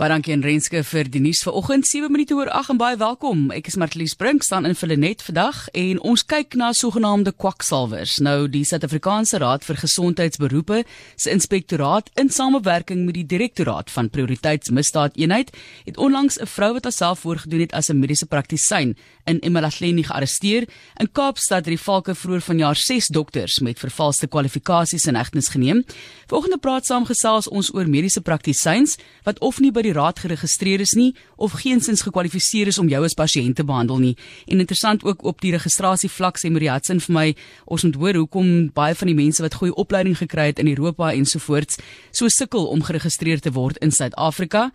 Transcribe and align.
Baie 0.00 0.08
dankie 0.08 0.32
aan 0.32 0.40
Renske 0.40 0.80
vir 0.88 1.10
die 1.12 1.20
nuus 1.20 1.42
vanoggend 1.44 1.84
7 1.84 2.08
minute 2.08 2.32
oor 2.32 2.48
8 2.56 2.72
en 2.72 2.78
baie 2.80 2.96
welkom. 2.96 3.40
Ek 3.52 3.66
is 3.68 3.74
Martlies 3.76 4.14
Brink 4.16 4.40
staan 4.46 4.64
in 4.64 4.72
Villenet 4.72 5.20
vandag 5.20 5.66
en 5.76 5.98
ons 6.08 6.22
kyk 6.24 6.56
na 6.56 6.70
sogenaamde 6.72 7.34
kwaksalwers. 7.36 8.14
Nou 8.24 8.46
die 8.48 8.62
Suid-Afrikaanse 8.64 9.42
Raad 9.42 9.66
vir 9.68 9.76
Gesondheidsberoepe 9.82 10.78
se 11.20 11.28
inspektoraat 11.28 12.08
in 12.16 12.32
samewerking 12.32 13.02
met 13.04 13.18
die 13.18 13.26
Direktoraat 13.28 13.92
van 13.92 14.08
Prioriteitsmisdaadeenheid 14.08 15.52
het 15.84 16.00
onlangs 16.00 16.40
'n 16.40 16.48
vrou 16.48 16.72
wat 16.72 16.88
haarself 16.88 17.20
voorgedoen 17.20 17.60
het 17.60 17.76
as 17.76 17.90
'n 17.90 18.00
mediese 18.00 18.26
praktisyn 18.26 18.96
in 19.26 19.38
Emalahleni 19.40 20.02
gearresteer. 20.02 20.64
In 20.96 21.12
Kaapstad 21.12 21.66
het 21.66 21.76
die 21.76 21.78
valke 21.78 22.14
vroeër 22.14 22.40
vanjaar 22.40 22.76
6 22.76 23.06
dokters 23.06 23.58
met 23.58 23.78
vervalste 23.78 24.26
kwalifikasies 24.26 25.06
in 25.06 25.14
hegtenis 25.14 25.48
geneem. 25.48 25.84
Volgende 26.26 26.58
praat 26.58 26.86
saam 26.86 27.04
gesels 27.04 27.48
ons 27.48 27.74
oor 27.74 27.88
mediese 27.88 28.20
praktisyns 28.20 28.96
wat 29.24 29.38
of 29.40 29.60
nie 29.60 29.70
by 29.70 29.82
die 29.82 29.89
die 29.90 29.96
raad 29.98 30.20
geregistreer 30.22 30.80
is 30.84 30.94
nie 30.98 31.10
of 31.36 31.56
geensins 31.62 32.04
gekwalifiseer 32.06 32.70
is 32.70 32.78
om 32.78 32.88
jou 32.90 33.02
as 33.04 33.16
pasiënt 33.18 33.58
te 33.58 33.66
behandel 33.66 33.98
nie. 34.02 34.14
En 34.46 34.62
interessant 34.62 35.04
ook 35.04 35.24
op 35.26 35.42
die 35.42 35.52
registrasie 35.56 36.10
vlak 36.10 36.38
sê 36.38 36.50
Mariatsin 36.52 37.02
vir 37.02 37.16
my, 37.16 37.26
ons 37.66 37.86
moet 37.86 37.98
hoor 38.00 38.20
hoekom 38.22 38.70
baie 38.76 38.94
van 38.94 39.10
die 39.10 39.18
mense 39.18 39.42
wat 39.42 39.58
goeie 39.58 39.74
opleiding 39.74 40.18
gekry 40.20 40.50
het 40.52 40.62
in 40.62 40.70
Europa 40.70 41.12
ensovoorts 41.12 41.80
so 42.12 42.28
sukkel 42.28 42.68
om 42.70 42.84
geregistreer 42.86 43.42
te 43.42 43.52
word 43.56 43.80
in 43.84 43.94
Suid-Afrika. 43.94 44.70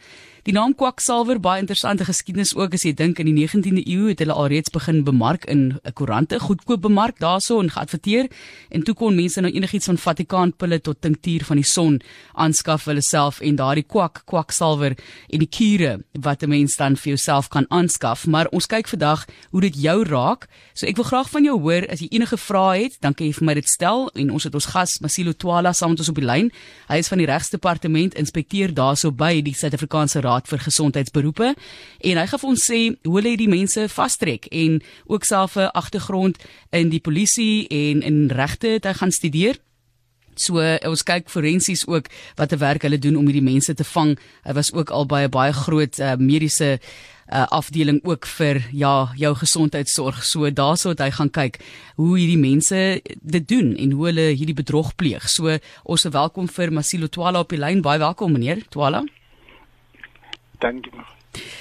Die 0.46 0.54
naam 0.54 0.76
kwaksalwer 0.78 1.40
baie 1.42 1.58
interessante 1.64 2.06
geskiedenis 2.06 2.52
ook 2.54 2.76
as 2.78 2.84
jy 2.86 2.92
dink 2.94 3.18
in 3.18 3.26
die 3.32 3.48
19de 3.48 3.82
eeu 3.82 4.12
het 4.12 4.20
hulle 4.22 4.36
alreeds 4.38 4.70
begin 4.70 5.00
bemark 5.02 5.48
in 5.50 5.80
'n 5.82 5.94
koerante, 5.98 6.38
goedkoop 6.40 6.82
bemark 6.82 7.18
daarso 7.18 7.58
en 7.60 7.72
geadverteer 7.74 8.30
en 8.70 8.84
toe 8.84 8.94
kon 8.94 9.16
mense 9.16 9.42
nou 9.42 9.52
enigiets 9.52 9.86
van 9.86 9.98
Vatikaanpille 9.98 10.82
tot 10.82 11.02
tinktuur 11.02 11.46
van 11.46 11.58
die 11.58 11.66
son 11.66 12.00
aanskaf 12.34 12.84
vir 12.84 12.94
hulle 12.94 13.02
self 13.02 13.42
en 13.42 13.56
daardie 13.56 13.88
kwak 13.88 14.22
kwaksalwer 14.26 14.94
en 15.34 15.40
die 15.40 15.50
kure 15.50 16.04
wat 16.14 16.44
'n 16.44 16.50
mens 16.50 16.76
dan 16.76 16.96
vir 16.96 17.16
jouself 17.16 17.50
kan 17.50 17.66
aanskaf. 17.70 18.28
Maar 18.28 18.48
ons 18.52 18.68
kyk 18.68 18.88
vandag 18.88 19.26
hoe 19.50 19.62
dit 19.62 19.76
jou 19.76 20.04
raak. 20.04 20.48
So 20.76 20.86
ek 20.86 20.96
wil 20.96 21.06
graag 21.06 21.30
van 21.30 21.44
jou 21.44 21.60
hoor 21.60 21.88
as 21.90 22.00
jy 22.02 22.08
enige 22.12 22.38
vrae 22.38 22.84
het, 22.84 22.98
dan 23.02 23.16
kan 23.16 23.26
jy 23.26 23.34
vir 23.34 23.46
my 23.46 23.54
dit 23.54 23.68
stel 23.68 24.12
en 24.14 24.30
ons 24.30 24.44
het 24.44 24.54
ons 24.54 24.66
gas 24.66 25.00
Masilo 25.02 25.32
Twala 25.34 25.74
saam 25.74 25.90
met 25.90 26.00
ons 26.00 26.10
op 26.10 26.16
die 26.16 26.26
lyn. 26.26 26.52
Hy 26.88 26.98
is 26.98 27.08
van 27.08 27.18
die 27.18 27.28
regsdepartement 27.28 28.14
inspekteur 28.14 28.74
daarso 28.74 29.12
by 29.12 29.42
die 29.42 29.54
Suid-Afrikaanse 29.54 30.22
Raad 30.36 30.50
vir 30.52 30.60
Gesondheidsberoepe 30.66 31.54
en 31.56 32.20
hy 32.20 32.26
gaan 32.28 32.42
vir 32.42 32.52
ons 32.52 32.68
sê 32.68 32.80
hoe 33.06 33.16
hulle 33.18 33.36
die 33.40 33.52
mense 33.52 33.88
vastrek 33.92 34.50
en 34.52 34.82
ook 35.08 35.24
self 35.24 35.56
'n 35.56 35.72
agtergrond 35.74 36.38
in 36.72 36.90
die 36.90 37.00
polisie 37.00 37.68
en 37.70 38.02
in 38.02 38.30
regte 38.30 38.68
het 38.68 38.86
hy 38.86 38.94
gaan 38.94 39.12
studeer. 39.12 39.56
So 40.36 40.60
ons 40.60 41.04
kyk 41.04 41.30
forensies 41.30 41.88
ook 41.88 42.10
wat 42.36 42.52
'n 42.52 42.60
werk 42.60 42.82
hulle 42.82 43.00
doen 43.00 43.16
om 43.16 43.26
hierdie 43.26 43.52
mense 43.54 43.74
te 43.74 43.84
vang. 43.84 44.18
Hy 44.44 44.54
was 44.54 44.74
ook 44.74 44.90
al 44.90 45.06
by 45.06 45.24
'n 45.24 45.30
baie 45.30 45.54
groot 45.54 46.00
uh, 46.00 46.16
mediese 46.16 46.80
uh, 47.34 47.48
afdeling 47.48 48.00
ook 48.04 48.26
vir 48.26 48.68
ja, 48.72 49.12
jou 49.16 49.36
gesondheidsorg. 49.36 50.24
So 50.24 50.52
daarso 50.52 50.90
het 50.90 51.00
hy 51.00 51.12
gaan 51.12 51.30
kyk 51.30 51.60
hoe 51.96 52.18
hierdie 52.18 52.38
mense 52.38 53.02
dit 53.22 53.48
doen 53.48 53.76
en 53.76 53.92
hoe 53.92 54.06
hulle 54.06 54.36
hierdie 54.36 54.56
bedrog 54.56 54.96
pleeg. 54.96 55.30
So 55.30 55.58
ons 55.84 56.06
is 56.06 56.12
welkom 56.12 56.48
vir 56.48 56.72
Masilo 56.72 57.08
Twala 57.08 57.40
op 57.40 57.50
die 57.50 57.60
lyn. 57.60 57.82
Baie 57.82 58.00
welkom 58.00 58.32
meneer 58.32 58.66
Twala. 58.70 59.04
Dankie. 60.60 60.92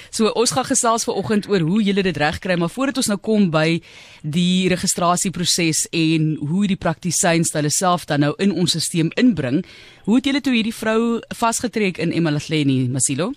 So 0.09 0.29
ons 0.39 0.53
gaan 0.55 0.67
gesels 0.67 1.03
vanoggend 1.07 1.47
oor 1.51 1.63
hoe 1.67 1.81
julle 1.83 2.03
dit 2.05 2.17
regkry, 2.17 2.55
maar 2.59 2.71
voordat 2.71 3.01
ons 3.01 3.09
nou 3.11 3.17
kom 3.19 3.49
by 3.51 3.81
die 4.23 4.69
registrasieproses 4.71 5.85
en 5.91 6.35
hoe 6.39 6.63
die 6.71 6.79
praktisyns 6.79 7.51
hulle 7.57 7.71
self 7.73 8.07
dan 8.09 8.23
nou 8.23 8.33
in 8.39 8.53
ons 8.55 8.77
stelsel 8.77 9.11
inbring, 9.19 9.63
hoe 10.05 10.19
het 10.19 10.29
julle 10.29 10.41
toe 10.41 10.55
hierdie 10.55 10.75
vrou 10.75 11.19
vasgetrek 11.35 11.99
in 11.99 12.13
Emalahleni, 12.15 12.85
Masilo? 12.91 13.33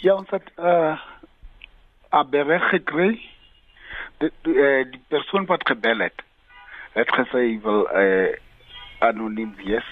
Ja, 0.00 0.16
ons 0.16 0.30
het 0.32 0.48
uh 0.56 0.96
abereg 2.10 2.64
gekry. 2.72 3.10
Die, 4.18 4.30
die, 4.42 4.54
uh, 4.58 4.82
die 4.90 5.00
persoon 5.08 5.44
wat 5.46 5.62
gebel 5.68 6.02
het, 6.02 6.24
het 6.96 7.12
gesê 7.14 7.44
hy 7.44 7.58
wil 7.62 7.84
uh 7.86 8.32
anoniem 9.00 9.52
wees 9.60 9.86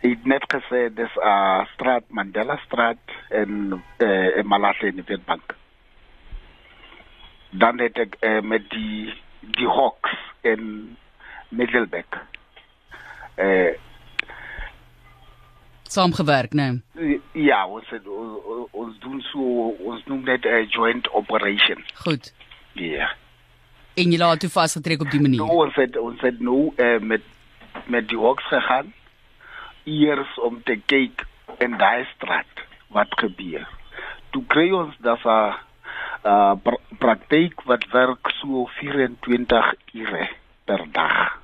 het 0.00 0.24
net 0.24 0.44
dis 0.94 1.14
'n 1.14 1.26
uh, 1.26 1.66
straat 1.74 2.04
Mandela 2.08 2.56
straat 2.56 2.98
eh 3.28 3.46
uh, 3.98 4.36
in 4.82 5.04
Witbank. 5.06 5.54
Dan 7.50 7.78
het 7.78 7.98
ek 7.98 8.16
uh, 8.20 8.40
met 8.40 8.70
die 8.70 9.14
die 9.40 9.68
Hawks 9.68 10.16
in 10.40 10.96
Middelburg. 11.48 12.26
Eh 13.34 13.46
uh, 13.46 13.74
saamgewerk, 15.82 16.52
nee. 16.52 16.82
Ja, 17.32 17.66
ons 17.66 17.88
het 17.90 18.06
ons 18.70 18.98
doen 18.98 19.20
so 19.20 19.40
ons 19.68 20.04
noem 20.04 20.24
dit 20.24 20.44
'n 20.44 20.66
joint 20.68 21.10
operation. 21.10 21.84
Goed. 21.94 22.34
Ja. 22.72 22.84
Yeah. 22.84 23.10
En 23.94 24.10
jy 24.12 24.18
laat 24.18 24.40
toe 24.40 24.50
vasgetrek 24.50 25.00
op 25.00 25.10
die 25.10 25.20
manier. 25.20 25.40
Nou, 25.42 25.66
ons 25.66 25.74
het 25.74 25.96
ons 25.96 26.20
het 26.20 26.40
nou 26.40 26.72
uh, 26.76 26.98
met 27.00 27.22
met 27.86 28.08
die 28.08 28.18
Hawks 28.18 28.46
gegaan 28.46 28.92
eers 29.88 30.38
om 30.44 30.60
te 30.62 30.76
kyk 30.86 31.24
in 31.64 31.76
daai 31.80 32.04
straat 32.14 32.64
wat 32.94 33.12
gebeur. 33.20 33.66
Toe 34.30 34.44
kry 34.52 34.68
ons 34.70 34.96
dat 35.04 35.24
'n 35.24 35.54
uh, 36.24 36.54
pr 36.62 36.76
praktyk 36.98 37.62
wat 37.70 37.84
werk 37.92 38.30
so 38.40 38.66
24 38.80 39.74
ure 39.92 40.28
per 40.64 40.84
dag. 40.92 41.38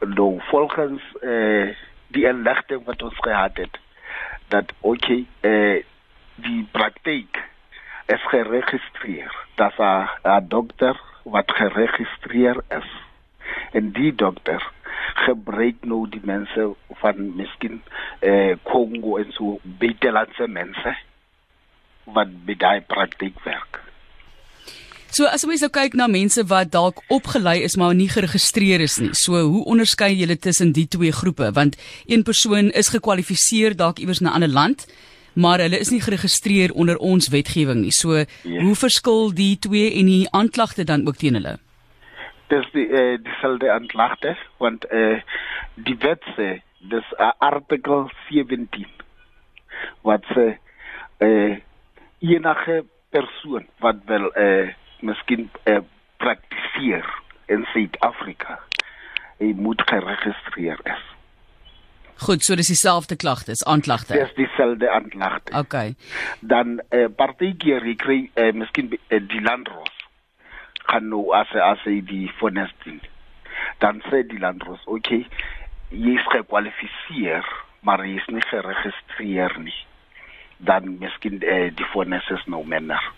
Nou 0.00 0.40
volgens 0.50 1.02
eh 1.22 1.74
die 2.08 2.26
inligting 2.26 2.84
wat 2.84 3.02
ons 3.02 3.18
gehad 3.18 3.56
het 3.56 3.78
dat 4.48 4.72
okay 4.80 5.26
eh 5.40 5.82
die 6.34 6.68
praktyk 6.70 7.42
is 8.06 8.22
geregistreer. 8.28 9.32
Dat 9.54 9.78
'n 9.78 10.48
dokter 10.48 11.00
wat 11.22 11.50
geregistreer 11.50 12.56
is. 12.68 12.90
En 13.72 13.90
die 13.92 14.14
dokter 14.14 14.72
gebruik 15.24 15.84
nou 15.88 16.04
die 16.10 16.20
mense 16.24 16.68
van 17.00 17.24
miskien 17.36 17.80
eh 18.20 18.56
Kongo 18.62 19.16
en 19.16 19.32
so 19.32 19.58
buitelandse 19.80 20.46
mense 20.48 20.96
wat 22.04 22.30
by 22.46 22.54
daai 22.54 22.80
praktyk 22.86 23.40
werk. 23.44 23.80
So 25.10 25.24
as 25.24 25.46
ons 25.46 25.62
nou 25.64 25.70
kyk 25.72 25.94
na 25.96 26.08
mense 26.12 26.42
wat 26.50 26.72
dalk 26.74 26.98
opgelei 27.08 27.62
is 27.64 27.76
maar 27.80 27.94
nie 27.96 28.08
geregistreer 28.12 28.82
is 28.84 28.98
nie. 29.00 29.14
So 29.14 29.40
hoe 29.40 29.64
onderskei 29.64 30.12
julle 30.12 30.36
tussen 30.36 30.74
die 30.76 30.86
twee 30.92 31.12
groepe? 31.12 31.52
Want 31.56 31.78
een 32.06 32.22
persoon 32.22 32.70
is 32.70 32.92
gekwalifiseer 32.92 33.76
dalk 33.76 33.98
iewers 33.98 34.20
in 34.20 34.26
'n 34.26 34.36
ander 34.36 34.48
land, 34.48 34.86
maar 35.34 35.60
hulle 35.60 35.78
is 35.78 35.90
nie 35.90 36.00
geregistreer 36.00 36.72
onder 36.72 36.98
ons 36.98 37.28
wetgewing 37.28 37.80
nie. 37.80 37.92
So 37.92 38.16
yes. 38.16 38.26
Ja. 38.42 38.62
hoe 38.62 38.74
verskil 38.74 39.34
die 39.34 39.58
twee 39.58 39.94
en 39.94 40.06
die 40.06 40.28
aanklagte 40.30 40.84
dan 40.84 41.06
ook 41.06 41.16
teen 41.16 41.34
hulle? 41.34 41.58
Dis 42.48 42.66
die 42.72 42.86
eh 42.88 43.18
dieselfde 43.22 43.70
aanklagte 43.72 44.36
want 44.62 44.84
eh 44.90 45.22
die 45.74 45.96
wet 46.04 46.22
sê 46.36 46.60
dis 46.92 47.08
uh, 47.18 47.32
artikel 47.38 48.10
17 48.28 48.86
wat 50.02 50.24
sê 50.34 50.46
eh 51.18 51.58
enige 52.20 52.84
persoon 53.10 53.66
wat 53.80 54.04
wel 54.06 54.30
eh 54.34 54.74
miskien 55.00 55.50
eh 55.64 55.82
praktiseer 56.16 57.06
in 57.48 57.66
Suid-Afrika 57.72 58.60
hy 59.38 59.52
moet 59.56 59.82
geregistreer 59.90 60.80
is 60.84 61.04
Goed, 62.18 62.44
so 62.44 62.56
dis 62.56 62.70
dieselfde 62.72 63.16
klagte, 63.16 63.52
is 63.52 63.64
aanklagte. 63.64 64.14
Dis 64.16 64.30
dieselfde 64.38 64.88
aanklagte. 64.90 65.52
Okay. 65.58 65.94
Dan 66.40 66.80
eh 66.88 67.02
uh, 67.02 67.10
partykeer 67.16 67.84
kry 67.96 68.30
eh 68.34 68.46
uh, 68.46 68.54
miskien 68.54 68.88
uh, 68.92 69.20
die 69.28 69.42
landros 69.44 69.95
gaan 70.90 71.08
nou 71.12 71.30
as 71.36 71.52
as 71.68 71.84
die 72.10 72.30
fonesting 72.40 73.00
dan 73.84 74.02
sê 74.08 74.22
die 74.28 74.40
landros 74.42 74.82
okay 74.86 75.22
jy 75.90 76.16
is 76.16 76.32
gekwalifiseer 76.32 77.46
maar 77.86 78.04
jy 78.06 78.16
is 78.20 78.32
nie 78.32 78.46
geregistreer 78.50 79.58
nie 79.62 79.78
dan 80.58 80.96
miskien 80.98 81.42
eh, 81.42 81.68
die 81.76 81.88
foneses 81.92 82.44
nou 82.50 82.64
menner 82.64 83.12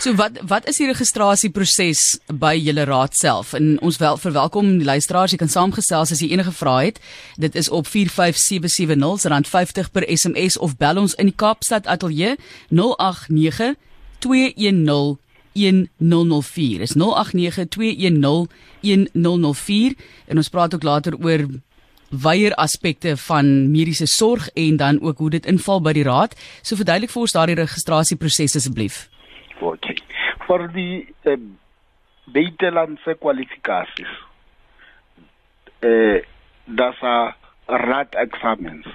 So 0.00 0.14
wat 0.16 0.38
wat 0.48 0.64
is 0.70 0.78
die 0.80 0.86
registrasieproses 0.88 2.00
by 2.40 2.54
julle 2.56 2.86
raad 2.88 3.12
self? 3.18 3.52
En 3.52 3.74
ons 3.84 3.98
wel 4.00 4.16
verwelkom 4.16 4.70
die 4.80 4.86
luisteraars, 4.88 5.34
jy 5.34 5.40
kan 5.42 5.52
saamgesels 5.52 6.14
as 6.14 6.22
jy 6.24 6.30
enige 6.32 6.54
vrae 6.56 6.86
het. 6.88 7.00
Dit 7.36 7.58
is 7.60 7.68
op 7.68 7.84
45770 7.84 9.28
R50 9.28 9.92
per 9.92 10.06
SMS 10.08 10.56
of 10.56 10.78
bel 10.80 11.02
ons 11.02 11.18
in 11.20 11.28
die 11.28 11.36
Kaapstad 11.36 11.84
ateljee 11.84 12.38
089 12.72 13.76
210 14.24 15.18
1004. 15.52 16.80
Is 16.80 16.96
0892101004 16.96 19.94
en 20.26 20.36
ons 20.36 20.48
praat 20.48 20.74
ook 20.74 20.82
later 20.82 21.16
oor 21.18 21.46
weier 22.10 22.54
aspekte 22.54 23.16
van 23.16 23.70
mediese 23.70 24.06
sorg 24.06 24.48
en 24.48 24.76
dan 24.76 25.02
ook 25.02 25.18
hoe 25.18 25.30
dit 25.30 25.46
inval 25.46 25.80
by 25.80 25.92
die 25.92 26.04
raad. 26.04 26.34
So 26.62 26.76
verduidelik 26.76 27.10
vir 27.10 27.22
ons 27.22 27.36
daardie 27.36 27.58
registrasieproses 27.60 28.56
asseblief. 28.58 29.06
OK. 29.60 29.92
Vir 30.46 30.66
die 30.74 31.06
uh, 31.28 31.36
buitelandse 32.34 33.14
kwalifikasies. 33.20 34.16
Eh 35.80 35.90
uh, 35.90 36.18
daar's 36.70 37.00
'n 37.02 37.34
raad 37.66 38.14
eksamens 38.14 38.86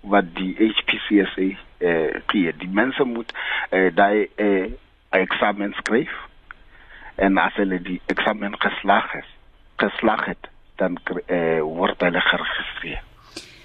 wat 0.00 0.24
die 0.34 0.54
HPCSA 0.56 1.56
eh 1.78 2.20
gee. 2.26 2.52
Die 2.56 2.68
mense 2.68 3.04
moet 3.04 3.32
eh 3.70 3.94
daai 3.94 4.28
eh 4.36 4.72
eksamen 5.10 5.72
skryf 5.78 6.12
en 7.16 7.38
as 7.38 7.54
hulle 7.60 7.80
die 7.82 8.00
eksamen 8.06 8.54
geslaag 8.60 9.12
het, 9.12 9.30
geslaag 9.76 10.24
het, 10.24 10.50
dan 10.76 10.96
eh 11.26 11.60
word 11.60 12.00
hulle 12.00 12.20
geregistreer. 12.20 13.02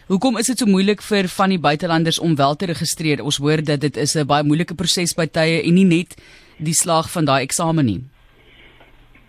Hoekom 0.08 0.38
is 0.38 0.48
dit 0.48 0.58
so 0.58 0.70
moeilik 0.70 1.02
vir 1.02 1.28
van 1.28 1.50
die 1.50 1.60
buitelanders 1.60 2.20
om 2.20 2.36
wel 2.36 2.56
te 2.56 2.66
registreer? 2.66 3.24
Ons 3.24 3.38
hoor 3.38 3.64
dat 3.64 3.82
dit 3.82 3.98
is 3.98 4.16
'n 4.16 4.26
baie 4.26 4.44
moeilike 4.44 4.76
proses 4.76 5.16
by 5.16 5.26
tye 5.26 5.62
en 5.64 5.74
nie 5.74 5.86
net 5.86 6.22
die 6.58 6.74
slag 6.74 7.10
van 7.12 7.26
daai 7.26 7.44
eksamen 7.44 7.86
nie. 7.86 8.04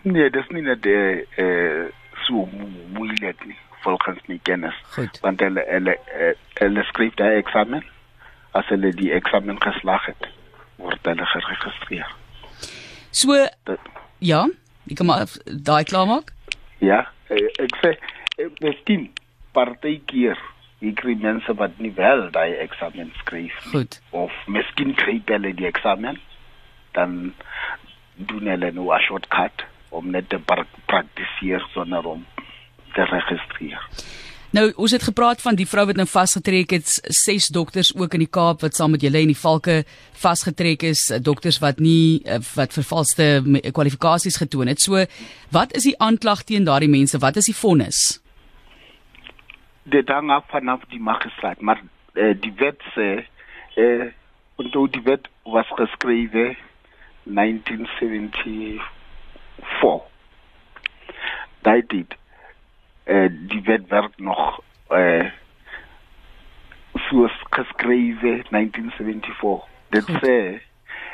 Nee, 0.03 0.31
dis 0.31 0.49
nie 0.49 0.63
net 0.63 0.87
eh 0.87 1.25
uh, 1.39 1.87
so 2.27 2.49
moeilik 2.93 3.47
nie 3.47 3.57
volgens 3.87 4.21
my 4.27 4.39
kennis. 4.43 4.75
Goed. 4.95 5.19
Want 5.23 5.41
hulle 5.41 5.65
hulle 5.69 5.95
eh, 6.19 6.35
hulle 6.61 6.83
skryf 6.83 7.15
daai 7.15 7.37
eksamen 7.39 7.85
as 8.59 8.67
hulle 8.73 8.93
die 8.97 9.13
eksamen 9.13 9.61
geslaag 9.63 10.07
het, 10.07 10.29
word 10.77 11.09
hulle 11.09 11.27
geregistreer. 11.33 12.11
So 13.11 13.37
dat, 13.65 13.79
ja, 14.19 14.47
ek 14.91 14.97
kan 15.01 15.07
maar 15.07 15.29
daai 15.45 15.85
klaarmaak. 15.85 16.33
Ja, 16.85 17.07
eh, 17.29 17.49
ek 17.63 17.79
sê 17.83 17.97
miskien 18.61 19.09
partykeer 19.57 20.37
ek 20.85 20.99
kry 21.01 21.15
mense 21.21 21.55
wat 21.57 21.79
nie 21.81 21.93
wel 21.97 22.27
daai 22.35 22.53
eksamen 22.61 23.13
skryf 23.23 23.55
Goed. 23.73 24.01
of 24.13 24.33
miskien 24.47 24.93
kry 24.95 25.23
hulle 25.31 25.55
die 25.57 25.69
eksamen 25.69 26.21
dan 26.99 27.33
doen 28.17 28.53
hulle 28.53 28.71
nou 28.73 28.93
'n 28.93 29.01
shortcut 29.07 29.65
om 29.91 30.11
net 30.11 30.29
te 30.29 30.39
praktiseer 30.87 31.65
sonder 31.73 32.07
om 32.07 32.27
te 32.95 33.05
registreer. 33.05 33.81
Nou, 34.57 34.71
ons 34.81 34.95
het 34.97 35.05
gepraat 35.05 35.43
van 35.45 35.57
die 35.59 35.69
vrou 35.69 35.85
wat 35.91 35.99
nou 36.01 36.09
vasgetrek 36.09 36.71
het, 36.79 36.89
ses 37.13 37.51
dokters 37.53 37.93
ook 37.93 38.15
in 38.17 38.25
die 38.25 38.33
Kaap 38.33 38.65
wat 38.65 38.79
saam 38.79 38.95
met 38.97 39.05
julle 39.05 39.21
in 39.21 39.35
die 39.35 39.39
valke 39.39 39.83
vasgetrek 40.17 40.87
is, 40.89 41.07
dokters 41.21 41.61
wat 41.61 41.83
nie 41.85 42.23
eh, 42.25 42.41
wat 42.57 42.73
vervalste 42.73 43.43
kwalifikasies 43.77 44.41
getoon 44.41 44.73
het. 44.73 44.81
So, 44.81 45.05
wat 45.53 45.77
is 45.77 45.91
die 45.91 45.99
aanklag 46.01 46.47
teen 46.49 46.65
daardie 46.65 46.89
mense? 46.89 47.21
Wat 47.21 47.37
is 47.37 47.53
die 47.53 47.59
vonnis? 47.59 48.07
dit 49.89 50.09
hang 50.09 50.31
af 50.31 50.45
vanaf 50.51 50.81
die 50.91 51.01
magistraat 51.01 51.61
maar 51.61 51.83
uh, 52.15 52.35
die 52.41 52.53
wet 52.59 52.83
sê 52.95 53.25
eh 53.75 54.11
uh, 54.59 54.87
die 54.91 55.03
wet 55.05 55.29
was 55.43 55.69
geskrywe 55.79 56.57
1974 57.23 58.83
daai 61.63 61.83
dit 61.87 62.11
eh 62.11 62.17
uh, 62.17 62.26
die 63.31 63.63
wet 63.63 63.89
werd 63.89 64.19
nog 64.19 64.61
eh 64.89 64.99
uh, 64.99 65.31
soos 67.09 67.33
geskrywe 67.51 68.43
1974 68.51 69.69
dit 69.91 70.09
sê 70.23 70.61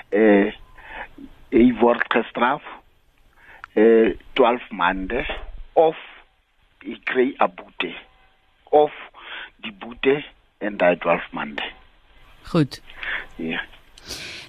eh 0.09 0.21
uh, 0.21 0.53
hy 1.53 1.67
word 1.81 2.05
gestraf 2.09 2.63
eh 3.75 3.85
uh, 3.85 4.17
12 4.33 4.71
maande 4.71 5.27
of 5.73 5.97
hy 6.85 6.97
kry 7.05 7.29
'n 7.39 7.55
boete 7.55 7.93
of 8.65 8.93
die 9.57 9.73
boete 9.73 10.25
en 10.59 10.77
daai 10.77 10.97
12 10.97 11.33
maande. 11.33 11.63
Goed. 12.43 12.83
Ja. 13.37 13.61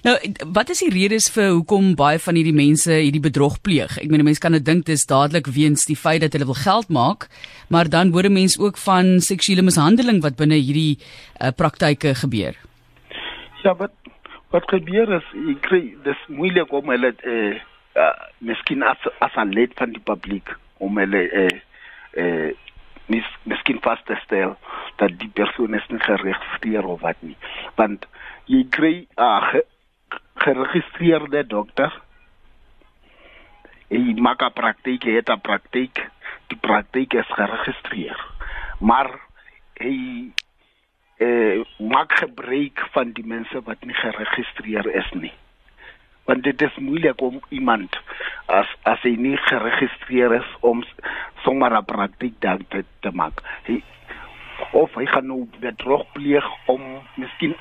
Nou, 0.04 0.18
wat 0.52 0.68
is 0.68 0.82
die 0.84 0.90
redes 0.92 1.30
vir 1.32 1.54
hoekom 1.54 1.94
baie 1.96 2.18
van 2.20 2.36
hierdie 2.36 2.52
mense 2.52 2.92
hierdie 2.92 3.22
bedrog 3.24 3.54
pleeg? 3.64 3.94
Ek 4.02 4.10
meen 4.12 4.20
mense 4.26 4.42
kan 4.42 4.52
dit 4.52 4.66
dink 4.66 4.84
dis 4.84 5.06
dadelik 5.08 5.48
weens 5.48 5.86
die 5.88 5.96
feit 5.96 6.20
dat 6.20 6.36
hulle 6.36 6.50
wil 6.50 6.58
geld 6.60 6.90
maak, 6.92 7.24
maar 7.72 7.88
dan 7.88 8.12
hoor 8.12 8.28
mense 8.28 8.60
ook 8.60 8.76
van 8.82 9.16
seksuele 9.24 9.64
mishandeling 9.64 10.20
wat 10.20 10.36
binne 10.36 10.60
hierdie 10.60 10.98
uh, 11.00 11.54
praktyke 11.56 12.12
gebeur. 12.20 12.60
Ja, 13.64 13.72
wat 13.80 13.96
wat 14.52 14.68
gebeur 14.68 15.08
is, 15.22 15.32
ek 15.56 15.64
kry 15.70 15.82
dis 16.04 16.28
moeilik 16.28 16.76
om 16.76 16.92
hulle 16.92 17.16
eh 17.24 17.56
uh, 17.96 18.12
miskien 18.44 18.84
as 18.84 19.00
as 19.24 19.32
'n 19.40 19.56
lid 19.56 19.72
van 19.80 19.96
die 19.96 20.04
publiek 20.04 20.52
om 20.84 21.00
hulle 21.00 21.28
eh 21.32 21.60
eh 22.20 22.52
mis 23.08 23.24
miskien 23.48 23.80
vas 23.80 24.04
te 24.04 24.20
stel 24.24 24.58
dat 25.00 25.16
die 25.18 25.32
persoon 25.32 25.74
is 25.74 25.88
nie 25.88 26.00
geregistreer 26.00 26.84
of 26.84 27.00
wat 27.00 27.16
nie 27.22 27.36
want 27.76 28.04
jy 28.46 28.66
kry 28.68 29.06
'n 29.16 29.56
uh, 29.56 29.64
geregistreerde 30.34 31.46
dokter. 31.46 31.92
Hy 33.88 34.14
maak 34.20 34.42
'n 34.42 34.52
praktyk 34.52 35.04
hy 35.04 35.14
het 35.20 35.30
'n 35.30 35.40
praktyk 35.40 36.10
die 36.48 36.58
praktyk 36.60 37.14
is 37.14 37.30
geregistreer. 37.36 38.18
Maar 38.80 39.10
hy 39.80 40.30
eh 41.18 41.62
maak 41.78 42.12
gebruik 42.18 42.88
van 42.92 43.12
die 43.12 43.26
mense 43.26 43.62
wat 43.64 43.84
nie 43.84 43.94
geregistreer 43.94 44.86
is 44.94 45.10
nie. 45.12 45.32
Want 46.24 46.42
dit 46.42 46.62
is 46.62 46.76
moeilik 46.76 47.20
om 47.20 47.40
iemand 47.48 47.96
as 48.46 48.68
as 48.82 49.00
hy 49.02 49.14
nie 49.16 49.36
geregistreer 49.36 50.34
is 50.40 50.50
om 50.60 50.84
sommer 51.44 51.72
'n 51.72 51.84
praktyk 51.84 52.40
daar 52.40 52.60
te, 52.68 52.84
te 53.00 53.10
maak. 53.10 53.42
Hy 53.64 53.82
of 54.72 54.94
hy 54.94 55.06
gaan 55.06 55.26
nou 55.26 55.48
bedrog 55.60 56.04
pleeg 56.12 56.44
om 56.66 56.82
miskien 57.14 57.54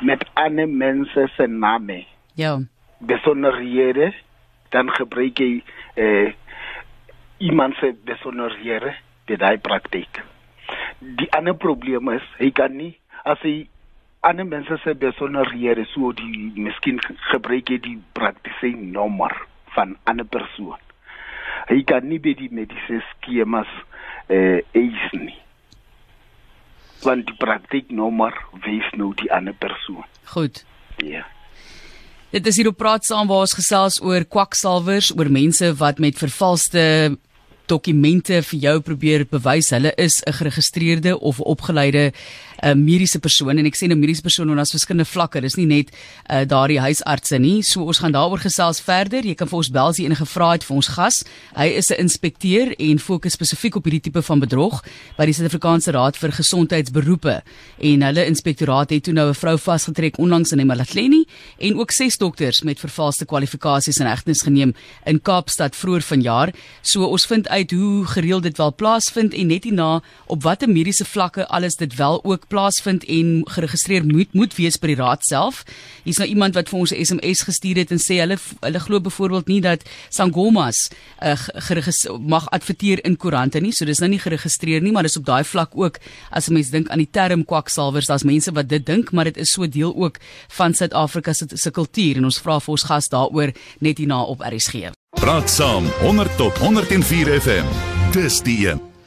met 0.00 0.24
ander 0.34 0.68
mense 0.68 1.28
se 1.36 1.46
name. 1.46 2.04
Ja. 2.34 2.58
Besonderhede 2.98 4.12
dan 4.68 4.90
gebruik 4.90 5.38
hy 5.38 5.62
eh 5.94 6.32
iemand 7.38 7.74
se 7.74 7.94
besonderhede 8.04 8.94
dit 9.24 9.40
hy 9.40 9.56
praktyk. 9.58 10.22
Die 10.98 11.30
ander 11.32 11.54
probleem 11.54 12.08
is 12.14 12.24
hy 12.38 12.50
kan 12.50 12.76
nie 12.76 12.96
as 13.24 13.40
hy 13.46 13.68
ander 14.20 14.46
mense 14.46 14.78
se 14.82 14.94
besonderhede 14.94 15.86
so 15.94 16.12
die 16.12 16.52
miskien 16.56 17.00
gebruik 17.30 17.70
hy 17.70 17.78
die 17.82 17.98
praktiese 18.18 18.74
nommer 18.76 19.34
van 19.74 19.94
'n 19.94 19.98
ander 20.04 20.26
persoon. 20.26 20.80
Hy 21.68 21.82
kan 21.84 22.08
nie 22.08 22.18
by 22.18 22.34
die 22.34 22.50
mediese 22.50 23.02
skemas 23.10 23.70
eh 24.28 24.62
eis 24.72 25.12
nie. 25.12 25.47
Want 27.02 27.26
die 27.26 27.36
praktyknommer 27.38 28.34
wys 28.64 28.88
nou 28.96 29.12
die 29.14 29.30
ander 29.32 29.54
persoon. 29.54 30.04
Goed. 30.24 30.64
Ja. 30.96 31.26
Dit 32.30 32.46
is 32.46 32.56
hier 32.56 32.68
op 32.68 32.76
praat 32.76 33.04
saam 33.04 33.28
waar 33.30 33.46
ons 33.46 33.56
gesels 33.56 34.02
oor 34.04 34.24
kwaksalvers, 34.24 35.12
oor 35.16 35.30
mense 35.32 35.70
wat 35.80 35.98
met 35.98 36.18
vervalste 36.18 37.16
dokumente 37.68 38.42
vir 38.50 38.60
jou 38.60 38.74
probeer 38.84 39.24
bewys 39.28 39.70
hulle 39.74 39.92
is 39.96 40.22
'n 40.26 40.32
geregistreerde 40.32 41.18
of 41.20 41.40
opgeleide 41.40 42.12
'n 42.62 42.84
mediese 42.84 43.18
persoon 43.18 43.58
en 43.58 43.66
ek 43.66 43.76
sê 43.76 43.86
'n 43.86 43.98
mediese 43.98 44.22
persoon 44.22 44.46
want 44.46 44.58
daar's 44.58 44.70
verskillende 44.74 45.04
vlakke. 45.04 45.40
Dis 45.40 45.56
nie 45.56 45.66
net 45.66 45.90
uh, 46.30 46.44
daardie 46.44 46.80
huisartse 46.80 47.38
nie. 47.38 47.62
So 47.62 47.84
ons 47.84 47.98
gaan 47.98 48.12
daaroor 48.12 48.38
gesels 48.38 48.80
verder. 48.80 49.22
Jy 49.24 49.34
kan 49.34 49.48
vir 49.48 49.58
ons 49.58 49.70
bel 49.70 49.86
as 49.86 49.98
jy 49.98 50.04
enige 50.04 50.26
vrae 50.26 50.52
het 50.52 50.64
vir 50.64 50.76
ons 50.76 50.88
gas. 50.88 51.24
Hy 51.54 51.66
is 51.66 51.90
'n 51.90 52.00
inspekteur 52.00 52.74
en 52.78 52.98
fokus 52.98 53.32
spesifiek 53.32 53.76
op 53.76 53.84
hierdie 53.84 54.00
tipe 54.10 54.22
van 54.22 54.40
bedrog 54.40 54.82
by 55.16 55.24
die 55.24 55.32
Suid-Afrikaanse 55.34 55.92
Raad 55.92 56.16
vir 56.16 56.32
Gesondheidsberoepe. 56.32 57.42
En 57.78 58.02
hulle 58.02 58.26
inspektoraat 58.26 58.90
het 58.90 59.04
toe 59.04 59.14
nou 59.14 59.28
'n 59.28 59.34
vrou 59.34 59.58
vasgetrek 59.58 60.18
onlangs 60.18 60.52
in 60.52 60.58
Emalahleni 60.58 61.24
en 61.58 61.78
ook 61.78 61.90
ses 61.90 62.16
dokters 62.16 62.62
met 62.62 62.80
vervalste 62.80 63.24
kwalifikasies 63.24 63.98
in 63.98 64.06
hegtenis 64.06 64.42
geneem 64.42 64.74
in 65.04 65.20
Kaapstad 65.22 65.76
vroeër 65.76 66.02
vanjaar. 66.02 66.54
So 66.82 67.04
ons 67.04 67.26
vind 67.26 67.48
uit 67.48 67.70
hoe 67.70 68.06
gereeld 68.06 68.42
dit 68.42 68.56
wel 68.56 68.74
plaasvind 68.74 69.34
en 69.34 69.46
net 69.46 69.64
hierna 69.64 70.02
op 70.26 70.42
watter 70.42 70.68
mediese 70.68 71.04
vlakke 71.04 71.46
alles 71.46 71.76
dit 71.76 71.94
wel 71.94 72.24
ook 72.24 72.47
plaasvind 72.48 73.04
en 73.04 73.42
geregistreer 73.48 74.04
moet 74.06 74.32
moet 74.32 74.54
wees 74.56 74.78
by 74.80 74.92
die 74.92 74.98
raad 74.98 75.24
self. 75.26 75.64
Hier's 76.04 76.18
nou 76.20 76.28
iemand 76.28 76.54
wat 76.54 76.68
vir 76.68 76.78
ons 76.78 76.92
'n 76.92 77.04
SMS 77.04 77.44
gestuur 77.48 77.76
het 77.76 77.90
en 77.90 77.98
sê 77.98 78.20
hulle 78.20 78.38
hulle 78.60 78.80
glo 78.80 79.00
byvoorbeeld 79.00 79.48
nie 79.48 79.60
dat 79.60 79.82
Sangomas 80.10 80.90
uh, 81.22 82.18
mag 82.18 82.50
adverteer 82.50 83.04
in 83.04 83.16
koerante 83.16 83.60
nie. 83.60 83.72
So 83.72 83.84
dis 83.84 84.00
nou 84.00 84.10
nie 84.10 84.18
geregistreer 84.18 84.80
nie, 84.80 84.92
maar 84.92 85.02
dis 85.02 85.16
op 85.16 85.24
daai 85.24 85.44
vlak 85.44 85.70
ook 85.74 85.98
as 86.30 86.48
'n 86.48 86.52
mens 86.52 86.70
dink 86.70 86.88
aan 86.88 86.98
die 86.98 87.10
term 87.10 87.44
kwaksalvers, 87.44 88.06
daar's 88.06 88.24
mense 88.24 88.52
wat 88.52 88.68
dit 88.68 88.86
dink, 88.86 89.12
maar 89.12 89.24
dit 89.24 89.36
is 89.36 89.50
so 89.50 89.66
deel 89.66 89.94
ook 89.96 90.18
van 90.48 90.74
Suid-Afrika 90.74 91.32
se 91.32 91.46
se 91.54 91.70
kultuur 91.70 92.16
en 92.16 92.24
ons 92.24 92.38
vra 92.38 92.60
vir 92.60 92.72
ons 92.72 92.82
gas 92.82 93.08
daaroor 93.08 93.52
net 93.80 93.98
hierna 93.98 94.22
op 94.22 94.40
RSG. 94.40 94.90
Praat 95.20 95.50
saam 95.50 95.84
100 96.00 96.36
tot 96.36 96.58
104 96.58 97.40
FM. 97.40 97.66
Dis 98.12 98.40
die 98.42 98.68
een. 98.68 98.97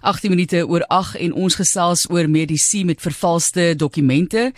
18 0.00 0.30
minute 0.30 0.66
oor 0.66 0.84
8 0.88 1.16
en 1.24 1.32
ons 1.32 1.54
gesels 1.54 2.04
oor 2.10 2.28
medisy 2.28 2.84
met 2.84 3.00
vervalste 3.00 3.74
dokumente 3.76 4.52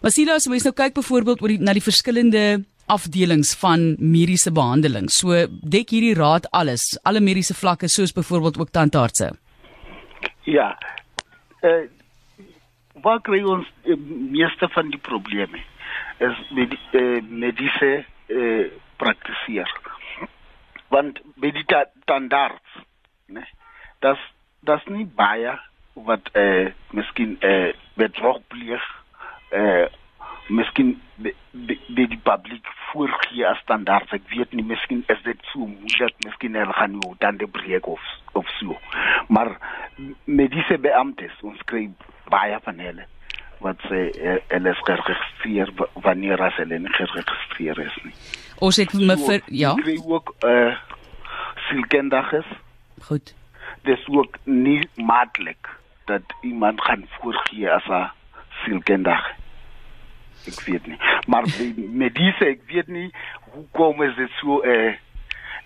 Masilo, 0.02 0.32
as 0.38 0.46
mens 0.46 0.66
nou 0.66 0.74
kyk 0.76 0.94
byvoorbeeld 0.94 1.42
oor 1.42 1.52
die 1.52 1.62
na 1.62 1.72
die 1.74 1.84
verskillende 1.84 2.42
afdelings 2.88 3.54
van 3.60 3.94
mediese 3.98 4.52
behandeling. 4.52 5.08
So 5.10 5.46
dek 5.62 5.92
hierdie 5.94 6.16
raad 6.18 6.48
alles, 6.50 6.98
alle 7.04 7.20
mediese 7.20 7.54
vlakke 7.54 7.88
soos 7.88 8.12
byvoorbeeld 8.16 8.58
ook 8.58 8.72
tandartse. 8.72 9.32
Ja. 10.44 10.72
Uh, 11.62 11.86
wat 13.02 13.22
kry 13.26 13.42
ons 13.42 13.66
uh, 13.84 13.96
meeste 14.32 14.68
van 14.74 14.90
die 14.90 15.00
probleme 15.00 15.60
is 16.24 16.38
met 16.54 16.74
uh, 16.92 17.20
mediese 17.22 18.04
eh 18.28 18.36
uh, 18.36 18.66
praktiseer. 18.98 19.70
Want 20.88 21.20
met 21.34 21.54
die 21.54 21.64
tandarts, 22.04 22.82
né? 23.26 23.44
Das 24.00 24.18
das 24.60 24.84
nie 24.86 25.06
baie 25.06 25.54
wat 25.94 26.28
eh 26.32 26.42
uh, 26.42 26.72
miskien 26.90 27.36
eh 27.40 27.68
uh, 27.68 27.74
bedrog 27.94 28.40
pleeg 28.48 28.82
eh 29.50 29.60
uh, 29.60 29.86
miskien 30.48 30.96
by 31.18 31.34
die 31.88 32.20
publiek 32.24 32.66
voorgee 32.90 33.44
as 33.48 33.60
standaard. 33.64 34.12
Ek 34.16 34.24
weet 34.32 34.54
nie, 34.56 34.64
miskien 34.64 35.04
is 35.12 35.20
dit 35.26 35.40
so 35.52 35.66
moeilik, 35.68 36.16
miskien 36.24 36.56
hulle 36.58 36.74
gaan 36.76 36.96
nie 36.96 37.14
dan 37.22 37.40
die 37.40 37.50
breek 37.50 37.86
of 37.86 38.02
of 38.38 38.48
so. 38.58 38.76
Maar 39.28 39.56
met 40.24 40.52
disse 40.54 40.78
beamptes 40.78 41.34
ons 41.42 41.62
kry 41.70 41.88
baie 42.32 42.58
van 42.64 42.84
hulle 42.84 43.06
wat 43.64 43.80
sê 43.90 44.04
hulle 44.52 44.70
is 44.70 44.84
geregistreer 44.86 45.72
wanneer 46.04 46.42
as 46.46 46.54
hulle 46.60 46.78
nie 46.78 46.92
geregistreer 46.94 47.80
is 47.82 47.96
nie. 48.04 48.14
Ons 48.62 48.78
het 48.78 48.94
me 48.94 49.18
vir 49.24 49.42
ja. 49.50 49.74
Kry 49.82 49.98
ook 50.04 50.34
eh 50.46 50.52
uh, 50.52 50.76
sielkundiges. 51.68 52.46
Goed. 53.08 53.34
Dis 53.84 54.06
ook 54.08 54.38
nie 54.44 54.88
maatlik 54.94 55.68
dat 56.06 56.22
iemand 56.42 56.80
gaan 56.80 57.04
voorgee 57.18 57.70
as 57.70 57.86
'n 57.90 58.10
sielkundige 58.64 59.37
ek 60.46 60.60
weet 60.66 60.86
nie. 60.86 60.98
Maar 61.26 61.44
met 61.76 62.14
disse 62.14 62.44
ek 62.44 62.60
weet 62.70 62.88
nie 62.88 63.10
hoe 63.52 63.64
kom 63.72 64.02
is 64.02 64.14
dit 64.16 64.30
so 64.40 64.60
eh 64.62 64.94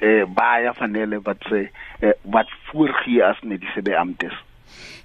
eh 0.01 0.25
baie 0.27 0.73
van 0.75 0.95
hulle 0.95 1.21
wat 1.23 1.45
sê 1.51 1.69
eh, 2.01 2.17
wat 2.23 2.49
voorgee 2.71 3.25
as 3.25 3.41
mediese 3.43 3.83
beamptes? 3.83 4.35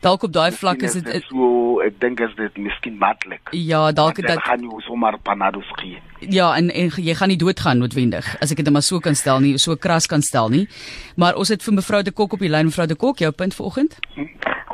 Dalk 0.01 0.23
op 0.23 0.31
daai 0.31 0.51
vlak 0.51 0.81
is 0.81 0.93
dit 0.93 1.23
so 1.27 1.81
ek 1.85 1.99
dink 1.99 2.21
as 2.21 2.35
dit 2.37 2.57
miskien 2.57 2.97
maklik 2.97 3.51
ja 3.51 3.91
dalk 3.91 4.21
dat 4.21 4.41
gaan 4.45 4.63
jy 4.63 4.81
sommer 4.85 5.17
panados 5.23 5.69
gee 5.81 5.99
ja 6.37 6.53
en, 6.55 6.69
en 6.69 6.91
jy 6.95 7.15
gaan 7.17 7.33
nie 7.33 7.37
doodgaan 7.37 7.81
noodwendig 7.81 8.29
as 8.41 8.53
ek 8.53 8.63
dit 8.63 8.73
maar 8.73 8.85
so 8.85 8.99
kan 8.99 9.15
stel 9.15 9.41
nie 9.43 9.57
so 9.57 9.75
kras 9.75 10.07
kan 10.07 10.21
stel 10.21 10.49
nie. 10.49 10.67
Maar 11.15 11.35
ons 11.35 11.49
het 11.49 11.63
vir 11.63 11.73
mevrou 11.73 12.03
de 12.03 12.11
Kok 12.11 12.33
op 12.33 12.39
die 12.39 12.49
lyn. 12.49 12.69
Mevrou 12.69 12.87
de 12.87 12.95
Kok 12.95 13.19
jou 13.19 13.31
punt 13.31 13.55
vanoggend? 13.55 13.97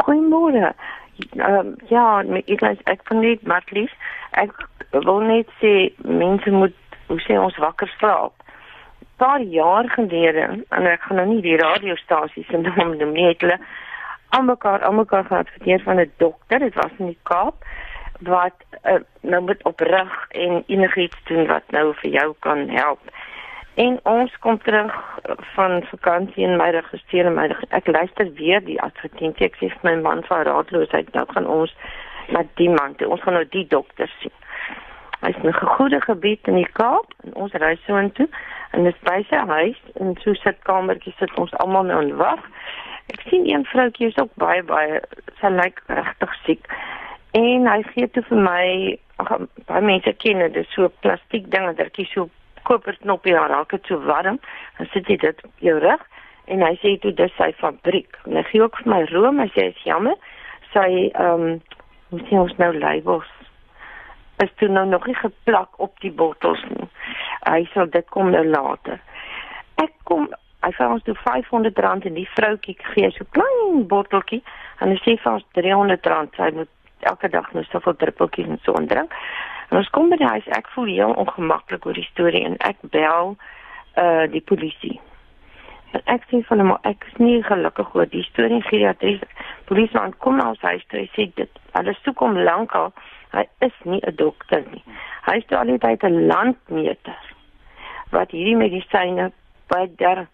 Goeiemôre. 0.03 0.73
Um, 1.37 1.75
ja 1.89 2.23
ek 2.23 2.63
ek 2.89 3.03
kan 3.09 3.21
net 3.21 3.43
maar 3.47 3.63
lief 3.71 3.91
ek 4.41 4.51
wil 5.01 5.19
net 5.19 5.49
sê 5.61 5.93
mense 5.97 6.51
moet 6.51 6.75
hoe 7.07 7.19
sê 7.21 7.37
ons 7.39 7.57
wakker 7.57 7.89
slaap. 7.97 8.33
'n 8.33 9.07
Paar 9.17 9.41
jaar 9.41 9.89
gelede 9.89 10.65
en 10.69 10.85
ek 10.85 11.01
gaan 11.01 11.17
nou 11.17 11.25
nie 11.25 11.41
die 11.41 11.57
radiostasies 11.57 12.47
se 12.47 12.57
naam 12.57 12.97
noem 12.97 13.13
nie, 13.13 13.27
het 13.27 13.41
hulle 13.41 13.59
almekaar 14.29 14.81
almekaar 14.83 15.25
gehad 15.25 15.49
verteer 15.49 15.81
van 15.81 15.99
'n 15.99 16.11
dokter, 16.17 16.59
dit 16.59 16.73
was 16.73 16.91
in 16.97 17.05
die 17.05 17.19
Kaap 17.23 17.65
wat 18.19 18.55
uh, 18.83 19.01
nou 19.21 19.41
moet 19.41 19.63
oprig 19.63 20.11
en 20.29 20.63
enigiets 20.67 21.17
doen 21.23 21.47
wat 21.47 21.63
nou 21.67 21.93
vir 21.95 22.09
jou 22.09 22.33
kan 22.39 22.69
help. 22.69 22.99
En 23.73 23.99
ons 24.03 24.37
kom 24.39 24.57
terug 24.61 24.93
van 25.55 25.83
vakansie 25.83 26.45
en 26.45 26.57
my 26.57 26.69
registreer 26.69 27.31
my 27.31 27.49
ek 27.69 27.87
luister 27.87 28.29
weer 28.33 28.61
die 28.65 28.81
advertensie 28.81 29.45
ek 29.49 29.57
sê 29.57 29.69
vir 29.73 29.87
my 29.89 29.95
man 30.01 30.23
van 30.29 30.45
raadloosheid 30.45 31.13
nou 31.13 31.25
gaan 31.33 31.47
ons 31.47 31.73
na 32.27 32.43
die 32.59 32.69
man 32.69 32.95
toe. 32.95 33.09
Ons 33.09 33.21
gaan 33.21 33.33
nou 33.33 33.45
die 33.49 33.65
dokter 33.67 34.11
sien. 34.19 34.33
Hy's 35.23 35.35
in 35.43 35.49
'n 35.49 35.53
goeie 35.53 36.01
gebied 36.01 36.47
in 36.47 36.55
die 36.55 36.71
Kaap 36.79 37.13
en 37.23 37.33
ons 37.33 37.53
ry 37.53 37.75
so 37.85 37.97
intoe 37.97 38.27
en 38.71 38.83
dis 38.83 38.99
by 39.03 39.23
sy 39.29 39.35
huis 39.35 39.79
en 39.99 40.15
so 40.21 40.33
sit 40.33 40.59
kamertjie 40.63 41.13
sit 41.19 41.33
ons 41.39 41.53
almal 41.53 41.83
nou 41.83 42.01
en 42.01 42.15
wag. 42.17 42.43
Ek 43.13 43.21
sien 43.29 43.47
een 43.47 43.65
vroutjie 43.65 44.07
is 44.07 44.17
ook 44.17 44.35
baie 44.35 44.63
baie 44.63 45.01
sy 45.39 45.47
lyk 45.47 45.81
regtig 45.87 46.35
siek. 46.45 46.67
En 47.31 47.67
hy 47.67 47.81
gee 47.83 48.07
toe 48.07 48.23
vir 48.23 48.37
my 48.37 48.97
ag 49.15 49.47
baie 49.67 49.81
mense 49.81 50.13
ken 50.13 50.51
dit 50.51 50.67
so 50.67 50.89
plastiek 51.05 51.49
dinge 51.51 51.73
dertjie 51.73 52.07
so 52.11 52.29
koper 52.63 52.97
knoppie 53.01 53.33
daar 53.33 53.49
raak 53.49 53.69
dit 53.69 53.85
so 53.85 53.99
warm 54.07 54.39
dan 54.77 54.87
sit 54.93 55.07
jy 55.07 55.17
dit 55.17 55.43
op 55.43 55.65
jou 55.67 55.77
rug 55.79 56.03
en 56.45 56.63
hy 56.65 56.73
sê 56.81 56.95
toe 57.03 57.13
dis 57.15 57.35
sy 57.37 57.51
fabriek 57.59 58.17
en 58.25 58.39
hy 58.39 58.43
gee 58.49 58.63
ook 58.63 58.79
vir 58.81 58.91
my 58.95 59.01
room 59.11 59.39
hy 59.43 59.49
sê 59.55 59.69
is 59.71 59.85
jammer 59.87 60.17
sy 60.73 60.89
ehm 61.11 61.47
um, 61.47 61.61
hoe 62.13 62.21
sien 62.27 62.43
ons 62.43 62.53
nou 62.61 62.69
labels 62.77 63.29
is 64.43 64.51
toe 64.61 64.67
nou 64.69 64.85
nog 64.89 65.05
nie 65.09 65.15
geplak 65.17 65.79
op 65.81 65.99
die 66.05 66.11
bottels 66.11 66.61
nie. 66.69 66.85
Hy 67.49 67.63
sal 67.73 67.89
dit 67.89 68.05
kom 68.13 68.29
nou 68.33 68.43
later. 68.45 68.99
Ek 69.81 69.93
kom 70.09 70.27
hy 70.63 70.71
vra 70.77 70.91
ons 70.93 71.03
toe 71.07 71.15
R500 71.17 72.07
en 72.09 72.17
die 72.17 72.27
vroutjie 72.35 72.75
gee 72.93 73.09
so 73.15 73.25
klein 73.35 73.87
botteltjie 73.89 74.43
en 74.79 74.93
hy 74.93 74.99
sê 75.01 75.15
vir 75.23 75.31
ons 75.33 75.47
R300 75.57 76.37
sy 76.37 76.51
moet 76.59 77.09
elke 77.09 77.31
dag 77.33 77.49
nou 77.55 77.65
soveel 77.67 77.97
druppeltjies 78.03 78.51
en 78.53 78.61
so 78.63 78.85
drink. 78.91 79.17
En 79.71 79.81
ons 79.81 79.89
kom 79.95 80.13
by 80.13 80.21
die 80.21 80.29
huis 80.35 80.53
ek 80.53 80.69
voel 80.75 80.93
heel 80.93 81.17
ongemaklik 81.25 81.89
oor 81.89 81.97
die 81.97 82.09
storie 82.11 82.45
en 82.45 82.59
ek 82.69 82.85
bel 82.93 83.33
uh 83.97 84.25
die 84.29 84.45
polisie. 84.53 84.99
En 85.93 86.01
ek 86.05 86.23
sê 86.29 86.41
van 86.49 86.59
hom 86.59 86.77
ek 86.83 87.05
is 87.07 87.17
nie 87.21 87.43
gelukkig 87.43 87.95
oor 87.95 88.09
die 88.09 88.23
storie 88.23 88.61
geriatries. 88.61 89.21
Polisie 89.69 89.99
kom 90.17 90.37
na 90.37 90.49
ons 90.49 90.61
huis 90.61 90.85
toe 90.89 91.07
sê 91.15 91.29
dit 91.35 91.59
alles 91.73 91.99
toe 92.03 92.13
kom 92.13 92.37
lankal 92.37 92.93
Hy 93.33 93.45
is 93.65 93.73
nie 93.83 94.01
'n 94.05 94.15
dokter 94.15 94.63
nie. 94.71 94.83
Hy 95.25 95.37
is 95.37 95.57
al 95.57 95.65
die 95.65 95.77
tyd 95.77 96.03
'n 96.03 96.27
landmeter 96.27 97.21
wat 98.11 98.31
hierdie 98.31 98.55
medisyne 98.55 99.31
by 99.67 99.89
der 99.97 100.27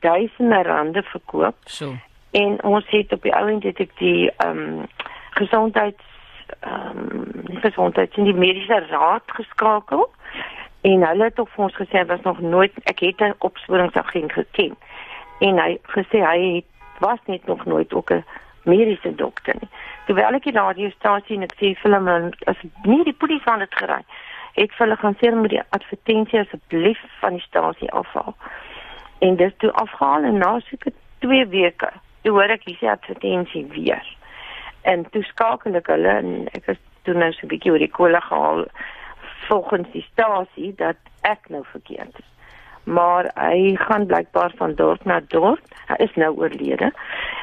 duisende 0.00 0.62
rande 0.62 1.02
verkoop. 1.02 1.56
So. 1.64 1.96
En 2.30 2.62
ons 2.62 2.84
het 2.88 3.12
op 3.12 3.22
die 3.22 3.34
ouend 3.34 3.62
het 3.62 3.80
ek 3.80 3.96
die 3.98 4.30
ehm 4.36 4.58
um, 4.58 4.86
gesondheids 5.30 6.04
ehm 6.60 6.98
um, 6.98 7.58
gesondheids 7.66 8.16
in 8.16 8.24
die 8.24 8.40
mediese 8.44 8.86
raad 8.90 9.26
geskakel 9.26 10.10
en 10.80 11.06
hulle 11.06 11.24
het 11.24 11.38
ook 11.40 11.48
vir 11.48 11.64
ons 11.64 11.76
gesê 11.76 12.06
was 12.06 12.22
nog 12.22 12.40
nooit 12.40 12.72
ek 12.84 13.00
het 13.00 13.20
'n 13.20 13.34
opsporingsagent 13.38 14.32
geken 14.32 14.76
en 15.38 15.58
hy 15.58 15.78
gesê 15.96 16.22
hy 16.22 16.38
het 16.56 17.00
was 17.02 17.18
net 17.26 17.46
nog 17.46 17.64
nooit 17.64 17.92
ook 17.92 18.10
'n 18.10 18.24
mediese 18.64 19.14
dokter 19.14 19.54
nie. 19.60 19.68
Terwyl 20.06 20.34
ek 20.34 20.44
die 20.44 20.52
radiostasie 20.52 21.36
en 21.36 21.42
ek 21.42 21.54
sê 21.54 21.74
vir 21.80 21.92
hulle 21.92 22.32
as 22.46 22.56
nie 22.84 23.04
die 23.04 23.18
polisie 23.22 23.50
aan 23.50 23.58
dit 23.58 23.74
gery 23.74 24.04
het 24.54 24.70
vir 24.70 24.86
hulle 24.86 24.96
gaan 24.96 25.16
sê 25.18 25.34
moet 25.34 25.50
die 25.50 25.62
advertensie 25.76 26.40
asseblief 26.40 27.00
van 27.20 27.38
die 27.38 27.46
stasie 27.46 27.90
afhaal. 27.90 28.34
En 29.18 29.36
dis 29.36 29.52
toe 29.58 29.72
afhaal 29.72 30.24
en 30.24 30.38
na 30.38 30.58
so 30.60 30.76
2 31.18 31.46
weke, 31.46 31.90
toe 32.22 32.32
hoor 32.32 32.54
ek 32.54 32.66
hierdie 32.68 32.90
advertensie 32.90 33.64
weer. 33.72 34.16
En 34.82 35.06
toe 35.10 35.22
skakel 35.22 35.74
ek 35.74 35.90
hulle 35.90 36.18
en 36.20 36.48
ek 36.52 36.68
is 36.74 36.82
toe 37.02 37.14
nou 37.14 37.32
so 37.32 37.46
'n 37.46 37.52
bietjie 37.54 37.72
oor 37.72 37.82
die 37.82 37.96
kolle 37.98 38.20
gehaal 38.20 38.64
volgens 39.48 39.90
die 39.92 40.06
stasie 40.12 40.74
dat 40.76 40.96
ek 41.22 41.48
nou 41.48 41.64
verkeerd 41.72 42.18
is 42.18 42.33
maar 42.84 43.30
hy 43.34 43.76
gaan 43.76 44.06
blykbaar 44.06 44.52
van 44.56 44.74
dorp 44.74 45.04
na 45.04 45.20
dorp. 45.28 45.60
Hy 45.86 45.94
is 46.04 46.14
nou 46.14 46.36
oorlede. 46.36 46.92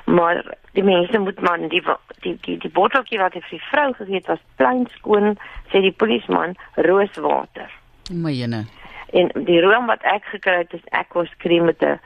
Maar 0.05 0.43
die 0.71 0.83
mense 0.83 1.19
moet 1.19 1.41
man 1.41 1.67
die 1.67 1.83
die 2.21 2.37
die, 2.41 2.57
die 2.57 2.71
botteltjie 2.71 3.19
wat 3.19 3.33
hy 3.33 3.41
vir 3.41 3.57
die 3.57 3.67
vrou 3.69 3.87
gegee 3.93 4.19
het 4.19 4.29
was 4.29 4.43
plein 4.55 4.85
skoon, 4.97 5.35
sê 5.71 5.81
die 5.81 5.95
polisieman, 6.03 6.55
rooswater. 6.75 7.73
My 8.11 8.33
jene. 8.35 8.65
En 9.11 9.31
die 9.47 9.59
room 9.61 9.89
wat 9.91 10.03
ek 10.07 10.29
gekry 10.31 10.61
het 10.63 10.73
is 10.77 10.85
Aquos 10.95 11.31
cream 11.37 11.65
met 11.65 11.81
'n 11.83 11.99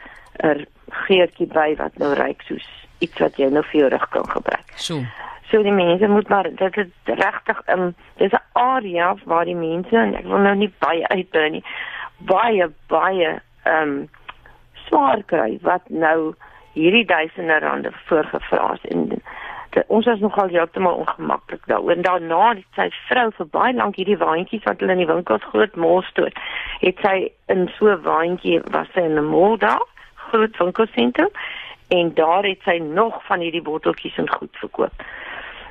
geurtjie 0.89 1.47
by 1.47 1.75
wat 1.77 1.97
nou 1.97 2.13
ruik 2.13 2.41
soos 2.41 2.65
iets 2.99 3.19
wat 3.19 3.37
jy 3.37 3.49
nou 3.49 3.63
vir 3.63 3.79
jou 3.79 3.89
rug 3.89 4.09
kan 4.09 4.29
gebruik. 4.29 4.73
So. 4.75 5.03
So 5.51 5.61
die 5.63 5.71
mense 5.71 6.07
moet 6.07 6.29
maar 6.29 6.43
dit 6.43 6.77
is 6.77 6.87
regtig 7.03 7.61
'n 7.67 7.79
um, 7.79 7.95
dis 8.17 8.31
'n 8.31 8.43
area 8.53 9.15
waar 9.25 9.45
die 9.45 9.55
mense 9.55 9.97
en 9.97 10.15
ek 10.15 10.23
wil 10.23 10.37
nou 10.37 10.55
nie 10.55 10.73
baie 10.79 11.07
uitbrei 11.07 11.49
nie 11.49 11.63
baie 12.17 12.69
baie 12.87 13.39
ehm 13.63 13.89
um, 13.89 14.09
swaar 14.85 15.23
kry 15.25 15.57
wat 15.61 15.89
nou 15.89 16.35
hierdie 16.73 17.05
duisende 17.05 17.59
rande 17.59 17.91
voorgevra 18.05 18.73
is. 18.73 18.85
En 18.91 19.07
de, 19.07 19.83
ons 19.87 20.05
is 20.05 20.19
nogal 20.19 20.47
heeltemal 20.47 20.93
ongemaklik 20.93 21.65
daaroor 21.65 21.91
en 21.91 22.01
daarna 22.01 22.49
het 22.53 22.65
sy 22.75 22.89
vrou 23.07 23.31
vir 23.37 23.47
baie 23.51 23.73
lank 23.73 23.95
hierdie 23.95 24.19
waantjies 24.21 24.63
wat 24.63 24.79
hulle 24.79 24.95
in 24.95 25.03
die 25.03 25.09
winkels 25.13 25.43
groot 25.51 25.75
mol 25.75 26.01
stoot 26.09 26.37
het 26.83 27.01
sy 27.03 27.15
in 27.51 27.67
so 27.77 27.91
'n 27.91 28.01
waantjie 28.05 28.61
was 28.75 28.87
sy 28.93 29.03
in 29.09 29.17
'n 29.19 29.31
mol 29.33 29.57
daar 29.57 29.85
groot 30.29 30.57
winkelsentrum 30.57 31.31
en 31.87 32.13
daar 32.13 32.43
het 32.43 32.61
sy 32.63 32.77
nog 32.77 33.25
van 33.25 33.39
hierdie 33.39 33.61
botteltjies 33.61 34.17
en 34.17 34.29
goed 34.29 34.57
verkoop. 34.57 34.93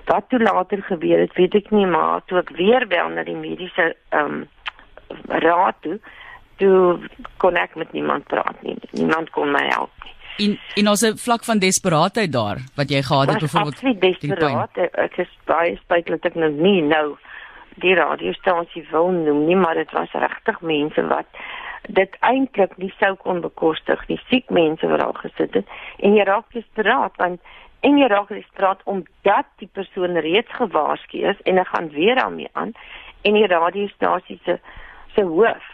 Wat 0.04 0.28
toe 0.28 0.38
later 0.38 0.82
gebeur 0.82 1.18
het, 1.18 1.32
weet 1.34 1.54
ek 1.54 1.70
nie, 1.70 1.86
maar 1.86 2.20
toe 2.26 2.38
ek 2.38 2.50
weer 2.50 2.86
bel 2.86 3.08
na 3.08 3.22
die 3.22 3.36
mediese 3.36 3.94
ehm 4.08 4.24
um, 4.24 4.48
raad 5.28 5.74
toe, 5.80 5.98
toe 6.56 6.98
kon 7.36 7.56
ek 7.56 7.74
met 7.74 7.92
niemand 7.92 8.26
praat 8.26 8.62
nie. 8.62 8.76
Niemand 8.92 9.30
kon 9.30 9.52
my 9.52 9.64
help 9.68 9.90
nie. 10.04 10.12
En 10.46 10.58
en 10.74 10.88
ons 10.88 11.02
'n 11.02 11.16
vlak 11.16 11.44
van 11.44 11.58
desperaatheid 11.58 12.32
daar 12.32 12.58
wat 12.74 12.90
jy 12.90 13.02
gehad 13.02 13.28
het 13.28 13.40
byvoorbeeld. 13.40 13.82
Is 13.82 14.18
desperaat. 14.18 14.76
Ek 14.76 15.16
is 15.16 15.30
baie 15.44 15.76
spyt 15.76 16.06
dat 16.06 16.24
ek 16.24 16.34
nou 16.34 16.50
nie 16.50 16.82
nou 16.82 17.16
die 17.74 17.94
radiostasie 17.94 18.86
wil 18.90 19.10
noem 19.10 19.46
nie, 19.46 19.56
maar 19.56 19.74
dit 19.74 19.90
was 19.90 20.12
regtig 20.12 20.60
mense 20.60 21.06
wat 21.06 21.26
dit 21.88 22.16
eintlik 22.20 22.76
nie 22.76 22.94
sou 22.98 23.14
kon 23.14 23.40
bekostig 23.40 24.08
nie. 24.08 24.20
Siek 24.28 24.50
mense 24.50 24.86
wat 24.86 25.02
al 25.02 25.12
gesit 25.12 25.54
het 25.54 25.66
en 25.98 26.14
jy 26.14 26.24
raak 26.24 26.52
desperaat 26.52 27.16
want 27.16 27.40
en 27.80 27.98
jy 27.98 28.06
raak 28.08 28.28
desperaat 28.28 28.80
omdat 28.84 29.46
die 29.60 29.68
persoon 29.72 30.16
reeds 30.16 30.50
gewaarsku 30.56 31.20
is 31.30 31.40
en 31.44 31.60
hy 31.60 31.64
gaan 31.64 31.88
weer 31.88 32.14
daarmee 32.14 32.48
aan 32.52 32.72
en 33.22 33.38
die 33.38 33.46
radiostasie 33.46 34.40
se 34.44 34.58
se 35.14 35.22
hoof 35.22 35.73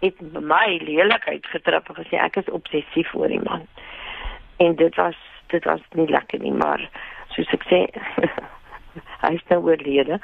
het 0.00 0.20
my 0.20 0.78
lelikheid 0.82 1.46
getrap 1.46 1.88
en 1.88 1.98
gesê 2.00 2.20
ek 2.20 2.36
is 2.42 2.52
obsessief 2.52 3.14
oor 3.14 3.28
die 3.32 3.42
man. 3.42 3.66
En 4.62 4.76
dit 4.76 4.94
was 4.94 5.16
dit 5.52 5.64
was 5.64 5.80
nie 5.94 6.08
lekker 6.10 6.40
nie, 6.42 6.52
maar 6.52 6.82
soos 7.34 7.50
ek 7.54 7.66
sê 7.70 7.82
hy 9.24 9.32
is 9.36 9.44
nou 9.50 9.60
oorlede 9.68 10.18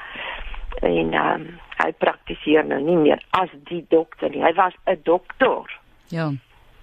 en 0.81 1.13
um, 1.13 1.45
hy 1.79 1.91
praktiseer 2.01 2.65
nou 2.67 2.79
nie 2.81 2.97
meer 2.97 3.21
as 3.39 3.51
die 3.69 3.83
dokter 3.93 4.33
nie. 4.33 4.43
Hy 4.43 4.53
was 4.57 4.73
'n 4.85 4.99
dokter. 5.03 5.79
Ja. 6.09 6.31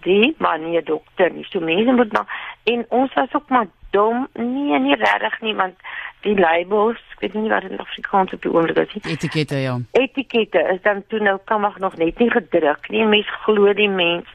Die 0.07 0.35
maar 0.39 0.59
nie 0.59 0.79
'n 0.79 0.85
dokter 0.85 1.31
nie. 1.33 1.45
So 1.51 1.61
mense 1.61 1.93
moet 1.93 2.13
nou 2.13 2.25
en 2.65 2.87
ons 2.89 3.13
was 3.15 3.35
ook 3.35 3.49
maar 3.49 3.67
dom. 3.91 4.27
Nee, 4.35 4.79
nie 4.79 4.97
regtig 4.97 5.41
nie 5.41 5.55
want 5.55 5.77
die 6.25 6.37
labels, 6.37 7.01
ek 7.17 7.25
weet 7.25 7.37
nie 7.39 7.53
wat 7.53 7.65
in 7.69 7.81
Afrikaans 7.81 8.35
op 8.37 8.43
die 8.45 8.53
oomblik 8.53 8.83
is 8.83 8.93
nie. 8.97 9.15
Etikette 9.15 9.61
ja. 9.63 9.79
Etikette 9.99 10.63
is 10.75 10.83
dan 10.85 11.03
toe 11.09 11.21
nou 11.25 11.39
kan 11.45 11.63
mag 11.65 11.79
nog 11.79 11.97
net 12.01 12.19
nie 12.21 12.31
gedruk 12.31 12.91
nie. 12.93 13.07
Mens 13.09 13.31
glo 13.45 13.73
die 13.77 13.89
mens 13.89 14.29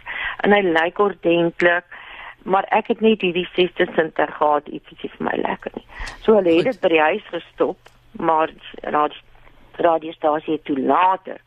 en 0.44 0.56
hy 0.56 0.64
lyk 0.66 1.00
ordentlik. 1.00 2.02
Maar 2.46 2.68
ek 2.78 2.92
het 2.94 3.00
net 3.02 3.24
hierdie 3.26 3.48
60 3.56 3.94
sente 3.98 4.26
gehad 4.38 4.68
iets 4.70 4.92
wat 4.92 5.14
vir 5.18 5.28
my 5.30 5.38
lekker 5.42 5.72
nie. 5.78 5.86
So 6.22 6.38
hulle 6.38 6.58
het 6.60 6.70
dit 6.70 6.82
by 6.82 6.92
die 6.94 7.02
huis 7.02 7.32
gestop, 7.34 7.94
maar 8.22 8.54
raad 8.86 9.16
radiostasie 9.82 10.60
toe 10.64 10.78
later 10.80 11.42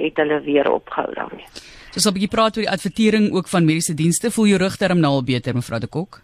het 0.00 0.18
hulle 0.20 0.40
weer 0.44 0.70
opgehou 0.70 1.14
daarmee. 1.14 1.46
So 1.90 1.98
as 1.98 2.06
'n 2.06 2.12
bietjie 2.12 2.34
praat 2.34 2.56
oor 2.56 2.64
die 2.64 2.70
advertering 2.70 3.32
ook 3.32 3.48
van 3.48 3.64
mediese 3.64 3.94
dienste, 3.94 4.30
voel 4.30 4.46
jou 4.46 4.58
rugterm 4.58 5.00
nou 5.00 5.12
al 5.12 5.24
beter 5.24 5.54
mevrou 5.54 5.80
de 5.80 5.86
Kok? 5.86 6.20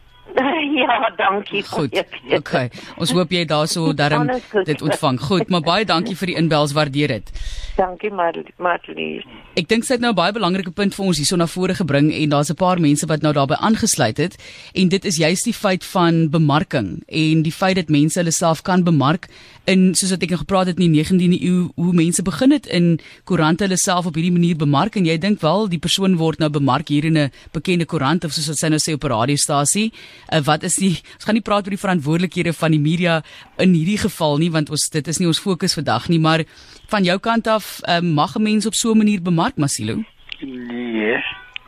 ja, 0.83 1.13
dankie. 1.17 1.63
Goed. 1.69 1.95
Okay. 2.39 2.71
Ons 2.97 3.13
hoop 3.17 3.31
jy 3.33 3.45
daarso 3.49 3.93
darm 3.97 4.29
dit 4.65 4.83
ontvang. 4.83 5.21
Goed, 5.21 5.49
maar 5.49 5.65
baie 5.65 5.85
dankie 5.89 6.17
vir 6.17 6.33
die 6.33 6.37
inbels, 6.41 6.75
waardeer 6.77 7.17
dit. 7.17 7.33
Dankie 7.77 8.09
Marlies. 8.09 9.25
Ek 9.57 9.69
dink 9.69 9.85
sy 9.85 9.97
het 9.97 10.01
nou 10.01 10.13
'n 10.13 10.17
baie 10.17 10.33
belangrike 10.33 10.73
punt 10.73 10.95
vir 10.95 11.05
ons 11.05 11.19
hierso 11.21 11.37
na 11.37 11.47
vore 11.47 11.75
gebring 11.75 12.13
en 12.13 12.31
daar's 12.31 12.51
'n 12.51 12.57
paar 12.57 12.81
mense 12.81 13.07
wat 13.07 13.23
nou 13.23 13.33
daarbey 13.33 13.57
aangesluit 13.61 14.17
het 14.17 14.37
en 14.75 14.89
dit 14.89 15.05
is 15.05 15.17
juist 15.17 15.45
die 15.45 15.53
feit 15.53 15.85
van 15.85 16.31
bemarking 16.31 17.03
en 17.09 17.43
die 17.43 17.53
feit 17.53 17.77
dat 17.77 17.89
mense 17.89 18.19
hulle 18.19 18.33
self 18.33 18.63
kan 18.63 18.83
bemark 18.85 19.29
in 19.67 19.95
soos 19.95 20.11
wat 20.11 20.23
ek 20.23 20.31
nou 20.31 20.39
gepraat 20.39 20.67
het 20.67 20.81
in 20.81 20.93
die 20.93 21.03
19de 21.03 21.41
eeu 21.43 21.69
hoe 21.75 21.93
mense 21.93 22.23
begin 22.23 22.53
het 22.53 22.67
in 22.67 23.01
koerante 23.25 23.65
hulle 23.65 23.77
self 23.77 24.07
op 24.07 24.15
hierdie 24.15 24.33
manier 24.33 24.57
bemark 24.57 24.97
en 24.97 25.05
jy 25.05 25.19
dink 25.19 25.41
wel 25.41 25.69
die 25.69 25.79
persoon 25.79 26.17
word 26.17 26.39
nou 26.39 26.49
bemark 26.49 26.89
hier 26.89 27.05
in 27.05 27.19
'n 27.19 27.31
bekende 27.53 27.85
koerant 27.85 28.25
of 28.25 28.33
soos 28.33 28.49
wat 28.49 28.57
sy 28.57 28.69
nou 28.69 28.79
sê 28.79 28.95
op 28.95 29.05
'n 29.05 29.13
radiostasie 29.13 29.93
uh, 30.33 30.41
wat 30.41 30.63
is 30.69 30.77
die 30.83 30.95
ons 31.17 31.27
gaan 31.27 31.39
nie 31.39 31.47
praat 31.49 31.67
oor 31.67 31.75
die 31.77 31.85
verantwoordelikhede 31.85 32.53
van 32.57 32.75
die 32.75 32.83
media 32.83 33.21
in 33.63 33.75
hierdie 33.77 34.01
geval 34.03 34.39
nie 34.43 34.51
want 34.51 34.71
ons 34.75 34.89
dit 34.93 35.09
is 35.13 35.21
nie 35.23 35.31
ons 35.31 35.43
fokus 35.43 35.79
vandag 35.79 36.09
nie 36.13 36.21
maar 36.21 36.45
van 36.93 37.07
jou 37.07 37.19
kant 37.23 37.47
af 37.47 37.81
uh, 37.89 38.01
mag 38.03 38.37
'n 38.37 38.43
mens 38.43 38.67
op 38.67 38.75
so 38.75 38.93
'n 38.93 38.99
manier 38.99 39.23
bemark 39.23 39.57
Masilo? 39.57 40.03
Nee 40.41 41.23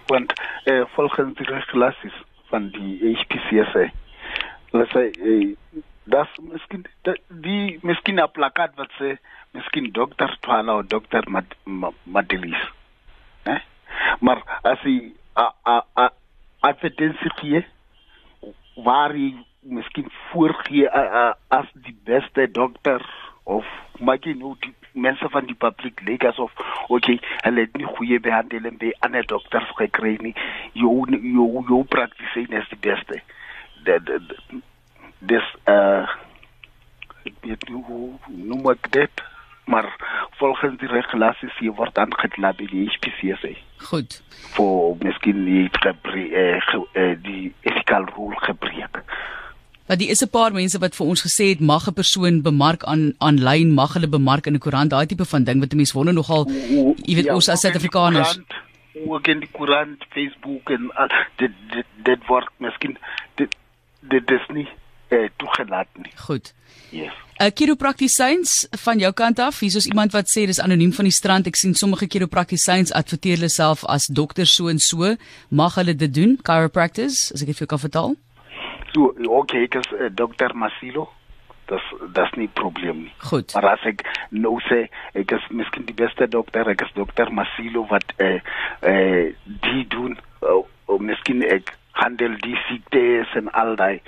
want 0.09 0.33
uh, 0.65 0.85
volgens 0.95 1.37
die 1.37 1.47
regulasies 1.47 2.17
van 2.51 2.71
die 2.71 3.17
HPCSA 3.17 3.91
let's 4.73 4.93
say 4.93 5.11
uh, 5.21 5.55
das 6.05 6.29
miskien 6.41 6.85
die 7.29 7.79
miskien 7.83 8.21
'n 8.21 8.33
plakat 8.33 8.77
wat 8.77 8.91
sê 8.99 9.17
miskien 9.53 9.93
dokter 9.93 10.37
Twala 10.41 10.79
of 10.79 10.87
dokter 10.87 11.25
Madelis 12.05 12.63
eh 13.45 13.61
maar 14.21 14.43
as 14.63 14.81
jy 14.85 15.13
a 15.37 15.47
a 15.65 15.77
a 15.97 16.11
advertensie 16.61 17.33
gee 17.41 17.65
waar 18.85 19.17
jy 19.17 19.35
miskien 19.61 20.11
voorgee 20.31 20.89
as 21.49 21.67
die 21.75 21.97
beste 22.05 22.51
dokter 22.51 23.03
of 23.45 23.67
maak 23.99 24.27
jy 24.29 24.35
nou 24.39 24.55
die 24.63 24.75
mense 24.93 25.29
van 25.33 25.47
die 25.49 25.57
publiek 25.59 26.01
lyk 26.07 26.25
asof 26.29 26.55
okay 26.89 27.19
hulle 27.45 27.65
het 27.67 27.77
nie 27.77 27.89
goeie 27.97 28.21
behandeling 28.21 28.79
by 28.79 28.93
ander 29.07 29.27
dokters 29.27 29.71
gekry 29.81 30.17
nie. 30.23 30.35
Jou 30.73 31.07
jou 31.11 31.65
jou 31.69 31.83
praktisyn 31.85 32.55
is 32.61 32.69
die 32.73 32.81
beste. 32.89 33.21
Dat 33.89 34.11
dis 35.19 35.53
uh 35.67 36.07
ek 37.29 37.35
weet 37.45 37.69
nie 37.69 37.83
hoe 37.85 38.05
maar 39.69 39.89
volgens 40.41 40.79
die 40.81 40.89
regulasies 40.89 41.57
hier 41.61 41.75
word 41.79 41.99
aangekla 41.99 42.53
by 42.59 42.67
die 42.71 42.87
HPCSA. 42.89 43.55
Goed. 43.91 44.21
Voor 44.57 44.97
miskien 45.05 45.45
die 45.45 45.67
gebreek 45.73 46.33
eh, 46.33 46.79
eh, 47.03 47.17
die 47.23 47.53
ethical 47.61 48.09
rule 48.15 48.39
gebreek. 48.47 49.03
Maar 49.89 49.97
die 49.97 50.11
is 50.13 50.23
'n 50.25 50.31
paar 50.31 50.53
mense 50.53 50.79
wat 50.79 50.97
vir 50.97 51.07
ons 51.07 51.25
gesê 51.27 51.45
het 51.49 51.61
mag 51.61 51.89
'n 51.89 51.95
persoon 51.95 52.43
bemark 52.43 52.85
aan 52.85 53.15
aanlyn, 53.19 53.75
mag 53.75 53.93
hulle 53.93 54.09
bemark 54.09 54.47
in 54.47 54.55
'n 54.55 54.65
koerant, 54.65 54.91
daai 54.91 55.07
tipe 55.07 55.25
van 55.25 55.45
ding 55.45 55.61
wat 55.61 55.73
mense 55.75 55.95
wonder 55.95 56.15
nogal, 56.15 56.45
jy 57.09 57.15
weet 57.15 57.25
ja, 57.25 57.35
ons 57.35 57.49
as 57.49 57.61
Suid-Afrikaners 57.61 58.41
ook 59.07 59.27
in 59.27 59.41
die 59.41 59.51
koerant, 59.53 60.05
Facebook 60.09 60.71
en 60.71 60.91
al 60.95 61.09
dit 61.37 61.53
dit 61.71 61.87
dit 62.03 62.27
word 62.27 62.51
miskien 62.57 62.97
dit 63.35 63.57
dit 64.01 64.31
is 64.31 64.47
nie 64.55 64.69
eh, 65.09 65.29
toegelaat 65.37 65.89
nie. 65.97 66.13
Goed. 66.27 66.55
Yes. 66.91 67.13
'n 67.39 67.45
uh, 67.45 67.51
Chiropraktisyns 67.55 68.67
van 68.83 68.99
jou 68.99 69.13
kant 69.13 69.39
af, 69.39 69.61
hier's 69.61 69.87
iemand 69.87 70.13
wat 70.13 70.27
sê 70.27 70.47
dis 70.47 70.61
anoniem 70.61 70.93
van 70.93 71.07
die 71.07 71.15
strand. 71.15 71.47
Ek 71.47 71.57
sien 71.57 71.75
sommige 71.75 72.09
chiropraktisyns 72.11 72.93
adverteer 72.93 73.37
hulle 73.37 73.49
self 73.49 73.85
as 73.87 74.09
dokter 74.11 74.47
so 74.47 74.67
en 74.69 74.79
so. 74.79 75.15
Mag 75.49 75.77
hulle 75.79 75.95
dit 75.95 76.15
doen? 76.15 76.39
Chiropractors, 76.43 77.31
as 77.35 77.45
ek 77.45 77.53
dit 77.53 77.61
vir 77.61 77.67
jou 77.67 77.71
kan 77.71 77.85
vertaal? 77.85 78.17
So, 78.91 79.13
okay, 79.39 79.69
ek 79.69 79.79
is 79.79 79.93
uh, 79.95 80.09
dokter 80.11 80.55
Masilo. 80.55 81.07
Das 81.69 81.85
das 82.17 82.33
nie 82.41 82.49
probleem 82.49 83.05
nie. 83.05 83.15
Goed. 83.31 83.53
Maar 83.55 83.77
as 83.77 83.85
ek 83.87 84.03
nou 84.35 84.57
sê 84.67 84.89
ek 85.15 85.37
is 85.37 85.45
miskien 85.53 85.85
die 85.87 85.95
beste 85.95 86.27
dokter, 86.27 86.67
ek 86.73 86.87
is 86.89 86.95
dokter 86.97 87.31
Masilo 87.31 87.85
wat 87.93 88.17
eh 88.17 88.41
eh 88.81 89.37
die 89.45 89.85
doen 89.95 90.19
uh, 90.43 90.65
of 90.89 91.01
miskien 91.01 91.45
ek 91.45 91.77
handel 91.93 92.35
die 92.41 92.57
siektes 92.67 93.37
en 93.37 93.53
al 93.53 93.77
daai 93.77 94.01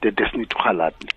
dit 0.00 0.20
is 0.20 0.32
nie 0.32 0.46
toegelaat 0.46 0.94
nie. 1.04 1.14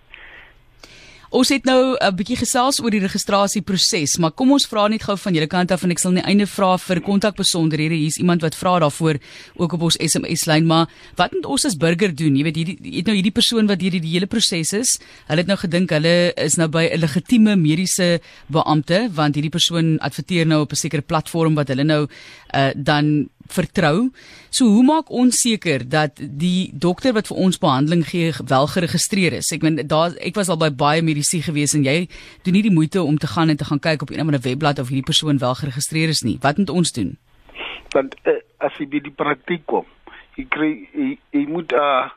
Ons 1.34 1.50
het 1.50 1.66
nou 1.66 1.98
'n 1.98 2.14
bietjie 2.16 2.38
gesels 2.38 2.78
oor 2.80 2.92
die 2.92 3.02
registrasieproses, 3.02 4.20
maar 4.20 4.32
kom 4.32 4.52
ons 4.52 4.68
vra 4.68 4.88
net 4.88 5.02
gou 5.02 5.18
van 5.18 5.34
julle 5.34 5.48
kant 5.48 5.72
af 5.72 5.84
en 5.84 5.90
ek 5.90 5.98
sal 5.98 6.12
net 6.12 6.26
einde 6.26 6.46
vra 6.46 6.78
vir 6.78 7.02
kontakbesonderhede. 7.02 7.96
Hier's 7.96 8.20
iemand 8.20 8.42
wat 8.42 8.54
vra 8.56 8.80
daarvoor 8.80 9.18
ook 9.56 9.74
op 9.74 9.82
ons 9.82 9.98
SMS 9.98 10.46
lyn, 10.46 10.68
maar 10.68 10.88
wat 11.16 11.32
moet 11.32 11.46
ons 11.46 11.66
as 11.66 11.76
burger 11.76 12.14
doen? 12.16 12.36
Jy 12.36 12.44
weet 12.44 12.56
hierdie 12.56 12.98
het 12.98 13.06
nou 13.06 13.16
hierdie 13.16 13.32
persoon 13.32 13.66
wat 13.66 13.82
hierdie 13.82 14.02
die 14.02 14.14
hele 14.14 14.28
proses 14.28 14.74
is. 14.74 15.00
Hulle 15.26 15.40
het 15.40 15.48
nou 15.48 15.58
gedink 15.58 15.90
hulle 15.90 16.34
is 16.38 16.56
nou 16.56 16.68
by 16.68 16.90
'n 16.94 17.00
legitieme 17.00 17.56
mediese 17.56 18.22
beampte 18.48 19.10
want 19.12 19.34
hierdie 19.34 19.50
persoon 19.50 19.98
adverteer 20.02 20.46
nou 20.46 20.62
op 20.62 20.72
'n 20.72 20.76
sekere 20.76 21.02
platform 21.02 21.56
wat 21.56 21.68
hulle 21.70 21.84
nou 21.84 22.08
uh, 22.54 22.72
dan 22.76 23.28
vertrou. 23.48 24.12
So 24.50 24.66
hoe 24.66 24.84
maak 24.84 25.10
ons 25.10 25.42
seker 25.42 25.84
dat 25.90 26.20
die 26.20 26.72
dokter 26.74 27.14
wat 27.14 27.28
vir 27.28 27.38
ons 27.38 27.60
behandeling 27.60 28.06
gee 28.08 28.32
wel 28.48 28.68
geregistreer 28.68 29.38
is? 29.40 29.52
Ek 29.56 29.62
meen 29.66 29.82
daar 29.88 30.16
ek 30.22 30.38
was 30.40 30.50
al 30.50 30.60
by 30.62 30.70
baie 30.70 31.02
medisy 31.02 31.42
gewees 31.42 31.76
en 31.78 31.84
jy 31.84 32.08
doen 32.46 32.58
nie 32.58 32.66
die 32.66 32.74
moeite 32.74 33.04
om 33.04 33.18
te 33.18 33.28
gaan 33.28 33.50
en 33.50 33.58
te 33.58 33.68
gaan 33.68 33.80
kyk 33.80 34.02
op 34.02 34.10
'n 34.12 34.22
of 34.22 34.28
ander 34.28 34.42
webblad 34.42 34.80
of 34.80 34.90
hierdie 34.90 35.10
persoon 35.12 35.38
wel 35.38 35.56
geregistreer 35.56 36.10
is 36.10 36.24
nie. 36.24 36.38
Wat 36.42 36.58
moet 36.58 36.70
ons 36.70 36.92
doen? 36.92 37.18
Want 37.94 38.16
uh, 38.26 38.40
as 38.58 38.74
jy 38.80 38.88
by 38.88 39.00
die 39.00 39.14
praktyk 39.14 39.66
kom, 39.66 39.86
jy 40.36 40.46
kry 40.50 40.88
jy, 40.94 41.18
jy 41.32 41.46
moet 41.48 41.72
'n 41.72 41.80
uh, 41.80 42.10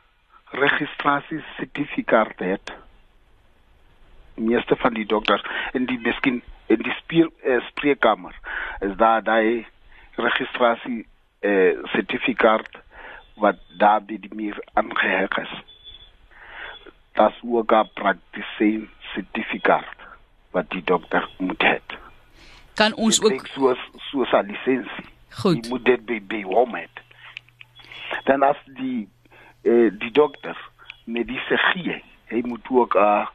registrasie 0.53 1.43
sertifikaat 1.57 2.39
hê. 2.41 2.57
Meeste 4.37 4.77
van 4.77 4.95
die 4.95 5.07
dokters 5.07 5.43
en 5.73 5.87
die 5.87 5.99
miskien 5.99 6.43
in 6.69 6.83
die 6.83 6.95
speel, 7.03 7.31
uh, 7.45 7.61
spreekkamer 7.69 8.35
is 8.81 8.97
daar 8.97 9.23
daai 9.23 9.67
registrasie 10.17 11.07
eh 11.41 11.77
sertifikaat 11.93 12.69
wat 13.35 13.57
daar 13.79 14.03
by 14.03 14.19
die 14.21 14.35
muur 14.35 14.59
aangeheg 14.73 15.37
is. 15.39 15.53
Das 17.13 17.35
ook 17.43 17.73
'n 17.73 17.91
praktisyn 17.95 18.89
sertifikaat 19.15 19.97
wat 20.51 20.71
die 20.71 20.85
dokter 20.85 21.29
moet 21.39 21.63
hê. 21.63 21.81
Kan 22.75 22.95
ons 22.95 23.23
ook 23.23 23.47
so 23.47 23.75
so 24.11 24.25
'n 24.25 24.47
lisensie. 24.47 25.05
Goed. 25.31 25.63
Die 25.63 25.73
moet 25.73 25.85
dit 25.85 26.07
by 26.07 26.21
by 26.27 26.43
Womet. 26.43 26.91
Dan 28.25 28.43
as 28.43 28.57
die 28.65 29.09
eh 29.63 29.91
die 29.99 30.11
dokter 30.11 30.57
medisy 31.05 31.57
gee, 31.57 32.03
hy 32.27 32.43
moet 32.45 32.69
ook 32.71 32.95
'n 32.95 33.29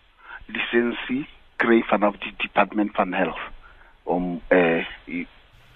lisensie 0.46 1.28
kry 1.56 1.82
vanaf 1.84 2.18
die 2.18 2.34
department 2.38 2.92
van 2.94 3.14
health 3.14 3.42
om 4.04 4.42
eh 4.48 4.86
uh, 5.06 5.26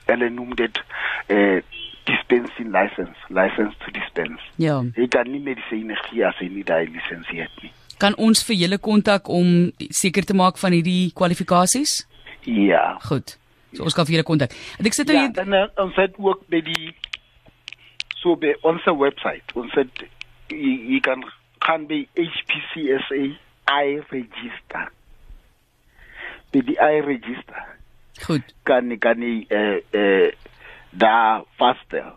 hulle 0.05 0.29
noem 0.29 0.55
dit 0.55 0.83
eh 1.27 1.37
uh, 1.37 1.61
dispensing 2.05 2.71
license 2.73 3.17
license 3.29 3.73
to 3.85 3.91
dispense 3.91 4.41
Ja. 4.57 4.81
jy 4.97 5.07
kan 5.07 5.31
nie 5.31 5.39
medisyne 5.39 5.95
gee 6.09 6.25
as 6.27 6.35
jy 6.41 6.49
nie 6.49 6.63
daai 6.63 6.85
lisensie 6.87 7.41
het 7.41 7.63
nie 7.63 7.71
Kan 7.97 8.11
ons 8.19 8.41
vir 8.43 8.57
julle 8.59 8.77
kontak 8.77 9.29
om 9.31 9.71
seker 9.89 10.25
te 10.27 10.33
maak 10.35 10.57
van 10.59 10.73
hierdie 10.75 11.13
kwalifikasies? 11.15 12.03
ja 12.45 12.97
Goed. 13.07 13.37
So 13.75 13.83
ons 13.83 13.95
kan 13.95 14.05
vir 14.05 14.17
julle 14.17 14.27
kontak. 14.27 14.51
Ek 14.79 14.93
sit 14.93 15.07
nou 15.07 15.15
ja 15.15 15.29
hier 15.29 15.39
en 15.45 15.53
uh, 15.55 15.67
ons 15.83 15.95
het 15.99 16.15
ook 16.19 16.43
by 16.51 16.59
die 16.63 16.91
so 18.21 18.35
by 18.35 18.53
ons 18.67 18.83
website 18.99 19.55
ons 19.55 19.71
het 19.79 20.03
jy, 20.51 20.73
jy 20.95 20.99
kan 21.05 21.23
gaan 21.65 21.87
by 21.89 22.03
HPCSA 22.19 23.21
i 23.75 23.97
register 24.11 24.89
by 26.53 26.61
die 26.67 26.77
i 26.79 26.99
register 27.05 27.63
goed. 28.27 28.43
kan 28.63 28.91
kan 28.99 29.23
jy 29.23 29.45
eh 29.49 29.79
eh 29.93 30.31
daar 30.97 31.43
vasstel 31.59 32.15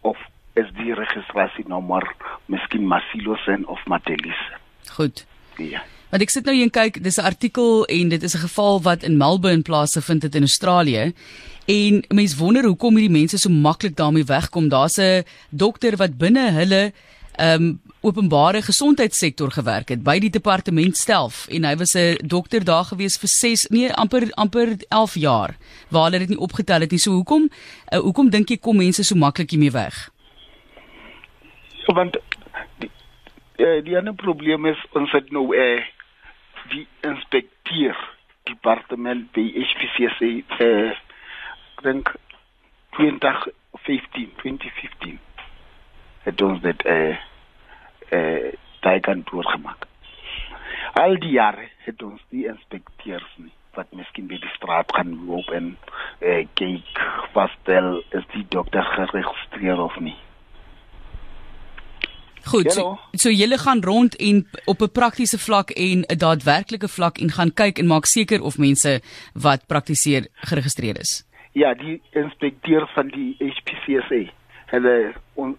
of 0.00 0.18
is 0.58 0.68
die 0.78 0.94
registrasienommer 0.94 2.04
miskien 2.46 2.86
Masilosen 2.86 3.66
of 3.66 3.86
Matelise 3.86 4.58
Goed. 4.96 5.26
ja 5.56 5.82
Want 6.10 6.24
ek 6.24 6.32
sit 6.34 6.48
nou 6.48 6.56
hier 6.56 6.66
en 6.66 6.74
kyk, 6.74 6.98
dis 7.04 7.20
'n 7.22 7.28
artikel 7.28 7.84
en 7.86 8.08
dit 8.10 8.22
is 8.22 8.34
'n 8.34 8.42
geval 8.42 8.82
wat 8.82 9.02
in 9.02 9.16
Melbourne 9.16 9.62
plaasvind 9.62 10.20
dit 10.20 10.34
in 10.34 10.42
Australië. 10.42 11.14
En 11.66 12.04
mense 12.08 12.36
wonder 12.36 12.64
hoekom 12.64 12.96
hierdie 12.96 13.18
mense 13.18 13.38
so 13.38 13.48
maklik 13.48 13.96
daarmee 13.96 14.24
wegkom. 14.24 14.68
Daar's 14.68 14.98
'n 14.98 15.24
dokter 15.50 15.96
wat 15.96 16.18
binne 16.18 16.50
hulle 16.50 16.92
ehm 17.36 17.62
um, 17.62 17.80
openbare 18.00 18.62
gesondheidssektor 18.62 19.50
gewerk 19.50 19.88
het 19.88 20.02
by 20.02 20.18
die 20.18 20.30
departement 20.30 20.96
self 20.96 21.46
en 21.48 21.64
hy 21.64 21.74
was 21.76 21.94
'n 21.94 22.16
dokter 22.26 22.64
daar 22.64 22.84
gewees 22.84 23.18
vir 23.18 23.28
6 23.28 23.68
nee 23.70 23.92
amper 23.92 24.30
amper 24.36 24.76
11 24.88 25.14
jaar 25.14 25.56
waar 25.90 26.04
hulle 26.04 26.18
dit 26.18 26.28
nie 26.28 26.38
opgetel 26.38 26.80
het 26.80 26.90
nie. 26.90 26.98
So 26.98 27.10
hoekom 27.10 27.50
uh, 27.92 27.98
hoekom 27.98 28.30
dink 28.30 28.48
jy 28.48 28.56
kom 28.56 28.76
mense 28.76 29.04
so 29.04 29.14
maklik 29.14 29.50
hiermee 29.50 29.70
weg? 29.70 30.10
want 31.92 32.16
die, 32.78 32.90
eh, 33.56 33.84
die 33.84 33.96
ander 33.96 34.14
probleem 34.14 34.66
is 34.66 34.86
ons 34.92 35.12
het 35.12 35.30
nou 35.30 35.56
eh 35.56 35.84
die 36.70 36.86
inspekteur 37.00 37.96
departement 38.42 39.32
by 39.32 39.44
HPCSA 39.54 40.30
eh 40.58 40.90
ek 40.90 41.82
dink 41.82 42.14
2015 42.90 44.32
2015 44.36 45.18
het 46.22 46.42
ons 46.42 46.60
dit 46.62 46.86
eh 46.86 47.29
eh 48.10 48.52
daai 48.80 49.00
kan 49.00 49.22
doorgemaak 49.30 49.86
al 51.02 51.16
die 51.22 51.34
jare 51.36 51.68
het 51.86 52.02
ons 52.02 52.22
die 52.30 52.46
inspekteurs 52.46 53.30
nie 53.36 53.52
wat 53.76 53.92
miskien 53.94 54.26
by 54.30 54.38
die 54.42 54.54
straat 54.56 54.90
gaan 54.96 55.12
loop 55.26 55.52
en 55.54 55.76
eh 56.20 56.42
kyk 56.54 57.04
vasstel 57.36 58.02
is 58.10 58.26
die 58.34 58.46
dokter 58.56 58.84
geregistreer 58.96 59.80
of 59.80 60.00
nie 60.00 60.18
Goed. 62.44 62.72
So, 62.72 62.80
Hallo. 62.80 62.98
so 63.12 63.30
julle 63.30 63.58
gaan 63.58 63.82
rond 63.84 64.16
en 64.16 64.48
op 64.64 64.80
'n 64.80 64.90
praktiese 64.92 65.38
vlak 65.38 65.70
en 65.70 66.04
'n 66.08 66.18
daadwerklike 66.18 66.88
vlak 66.88 67.18
en 67.18 67.30
gaan 67.30 67.52
kyk 67.54 67.78
en 67.78 67.86
maak 67.86 68.04
seker 68.04 68.42
of 68.42 68.58
mense 68.58 69.00
wat 69.32 69.66
praktiseer 69.66 70.26
geregistreer 70.34 70.98
is. 70.98 71.24
Ja, 71.52 71.74
die 71.74 72.02
inspekteur 72.10 72.90
van 72.94 73.08
die 73.08 73.36
HPCSA. 73.38 74.32
Hulle 74.66 75.12
on, 75.34 75.58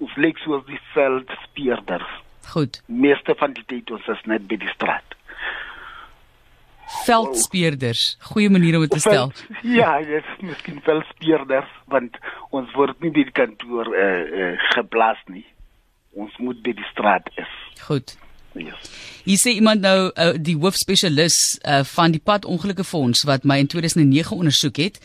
ons 0.00 0.16
lyk 0.16 0.38
soos 0.38 0.64
die 0.66 0.80
veldspeerders. 0.94 2.10
Goed. 2.52 2.82
Meeste 2.86 3.34
van 3.38 3.52
die 3.56 3.64
tyd 3.66 3.90
ons 3.90 4.06
is 4.08 4.22
net 4.26 4.46
by 4.48 4.56
die 4.60 4.72
straat. 4.74 5.16
Veldspeerders. 7.06 8.16
Goeie 8.32 8.50
manier 8.50 8.76
om 8.76 8.84
dit 8.84 8.90
te 8.90 9.00
stel. 9.00 9.30
Veld- 9.30 9.62
ja, 9.80 9.94
dis 10.04 10.28
miskien 10.40 10.80
veldspeerders 10.84 11.70
want 11.92 12.18
ons 12.50 12.72
word 12.76 12.98
nie 13.00 13.10
by 13.14 13.24
die 13.24 13.36
kantoor 13.36 13.92
eh 13.94 14.02
uh, 14.02 14.42
uh, 14.42 14.66
geplaas 14.74 15.22
nie. 15.32 15.46
Ons 16.12 16.36
moet 16.38 16.60
by 16.62 16.74
die 16.76 16.88
straat 16.90 17.30
is. 17.40 17.54
Goed. 17.86 18.16
Ja. 18.52 18.76
Hier 19.24 19.40
sê 19.40 19.54
iemand 19.56 19.80
nou 19.80 20.10
uh, 20.12 20.32
die 20.36 20.56
hoofspesialis 20.60 21.36
uh, 21.64 21.80
van 21.94 22.12
die 22.12 22.20
padongelukke 22.20 22.84
fonds 22.84 23.24
wat 23.24 23.46
my 23.48 23.56
in 23.62 23.70
2009 23.72 24.36
ondersoek 24.36 24.76
het, 24.76 24.98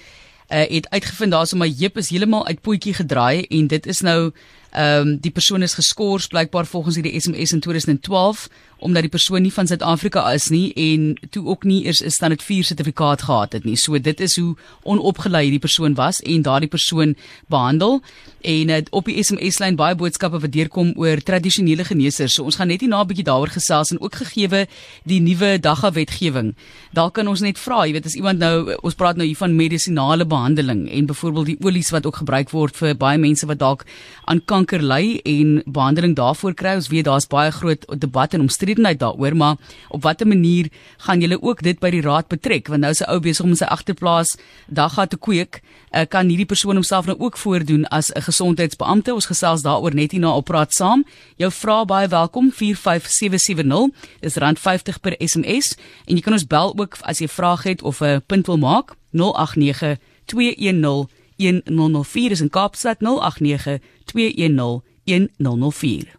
uh, 0.52 0.66
het 0.68 0.90
uitgevind 0.92 1.32
daar's 1.32 1.54
om 1.56 1.64
my 1.64 1.70
heup 1.80 1.98
is 1.98 2.12
heeltemal 2.12 2.44
uit 2.48 2.60
potjie 2.62 2.94
gedraai 2.98 3.46
en 3.48 3.70
dit 3.72 3.88
is 3.88 4.04
nou 4.04 4.34
ehm 4.72 5.08
um, 5.08 5.18
die 5.22 5.32
persoon 5.32 5.62
is 5.62 5.74
geskort 5.74 6.30
blykbaar 6.30 6.66
volgens 6.66 6.96
hierdie 6.96 7.20
SMS 7.20 7.52
in 7.52 7.60
2012 7.60 8.48
omdat 8.78 9.02
die 9.02 9.12
persoon 9.12 9.42
nie 9.42 9.54
van 9.54 9.68
Suid-Afrika 9.68 10.22
is 10.34 10.50
nie 10.54 10.70
en 10.78 11.08
toe 11.34 11.46
ook 11.46 11.64
nie 11.64 11.86
eers 11.86 12.04
'n 12.04 12.10
standaard 12.10 12.44
4 12.44 12.64
sertifikaat 12.64 13.22
gehad 13.22 13.54
het 13.54 13.64
nie. 13.64 13.76
So 13.76 14.00
dit 14.00 14.20
is 14.20 14.36
hoe 14.36 14.56
onopgelei 14.84 15.44
hierdie 15.44 15.60
persoon 15.60 15.94
was 15.94 16.22
en 16.22 16.42
daardie 16.42 16.70
persoon 16.70 17.16
behandel 17.48 18.02
en 18.42 18.70
uh, 18.70 18.78
op 18.90 19.06
die 19.06 19.24
SMS 19.24 19.58
lyn 19.60 19.76
baie 19.76 19.96
boodskappe 19.96 20.40
wat 20.40 20.52
deurkom 20.52 20.94
oor 20.96 21.18
tradisionele 21.18 21.84
geneesers. 21.84 22.34
So 22.34 22.44
ons 22.44 22.56
gaan 22.56 22.68
net 22.68 22.82
nie 22.82 22.90
na 22.90 23.02
'n 23.02 23.08
bietjie 23.08 23.24
daaroor 23.24 23.50
gesels 23.50 23.92
en 23.92 24.02
ook 24.02 24.16
gegeewe 24.16 24.68
die 25.04 25.20
nuwe 25.20 25.60
dagga 25.60 25.92
wetgewing. 25.92 26.56
Dalk 26.94 27.14
kan 27.14 27.28
ons 27.28 27.42
net 27.42 27.58
vra, 27.58 27.86
jy 27.86 27.94
weet 27.94 28.06
as 28.06 28.16
iemand 28.16 28.40
nou 28.40 28.78
ons 28.82 28.96
praat 28.96 29.16
nou 29.16 29.26
hier 29.26 29.38
van 29.38 29.56
medisinale 29.56 30.26
behandeling 30.26 30.90
en 30.92 31.06
byvoorbeeld 31.06 31.46
die 31.46 31.58
olies 31.62 31.90
wat 31.90 32.06
ook 32.06 32.16
gebruik 32.16 32.50
word 32.50 32.78
vir 32.78 32.96
baie 32.96 33.18
mense 33.18 33.46
wat 33.46 33.60
dalk 33.60 33.86
aan 34.26 34.46
kanker 34.58 34.82
ly 34.82 35.20
en 35.28 35.62
behandeling 35.66 36.16
daarvoor 36.18 36.56
kry. 36.58 36.78
Ons 36.80 36.90
weet 36.90 37.06
daar's 37.08 37.28
baie 37.30 37.52
groot 37.54 37.84
debat 38.02 38.34
en 38.34 38.46
omstredenheid 38.48 39.00
daaroor, 39.02 39.36
maar 39.38 39.58
op 39.94 40.04
watter 40.06 40.28
manier 40.28 40.70
gaan 41.06 41.22
julle 41.22 41.38
ook 41.42 41.62
dit 41.66 41.80
by 41.84 41.92
die 41.94 42.02
raad 42.06 42.30
betrek? 42.32 42.72
Want 42.72 42.82
nou 42.82 42.92
is 42.92 43.02
'n 43.02 43.10
ou 43.12 43.20
besig 43.20 43.46
om 43.46 43.56
sy 43.56 43.66
agterplaas 43.66 44.38
dagga 44.68 45.06
te 45.06 45.18
kweek. 45.18 45.62
Uh, 45.92 46.06
kan 46.10 46.28
hierdie 46.28 46.46
persoon 46.46 46.76
homself 46.76 47.06
nou 47.06 47.18
ook 47.20 47.38
voordoen 47.38 47.86
as 47.88 48.12
'n 48.12 48.22
gesondheidsbeampte? 48.22 49.14
Ons 49.14 49.26
gesels 49.26 49.62
daaroor 49.62 49.94
net 49.94 50.12
hierna 50.12 50.36
op 50.36 50.46
praat 50.46 50.74
saam. 50.74 51.06
Jou 51.38 51.52
vrae 51.52 51.86
baie 51.86 52.08
welkom 52.08 52.52
45770. 52.52 53.90
Dis 54.20 54.36
rand 54.36 54.60
50 54.60 55.00
per 55.00 55.16
SMS 55.20 55.78
en 56.06 56.16
jy 56.16 56.22
kan 56.22 56.34
ons 56.34 56.48
bel 56.48 56.74
ook 56.78 56.98
as 57.02 57.20
jy 57.20 57.26
'n 57.26 57.30
vraag 57.30 57.64
het 57.64 57.82
of 57.82 58.02
'n 58.02 58.22
punt 58.26 58.46
wil 58.48 58.58
maak 58.58 58.96
089 59.12 59.98
210 60.26 61.10
1004 61.38 62.32
is 62.32 62.42
in 62.42 62.50
Kaapstad 62.50 63.00
089 63.00 63.80
210 64.14 65.30
1004. 65.38 66.18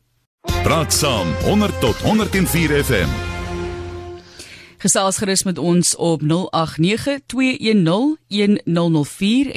Praat 0.62 0.92
saam 0.92 1.26
100 1.44 1.80
tot 1.80 2.04
104 2.04 2.84
FM. 2.84 3.27
Gesels 4.78 5.16
gerus 5.18 5.42
met 5.42 5.56
ons 5.58 5.96
op 5.98 6.22
0892101004. 6.22 6.28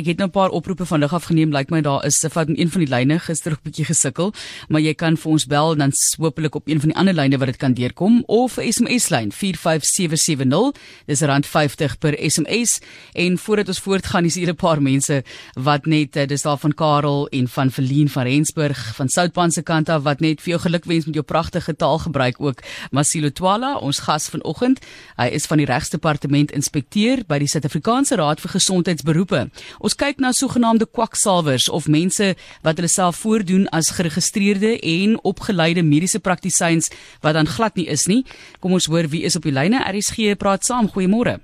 Ek 0.02 0.06
het 0.10 0.18
nou 0.18 0.26
'n 0.28 0.32
paar 0.34 0.50
oproepe 0.50 0.86
vandag 0.86 1.14
afgeneem. 1.14 1.52
Lyk 1.54 1.70
my 1.70 1.82
daar 1.82 2.06
is 2.06 2.26
van 2.30 2.46
een 2.58 2.72
van 2.72 2.82
die 2.82 2.96
lyne 2.96 3.20
gister 3.20 3.52
'n 3.52 3.58
bietjie 3.64 3.86
gesukkel, 3.86 4.34
maar 4.68 4.82
jy 4.82 4.94
kan 4.94 5.18
vir 5.18 5.32
ons 5.32 5.46
bel 5.46 5.76
dan 5.76 5.92
hopelik 6.18 6.56
op 6.56 6.68
een 6.68 6.80
van 6.80 6.90
die 6.90 6.98
ander 6.98 7.14
lyne 7.14 7.38
wat 7.38 7.48
dit 7.48 7.58
kan 7.58 7.74
deurkom 7.74 8.24
of 8.26 8.58
'n 8.58 8.72
SMS 8.72 9.10
lyn 9.10 9.32
45770. 9.32 10.72
Dis 11.06 11.22
rand 11.22 11.46
50 11.46 11.98
per 11.98 12.18
SMS. 12.30 12.80
En 13.14 13.38
voordat 13.38 13.68
ons 13.68 13.80
voortgaan, 13.80 14.26
is 14.26 14.36
hier 14.36 14.50
'n 14.50 14.56
paar 14.56 14.82
mense 14.82 15.24
wat 15.54 15.86
net 15.86 16.16
eh, 16.16 16.28
dis 16.28 16.42
daar 16.42 16.58
van 16.58 16.74
Karel 16.74 17.28
en 17.28 17.48
van 17.48 17.72
Verleen 17.72 18.10
van 18.10 18.24
Rensburg 18.24 18.96
van 18.96 19.10
Soutpan 19.10 19.52
se 19.52 19.62
kant 19.62 19.90
af 19.90 20.04
wat 20.04 20.20
net 20.20 20.42
vir 20.42 20.50
jou 20.50 20.62
gelukwens 20.62 21.06
met 21.06 21.14
jou 21.14 21.26
pragtige 21.26 21.76
taalgebruik 21.76 22.36
ook. 22.40 22.60
Masilo 22.92 23.30
Twala, 23.30 23.78
ons 23.78 24.00
gas 24.00 24.30
vanoggend. 24.30 24.80
Hy 25.18 25.28
is 25.36 25.48
van 25.50 25.62
die 25.62 25.68
regsdepartement 25.70 26.52
inspekteur 26.56 27.24
by 27.28 27.40
die 27.42 27.50
Suid-Afrikaanse 27.52 28.18
Raad 28.20 28.42
vir 28.44 28.54
Gesondheidsberoepe. 28.56 29.44
Ons 29.80 29.98
kyk 30.00 30.22
na 30.24 30.32
sogenaamde 30.36 30.88
kwaksalwers 30.88 31.70
of 31.70 31.90
mense 31.92 32.34
wat 32.66 32.80
hulle 32.80 32.92
self 32.92 33.22
voordoen 33.24 33.68
as 33.76 33.94
geregistreerde 33.98 34.78
en 34.80 35.18
opgeleide 35.28 35.84
mediese 35.84 36.20
praktisyns 36.20 36.92
wat 37.22 37.36
dan 37.40 37.50
glad 37.50 37.76
nie 37.76 37.88
is 37.92 38.08
nie. 38.08 38.24
Kom 38.60 38.78
ons 38.78 38.90
hoor 38.92 39.10
wie 39.12 39.24
is 39.28 39.36
op 39.36 39.48
die 39.48 39.56
lyne. 39.56 39.84
RSG 39.84 40.38
praat 40.40 40.66
saam. 40.66 40.90
Goeiemôre. 40.92 41.40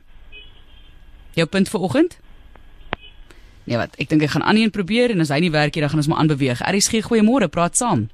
Jou 1.38 1.46
punt 1.46 1.70
vir 1.70 1.82
oggend? 1.82 2.18
Nee 3.68 3.78
wat, 3.78 3.98
ek 4.00 4.08
dink 4.08 4.24
ek 4.24 4.32
gaan 4.32 4.46
aan 4.48 4.58
een 4.58 4.72
probeer 4.72 5.12
en 5.12 5.22
as 5.22 5.32
hy 5.34 5.42
nie 5.44 5.52
werk 5.52 5.76
nie 5.76 5.84
dan 5.84 5.92
gaan 5.92 6.00
ons 6.00 6.08
maar 6.08 6.24
aanbeweeg. 6.24 6.64
RSG 6.64 7.04
goeiemôre, 7.10 7.52
praat 7.52 7.76
saam. 7.76 8.08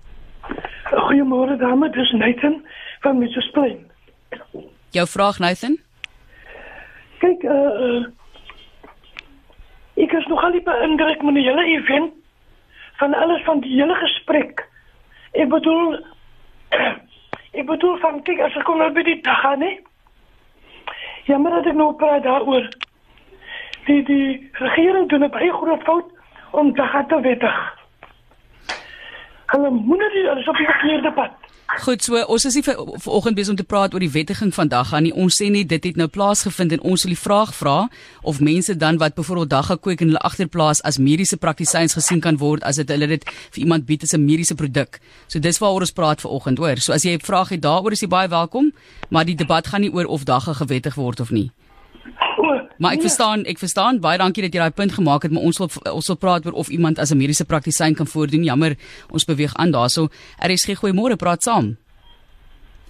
Goeiemôre 0.90 1.60
dame, 1.62 1.92
dis 1.94 2.12
Nathan 2.18 2.64
van 3.06 3.22
Mrs. 3.22 3.52
Plain. 3.54 3.84
Jou 4.94 5.08
vraag 5.08 5.40
Nathan? 5.40 5.80
Kyk, 7.18 7.44
uh, 7.50 8.04
ek 9.98 10.12
is 10.14 10.28
nogal 10.30 10.54
beïndruk 10.62 11.24
met 11.26 11.34
die 11.40 11.46
hele 11.48 11.64
event 11.66 12.12
van 13.02 13.16
alles 13.18 13.42
van 13.48 13.64
die 13.64 13.74
hele 13.74 13.96
gesprek. 13.98 14.62
Ek 15.34 15.50
bedoel 15.50 15.98
ek 17.60 17.66
bedoel 17.66 17.98
van 18.06 18.22
kyk 18.28 18.46
as 18.46 18.60
ek 18.62 18.68
kom 18.70 18.78
nou 18.78 18.92
by 18.94 19.02
die 19.08 19.18
dag 19.26 19.42
gaan, 19.42 19.66
hè. 19.66 19.74
Jammer 21.26 21.58
dat 21.58 21.72
ek 21.74 21.80
nou 21.82 21.90
praat 21.98 22.22
daaroor. 22.30 22.70
Die 23.90 24.04
die 24.06 24.28
regering 24.62 25.10
doen 25.10 25.26
'n 25.26 25.34
baie 25.34 25.54
groot 25.58 25.82
fout 25.90 26.14
om 26.52 26.70
te 26.78 26.86
gaan 26.86 27.08
te 27.08 27.22
wettig. 27.22 27.58
Hulle 29.56 29.70
moet 29.74 30.06
nie 30.14 30.30
alles 30.30 30.48
op 30.48 30.62
die 30.62 30.70
verkeerde 30.70 31.18
pad. 31.18 31.43
Goed, 31.82 32.04
so 32.06 32.20
ons 32.30 32.44
is 32.46 32.54
nie 32.54 32.62
vir 32.62 32.78
vanoggend 33.02 33.38
besig 33.38 33.54
om 33.56 33.58
te 33.58 33.66
praat 33.66 33.96
oor 33.96 34.04
die 34.04 34.12
wettiging 34.14 34.52
van 34.54 34.70
dagga 34.70 35.00
nie. 35.02 35.14
Ons 35.18 35.40
sê 35.42 35.48
net 35.50 35.72
dit 35.72 35.88
het 35.90 35.98
nou 35.98 36.06
plaasgevind 36.06 36.76
en 36.76 36.84
ons 36.94 37.06
wil 37.06 37.14
die 37.16 37.18
vraag 37.20 37.54
vra 37.58 37.78
of 38.22 38.42
mense 38.46 38.76
dan 38.78 39.00
wat 39.02 39.16
byvoorbeeld 39.18 39.50
dagga 39.50 39.80
kweek 39.82 40.04
in 40.06 40.12
hulle 40.12 40.22
agterplaas 40.22 40.84
as 40.86 41.02
mediese 41.02 41.40
praktisyns 41.42 41.98
gesien 41.98 42.22
kan 42.22 42.38
word 42.38 42.64
as 42.70 42.78
dit 42.78 42.94
hulle 42.94 43.10
dit 43.16 43.26
vir 43.26 43.64
iemand 43.66 43.88
bied 43.90 44.06
as 44.06 44.14
'n 44.14 44.22
mediese 44.22 44.56
produk. 44.56 45.00
So 45.28 45.40
dis 45.40 45.58
waaroor 45.58 45.82
ons 45.82 45.92
praat 45.92 46.22
vanoggend, 46.22 46.58
hoor. 46.58 46.78
So 46.78 46.94
as 46.94 47.04
jy 47.04 47.18
'n 47.18 47.20
vraag 47.20 47.50
het 47.50 47.62
daaroor 47.62 47.92
is 47.92 48.02
jy 48.02 48.08
baie 48.08 48.28
welkom, 48.30 48.72
maar 49.10 49.26
die 49.26 49.36
debat 49.36 49.68
gaan 49.68 49.82
nie 49.82 49.94
oor 49.94 50.06
of 50.06 50.26
dagga 50.26 50.54
gewettig 50.54 50.96
word 50.96 51.20
of 51.20 51.32
nie. 51.32 51.52
Maar 52.84 52.98
ek 52.98 53.06
verstaan, 53.06 53.46
ek 53.48 53.62
verstaan. 53.62 54.02
Baie 54.04 54.20
dankie 54.20 54.44
dat 54.44 54.52
jy 54.52 54.60
daai 54.60 54.76
punt 54.76 54.92
gemaak 54.98 55.24
het, 55.24 55.32
maar 55.32 55.46
ons 55.48 55.60
wil 55.62 55.70
ons 55.94 56.10
wil 56.12 56.18
praat 56.20 56.44
oor 56.50 56.58
of 56.60 56.68
iemand 56.68 57.00
as 57.00 57.14
'n 57.14 57.18
mediese 57.18 57.46
praktisyn 57.46 57.96
kan 57.96 58.08
voordoen. 58.08 58.44
Jammer, 58.44 58.76
ons 59.10 59.26
beweeg 59.26 59.56
aan 59.56 59.72
daarso. 59.72 60.10
RSG 60.44 60.76
goeiemôre, 60.76 61.16
praat 61.16 61.44
saam. 61.44 61.78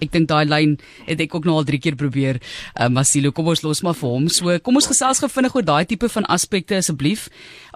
Ek 0.03 0.11
dink 0.11 0.27
daai 0.27 0.45
lyn 0.45 0.77
het 1.07 1.21
ek 1.23 1.35
ook 1.35 1.47
nou 1.47 1.57
al 1.61 1.67
3 1.67 1.79
keer 1.79 1.95
probeer. 1.99 2.39
Uh, 2.75 2.89
Masilo, 2.93 3.31
kom 3.31 3.47
ons 3.53 3.63
los 3.63 3.83
maar 3.85 3.97
vir 3.97 4.09
hom. 4.09 4.29
So, 4.29 4.59
kom 4.59 4.79
ons 4.79 4.89
gesels 4.91 5.23
gou 5.23 5.29
vinnig 5.31 5.55
oor 5.55 5.65
daai 5.65 5.85
tipe 5.89 6.09
van 6.11 6.27
aspekte 6.31 6.77
asseblief. 6.77 7.29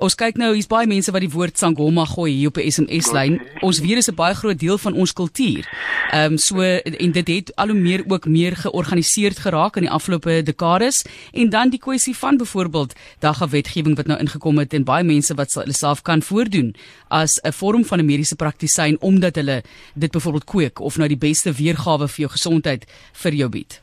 Ons 0.04 0.18
kyk 0.20 0.38
nou, 0.38 0.54
hier's 0.54 0.70
baie 0.70 0.88
mense 0.90 1.12
wat 1.12 1.24
die 1.24 1.32
woord 1.34 1.58
sangoma 1.58 2.06
gooi 2.06 2.32
hier 2.32 2.52
op 2.52 2.58
'n 2.58 2.70
SMS 2.72 3.12
lyn. 3.12 3.40
Ons 3.62 3.80
weet 3.80 3.98
dis 3.98 4.10
'n 4.10 4.16
baie 4.16 4.36
groot 4.36 4.60
deel 4.60 4.78
van 4.78 4.94
ons 4.94 5.14
kultuur. 5.14 5.66
Ehm 6.12 6.34
um, 6.34 6.38
so 6.38 6.62
en 6.62 7.12
dit 7.12 7.28
het 7.28 7.56
al 7.56 7.68
hoe 7.68 7.80
meer 7.80 8.04
ook 8.08 8.26
meer 8.26 8.56
georganiseerd 8.56 9.40
geraak 9.40 9.76
in 9.76 9.88
die 9.88 9.92
afgelope 9.92 10.42
dekades 10.44 11.06
en 11.34 11.50
dan 11.50 11.70
die 11.70 11.80
kwessie 11.80 12.16
van 12.16 12.38
byvoorbeeld 12.38 12.94
dagga 13.20 13.48
wetgewing 13.48 13.96
wat 13.96 14.08
nou 14.08 14.20
ingekom 14.20 14.58
het 14.58 14.74
en 14.74 14.84
baie 14.84 15.04
mense 15.04 15.34
wat 15.36 15.54
hulle 15.54 15.74
self 15.74 16.02
kan 16.02 16.22
voordoen 16.22 16.76
as 17.08 17.40
'n 17.44 17.52
vorm 17.52 17.86
van 17.86 18.00
'n 18.00 18.06
mediese 18.06 18.36
praktisyn 18.36 18.98
omdat 19.02 19.36
hulle 19.36 19.64
dit 19.96 20.12
byvoorbeeld 20.12 20.46
kweek 20.46 20.80
of 20.80 20.98
nou 20.98 21.08
die 21.08 21.18
beste 21.18 21.52
weergawe 21.52 22.08
vir 22.18 22.26
jou 22.26 22.32
gesondheid 22.34 22.86
vir 23.24 23.38
jou 23.42 23.50
bied. 23.54 23.82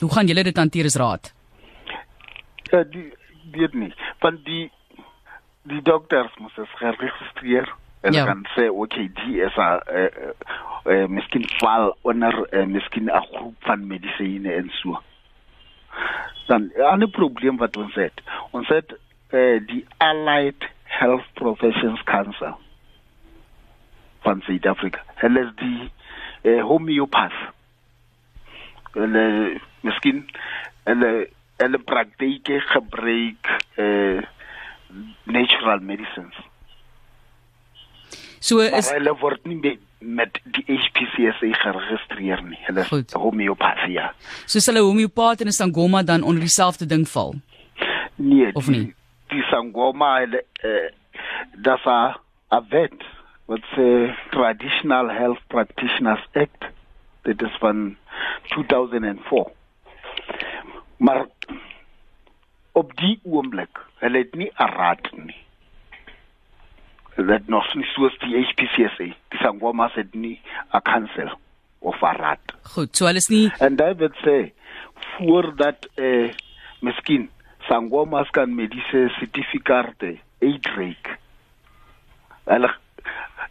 Hoe 0.00 0.12
gaan 0.12 0.28
julle 0.28 0.44
dit 0.44 0.56
hanteer 0.56 0.88
as 0.88 0.96
raad? 1.00 1.32
Ja, 2.72 2.82
die 2.84 3.12
weet 3.52 3.74
nie. 3.74 3.92
Van 4.24 4.40
die 4.44 4.70
die 5.66 5.82
dokters 5.82 6.34
moet 6.38 6.54
het 6.54 6.68
geregistreer 6.78 7.72
en 8.00 8.12
Ja. 8.12 8.24
kan 8.24 8.46
sê 8.54 8.68
okay, 8.70 9.10
die 9.14 9.40
is 9.42 9.56
'n 9.56 9.80
uh, 9.90 10.30
uh, 10.84 11.06
miskien 11.06 11.44
val 11.58 11.96
onder 12.02 12.54
uh, 12.54 12.66
miskien 12.66 13.10
'n 13.10 13.26
groep 13.30 13.54
van 13.60 13.86
medisyne 13.86 14.52
en 14.52 14.70
so. 14.70 15.02
Dan 16.46 16.70
'n 16.76 16.80
ander 16.82 17.08
probleem 17.08 17.56
wat 17.56 17.76
ons 17.76 17.94
het. 17.94 18.22
Ons 18.50 18.68
het 18.68 18.94
uh, 19.30 19.66
die 19.66 19.86
Allied 19.96 20.68
Health 20.84 21.26
Professions 21.34 22.02
Council 22.02 22.56
van 24.20 24.40
Suid-Afrika. 24.40 25.00
Hulle 25.14 25.40
is 25.40 25.52
die 25.56 25.90
uh, 26.42 26.62
homeopath. 26.62 27.54
Hulle 28.96 29.24
miskien 29.84 30.24
hulle 30.88 31.10
hulle 31.60 31.78
praktyke 31.88 32.58
gebruik 32.72 33.48
uh, 33.78 34.20
natural 35.24 35.80
medicines. 35.80 36.34
So 38.40 38.56
Maar 38.56 38.78
is 38.78 38.90
hulle 38.92 39.14
word 39.20 39.44
nie 39.48 39.56
met, 39.60 39.78
met 39.98 40.38
die 40.54 40.64
HPCSA 40.68 41.50
geregistreer 41.62 42.42
nie. 42.44 42.58
Hulle 42.68 42.84
is 42.84 42.90
Goed. 42.92 43.12
homeopathie. 43.16 43.96
Ja. 43.96 44.12
soos 44.46 44.66
hulle 44.70 44.82
homeopaat 44.84 45.40
en 45.40 45.48
'n 45.48 45.52
sangoma 45.56 46.02
dan 46.02 46.22
onder 46.22 46.40
dieselfde 46.40 46.86
ding 46.86 47.08
val. 47.08 47.34
Nee, 48.16 48.50
Of 48.54 48.64
die, 48.66 48.76
nie? 48.76 48.94
Die 49.28 49.42
sangoma 49.50 50.18
hulle 50.20 50.44
uh, 50.64 50.88
dat 51.56 51.80
'n 51.84 52.14
'n 52.56 52.64
wet 52.70 53.00
wat 53.46 53.62
se 53.74 54.14
Traditional 54.30 55.08
Health 55.10 55.42
Practitioners 55.48 56.24
Act 56.34 56.64
dit 57.22 57.42
is 57.42 57.56
van 57.58 57.96
2004. 58.42 59.50
Maar 60.96 61.26
op 62.72 62.96
die 62.96 63.20
oomblik, 63.24 63.78
hulle 63.98 64.18
het 64.18 64.34
nie 64.34 64.50
'n 64.58 64.70
raad 64.76 65.12
nie. 65.12 65.36
Hulle 67.14 67.32
het 67.32 67.48
nog 67.48 67.74
nie 67.74 67.84
soos 67.84 68.18
die 68.18 68.44
HPCSA, 68.44 69.04
die 69.28 69.38
sangomas 69.38 69.94
het 69.94 70.14
nie 70.14 70.40
'n 70.72 70.82
council 70.82 71.30
of 71.78 72.00
raad. 72.00 72.40
Goed, 72.62 72.96
so 72.96 73.06
hulle 73.06 73.16
is 73.16 73.28
nie 73.28 73.52
En 73.58 73.76
dit 73.76 73.96
wil 73.96 74.14
sê 74.24 74.52
voordat 75.16 75.88
eh 75.94 76.32
miskien 76.80 77.30
sangomas 77.68 78.30
kan 78.30 78.54
mediese 78.54 79.08
sertifikate 79.18 80.16
uitreik. 80.40 81.18
Hulle 82.44 82.74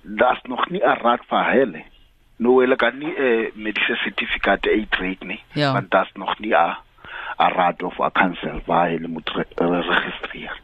daar's 0.02 0.42
nog 0.44 0.70
nie 0.70 0.82
'n 0.82 1.00
raad 1.02 1.26
vir 1.30 1.52
hulle. 1.52 1.84
Nou 2.38 2.60
hulle 2.62 2.76
kan 2.76 2.98
nie 3.00 3.14
eh 3.16 3.52
mediese 3.56 3.96
sertifikate 4.04 4.70
uitreik 4.70 5.24
nie, 5.24 5.40
Ja. 5.54 5.72
want 5.74 5.90
daar's 5.92 6.12
nog 6.16 6.40
nie 6.40 6.54
'n 6.54 6.76
'n 7.40 7.52
raad 7.56 7.84
of 7.84 8.00
'n 8.00 8.12
council 8.12 8.62
waar 8.66 8.90
hulle 8.90 9.08
moet 9.08 9.30
re 9.30 9.46
registreer. 9.58 10.60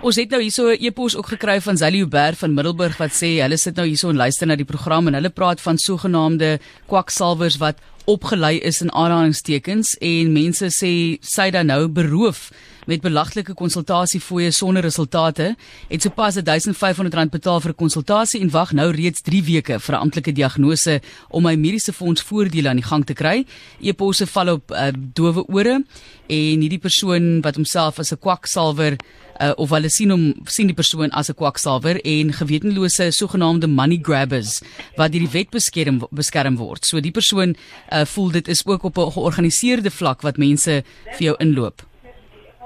Ons 0.00 0.16
het 0.16 0.30
nou 0.30 0.40
hierso 0.40 0.68
'n 0.70 0.76
e-pos 0.80 1.16
ook 1.16 1.26
gekry 1.28 1.60
van 1.60 1.76
Zali 1.76 1.98
Huber 1.98 2.34
van 2.34 2.54
Middelburg 2.54 2.96
wat 2.98 3.10
sê 3.12 3.40
hulle 3.42 3.56
sit 3.56 3.76
nou 3.76 3.86
hierso 3.86 4.08
en 4.08 4.16
luister 4.16 4.46
na 4.46 4.56
die 4.56 4.64
program 4.64 5.06
en 5.06 5.14
hulle 5.14 5.30
praat 5.30 5.60
van 5.60 5.76
sogenaamde 5.78 6.58
kwaksalvers 6.86 7.56
wat 7.58 7.76
opgelei 8.06 8.58
is 8.58 8.80
in 8.80 8.92
aanhalingstekens 8.92 9.96
en 10.00 10.32
mense 10.32 10.64
sê 10.72 11.18
sy 11.20 11.50
dan 11.50 11.66
nou 11.66 11.88
beroof 11.88 12.50
met 12.86 13.00
belaglike 13.00 13.54
konsultasiefooie 13.54 14.50
sonder 14.50 14.82
resultate 14.82 15.56
het 15.88 16.02
sopas 16.02 16.38
R1500 16.40 17.30
betaal 17.30 17.60
vir 17.60 17.70
'n 17.70 17.80
konsultasie 17.82 18.40
en 18.40 18.50
wag 18.50 18.72
nou 18.72 18.90
reeds 18.90 19.22
3 19.22 19.42
weke 19.42 19.80
vir 19.80 19.94
'n 19.94 20.00
amptelike 20.00 20.32
diagnose 20.32 21.00
om 21.28 21.42
my 21.42 21.54
mediese 21.54 21.92
fonds 21.92 22.22
voordele 22.22 22.68
aan 22.68 22.80
die 22.80 22.84
gang 22.84 23.04
te 23.06 23.14
kry. 23.14 23.44
E-posse 23.80 24.26
val 24.26 24.48
op 24.48 24.70
uh, 24.70 24.88
dowe 25.14 25.44
ore 25.48 25.84
en 26.28 26.60
hierdie 26.60 26.78
persoon 26.78 27.40
wat 27.40 27.56
homself 27.56 27.98
as 27.98 28.12
'n 28.12 28.18
kwaksalwer 28.18 28.96
uh, 29.40 29.52
of 29.56 29.70
hulle 29.70 29.90
sien 29.90 30.10
hom 30.10 30.24
sien 30.46 30.66
die 30.70 30.76
persoon 30.76 31.10
as 31.10 31.30
'n 31.30 31.34
kwaksalwer 31.34 32.00
en 32.04 32.32
gewetenlose 32.32 33.10
sogenaamde 33.10 33.66
money 33.66 33.98
grabbers 34.02 34.60
wat 34.96 35.12
deur 35.12 35.26
die 35.26 35.34
wet 35.36 35.50
beskerm 35.50 36.02
beskerm 36.10 36.56
word. 36.56 36.84
So 36.84 37.00
die 37.00 37.10
persoon 37.10 37.56
uh, 37.92 38.04
voel 38.04 38.30
dit 38.30 38.48
is 38.48 38.66
ook 38.66 38.84
op 38.84 38.98
'n 38.98 39.12
georganiseerde 39.12 39.90
vlak 39.90 40.22
wat 40.22 40.36
mense 40.36 40.82
vir 41.16 41.24
jou 41.24 41.36
inloop. 41.38 41.89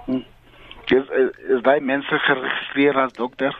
Is 0.07 1.01
is, 1.17 1.29
is 1.57 1.63
daai 1.65 1.81
mense 1.81 2.19
geregistreer 2.27 2.99
as 3.01 3.13
dokters? 3.17 3.57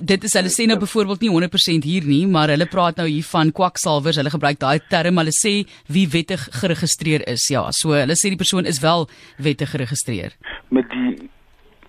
Dit 0.00 0.22
is 0.24 0.32
hulle 0.38 0.48
sê 0.48 0.66
nou 0.70 0.76
byvoorbeeld 0.78 1.20
nie 1.20 1.30
100% 1.32 1.82
hier 1.84 2.04
nie, 2.06 2.20
maar 2.30 2.48
hulle 2.54 2.66
praat 2.70 2.96
nou 2.96 3.06
hier 3.08 3.24
van 3.32 3.50
kwaksalvers. 3.52 4.16
Hulle 4.20 4.30
gebruik 4.30 4.60
daai 4.62 4.78
term. 4.88 5.18
Hulle 5.18 5.34
sê 5.34 5.66
wie 5.90 6.06
wettig 6.08 6.44
geregistreer 6.60 7.24
is. 7.26 7.48
Ja, 7.50 7.64
so 7.72 7.90
hulle 7.96 8.14
sê 8.14 8.30
die 8.30 8.38
persoon 8.38 8.64
is 8.64 8.78
wel 8.80 9.08
wettig 9.38 9.70
geregistreer. 9.74 10.32
met 10.70 10.88
die 10.90 11.28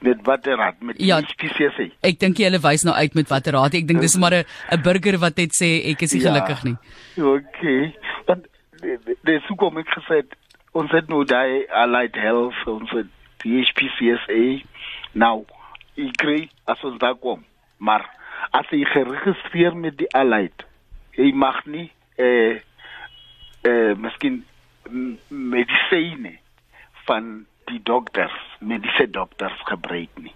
met 0.01 0.17
watter 0.25 0.55
raad 0.57 0.81
met 0.81 0.95
Ja. 0.97 1.19
die 1.21 1.27
HPCSA. 1.27 1.89
Ek 2.01 2.19
dink 2.19 2.37
hulle 2.37 2.59
wys 2.63 2.83
nou 2.83 2.95
uit 2.95 3.13
met 3.15 3.27
watter 3.29 3.53
raad. 3.53 3.73
Ek 3.75 3.85
dink 3.87 4.01
dis 4.01 4.15
maar 4.17 4.33
'n 4.33 4.43
'n 4.71 4.81
burger 4.81 5.17
wat 5.19 5.37
net 5.37 5.51
sê 5.53 5.85
ek 5.91 6.01
is 6.01 6.13
nie 6.13 6.21
gelukkig 6.21 6.63
nie. 6.63 6.75
Okay. 7.19 7.93
Want 8.25 8.47
dis 9.25 9.43
hoe 9.47 9.57
kom 9.57 9.77
ek 9.77 9.87
gesê 9.87 10.15
het, 10.23 10.33
ons 10.73 10.89
het 10.91 11.09
nou 11.09 11.23
daai 11.25 11.67
allied 11.69 12.15
health 12.15 12.55
ons 12.65 12.89
het 12.91 13.07
die 13.43 13.63
HPCSA 13.63 14.41
nou 15.19 15.45
ek 15.99 16.15
kry 16.21 16.39
as 16.69 16.83
ons 16.87 16.99
daar 17.01 17.17
kom. 17.19 17.43
Maar 17.77 18.05
as 18.55 18.67
jy 18.71 18.83
geregistreer 18.87 19.75
met 19.75 19.97
die 19.99 20.09
allied, 20.15 20.65
jy 21.17 21.31
mag 21.35 21.63
nie 21.65 21.89
eh 22.17 22.59
eh 23.67 23.95
miskien 23.97 24.43
medisyne 25.29 26.37
van 27.05 27.45
die 27.69 27.81
dokters, 27.83 28.37
mediese 28.59 29.09
dokters 29.11 29.61
gebruik 29.69 30.09
nie. 30.17 30.33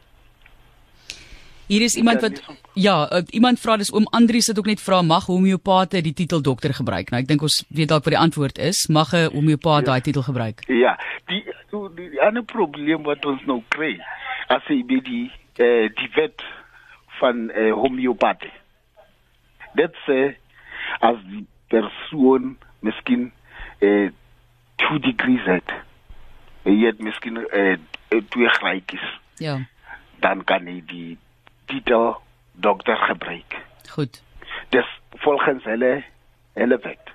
Hier 1.67 1.81
is 1.81 1.95
iemand 1.95 2.21
wat 2.21 2.41
ja, 2.73 2.95
uh, 3.13 3.21
iemand 3.31 3.59
vra 3.59 3.77
dis 3.77 3.91
oom 3.93 4.07
Andrius 4.11 4.47
het 4.51 4.57
ook 4.59 4.65
net 4.67 4.81
vra 4.81 5.01
mag 5.01 5.25
homeopate 5.25 6.01
die 6.01 6.13
titel 6.13 6.41
dokter 6.41 6.73
gebruik. 6.73 7.09
Nou 7.09 7.21
ek 7.21 7.27
dink 7.29 7.41
ons 7.41 7.61
weet 7.69 7.87
dalk 7.91 8.03
wat 8.03 8.13
die 8.13 8.19
antwoord 8.21 8.57
is. 8.57 8.87
Mag 8.91 9.13
'n 9.13 9.31
homeopaat 9.33 9.85
daai 9.85 10.01
titel 10.01 10.21
gebruik? 10.23 10.63
Ja, 10.67 10.97
die 11.27 11.43
die, 11.71 12.09
die 12.09 12.21
ander 12.21 12.43
probleem 12.43 13.03
wat 13.03 13.25
ons 13.25 13.41
nou 13.45 13.61
kry, 13.69 13.99
as 14.49 14.61
jy 14.67 14.83
by 14.83 14.99
die 15.01 15.31
eh 15.55 15.87
die 15.95 16.09
wet 16.15 16.43
van 17.19 17.49
eh 17.51 17.71
homeopathie. 17.71 18.51
Dit 19.75 19.95
sê 20.07 20.35
as 20.99 21.15
die 21.31 21.45
persoon 21.69 22.57
miskien 22.81 23.31
eh 23.79 24.11
2 24.75 24.99
degrees 24.99 25.45
het, 25.45 25.69
jy 26.65 26.85
het 26.85 26.99
miskien 26.99 27.37
eh 27.37 27.77
eh, 28.09 28.21
twee 28.29 28.49
graadjies, 28.49 29.07
Ja. 29.39 29.59
dan 30.19 30.43
kan 30.43 30.65
jy 30.67 30.83
die 30.87 31.17
titel 31.73 32.15
dokter 32.51 32.97
gebruik. 32.97 33.57
Goed. 33.89 34.23
Dis 34.69 34.85
volgens 35.09 35.63
hulle 35.63 36.03
hulle 36.53 36.77
wet. 36.81 37.12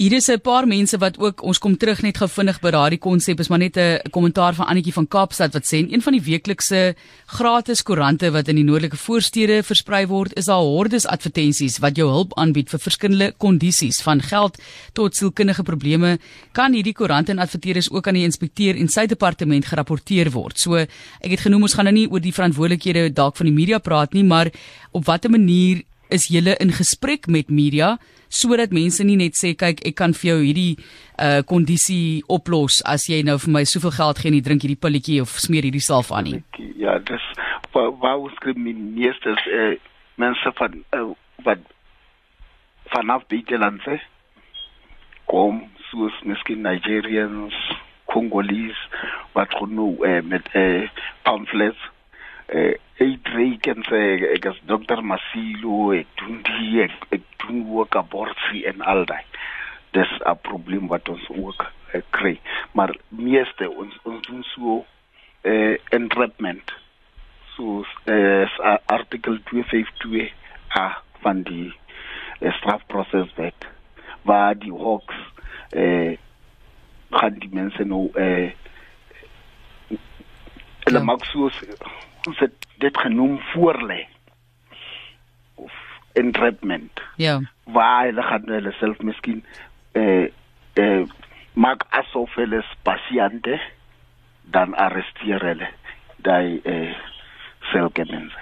Hier 0.00 0.14
is 0.16 0.30
'n 0.30 0.40
paar 0.40 0.66
mense 0.66 0.96
wat 0.98 1.18
ook 1.18 1.42
ons 1.42 1.58
kom 1.58 1.76
terug 1.76 2.00
net 2.00 2.16
gou 2.16 2.28
vinnig 2.28 2.58
by 2.60 2.70
daardie 2.70 2.98
konsep 2.98 3.40
is 3.40 3.48
maar 3.48 3.58
net 3.58 3.76
'n 3.76 4.00
kommentaar 4.10 4.54
van 4.54 4.66
Annetjie 4.66 4.94
van 4.94 5.06
Kaapstad 5.06 5.52
wat 5.52 5.64
sê 5.64 5.76
en 5.76 5.92
een 5.92 6.00
van 6.00 6.12
die 6.12 6.22
weeklikse 6.22 6.94
gratis 7.26 7.82
koerante 7.82 8.30
wat 8.30 8.48
in 8.48 8.56
die 8.56 8.64
noordelike 8.64 8.96
voorstede 8.96 9.62
versprei 9.62 10.06
word 10.06 10.32
is 10.38 10.46
daar 10.46 10.64
hordes 10.64 11.06
advertensies 11.06 11.78
wat 11.80 11.96
jou 11.96 12.08
hulp 12.08 12.32
aanbied 12.38 12.70
vir 12.70 12.78
verskillende 12.80 13.34
kondisies 13.36 14.00
van 14.00 14.22
geld 14.22 14.56
tot 14.94 15.16
sielkundige 15.16 15.62
probleme 15.62 16.18
kan 16.52 16.72
hierdie 16.72 16.94
koerante 16.94 17.32
en 17.32 17.38
adverteerders 17.38 17.90
ook 17.90 18.06
aan 18.06 18.14
die 18.14 18.24
inspekteur 18.24 18.76
en 18.76 18.88
sy 18.88 19.06
departement 19.06 19.66
gerapporteer 19.66 20.30
word. 20.30 20.58
So 20.58 20.76
ek 20.76 21.30
het 21.30 21.40
genoem 21.40 21.62
ons 21.62 21.74
gaan 21.74 21.84
nou 21.84 21.94
nie 21.94 22.08
oor 22.08 22.20
die 22.20 22.32
verantwoordelikhede 22.32 23.12
dalk 23.12 23.36
van 23.36 23.46
die 23.46 23.54
media 23.54 23.78
praat 23.78 24.14
nie, 24.14 24.24
maar 24.24 24.50
op 24.92 25.04
watter 25.04 25.30
manier 25.30 25.82
is 26.10 26.28
julle 26.30 26.56
in 26.60 26.72
gesprek 26.74 27.28
met 27.28 27.50
media 27.50 27.96
sodat 28.30 28.70
mense 28.70 29.04
nie 29.04 29.18
net 29.18 29.34
sê 29.38 29.54
kyk 29.58 29.82
ek 29.90 29.96
kan 29.98 30.14
vir 30.14 30.30
jou 30.32 30.40
hierdie 30.42 30.74
uh 31.18 31.42
kondisie 31.46 32.22
oplos 32.28 32.80
as 32.86 33.08
jy 33.10 33.22
nou 33.26 33.38
vir 33.42 33.54
my 33.58 33.64
soveel 33.66 33.94
geld 33.96 34.22
gee 34.22 34.30
en 34.30 34.38
jy 34.38 34.44
drink 34.46 34.66
hierdie 34.66 34.82
pilletjie 34.84 35.20
of 35.22 35.34
smeer 35.42 35.66
hierdie 35.66 35.82
salf 35.84 36.12
aan 36.14 36.30
nie. 36.30 36.42
Ja, 36.78 36.98
dis 36.98 37.26
waar 37.74 38.18
ons 38.18 38.34
my 38.54 38.72
meeste 38.72 39.34
uh, 39.34 39.76
mense 40.16 40.52
van 40.58 40.82
uh, 40.96 41.10
wat 41.44 41.58
vanaf 42.94 43.26
buitelandse 43.30 44.00
kom 45.30 45.62
soos 45.90 46.16
miskien 46.26 46.62
Nigerians, 46.66 47.54
Congolese 48.10 49.06
wat 49.32 49.54
genoeg 49.54 50.04
uh, 50.06 50.20
met 50.26 50.46
uh, 50.54 50.88
pamphlets 51.22 51.90
eh 52.52 52.76
Drake 53.22 53.70
en 53.70 53.82
sê 53.88 54.00
ek 54.34 54.44
is 54.50 54.60
dokter 54.68 55.02
Masilo 55.02 55.92
ek 55.96 56.08
doen 56.20 56.40
die 56.44 56.82
ek, 56.84 56.96
ek 57.16 57.22
doen 57.44 57.62
ook 57.78 57.96
abortie 57.96 58.64
en 58.68 58.82
al 58.82 59.04
daai 59.08 59.24
dis 59.96 60.10
'n 60.20 60.38
probleem 60.42 60.86
wat 60.88 61.08
ons 61.08 61.26
ook 61.28 61.64
uh, 61.94 62.02
kry 62.10 62.38
maar 62.72 62.94
meeste 63.08 63.70
ons 63.70 63.98
ons 64.04 64.20
doen 64.26 64.42
so 64.54 64.84
eh 65.42 65.76
entrapment. 65.88 66.72
So 67.56 67.84
eh 68.04 68.46
uh, 68.58 68.76
artikel 68.86 69.38
252 69.42 70.32
a 70.78 71.02
van 71.22 71.42
die 71.42 71.72
uh, 72.40 72.52
strafproceswet 72.52 73.68
waar 74.22 74.58
die 74.58 74.72
hawks 74.72 75.16
eh 75.70 76.18
gaan 77.10 77.38
die 77.38 77.50
mense 77.52 77.84
nou 77.84 78.10
eh 78.14 78.52
hulle 80.84 80.98
ja. 80.98 81.04
maak 81.04 81.24
so 81.24 81.50
ons 82.28 82.38
het 82.38 82.66
dit 82.78 82.98
genoem 82.98 83.38
voorlê 83.52 84.06
of 85.54 85.72
entrapment. 86.12 87.00
Ja. 87.16 87.40
Waar 87.64 88.04
hulle 88.04 88.22
gaan 88.22 88.48
hulle 88.48 88.72
self 88.72 88.98
miskien 88.98 89.44
eh 89.92 90.28
eh 90.74 91.02
maak 91.52 91.84
asof 91.90 92.34
hulle 92.34 92.62
pasiënte 92.82 93.60
dan 94.42 94.74
arresteer 94.74 95.42
hulle 95.44 95.68
daai 96.16 96.60
eh 96.64 96.94
selfkennis 97.72 98.36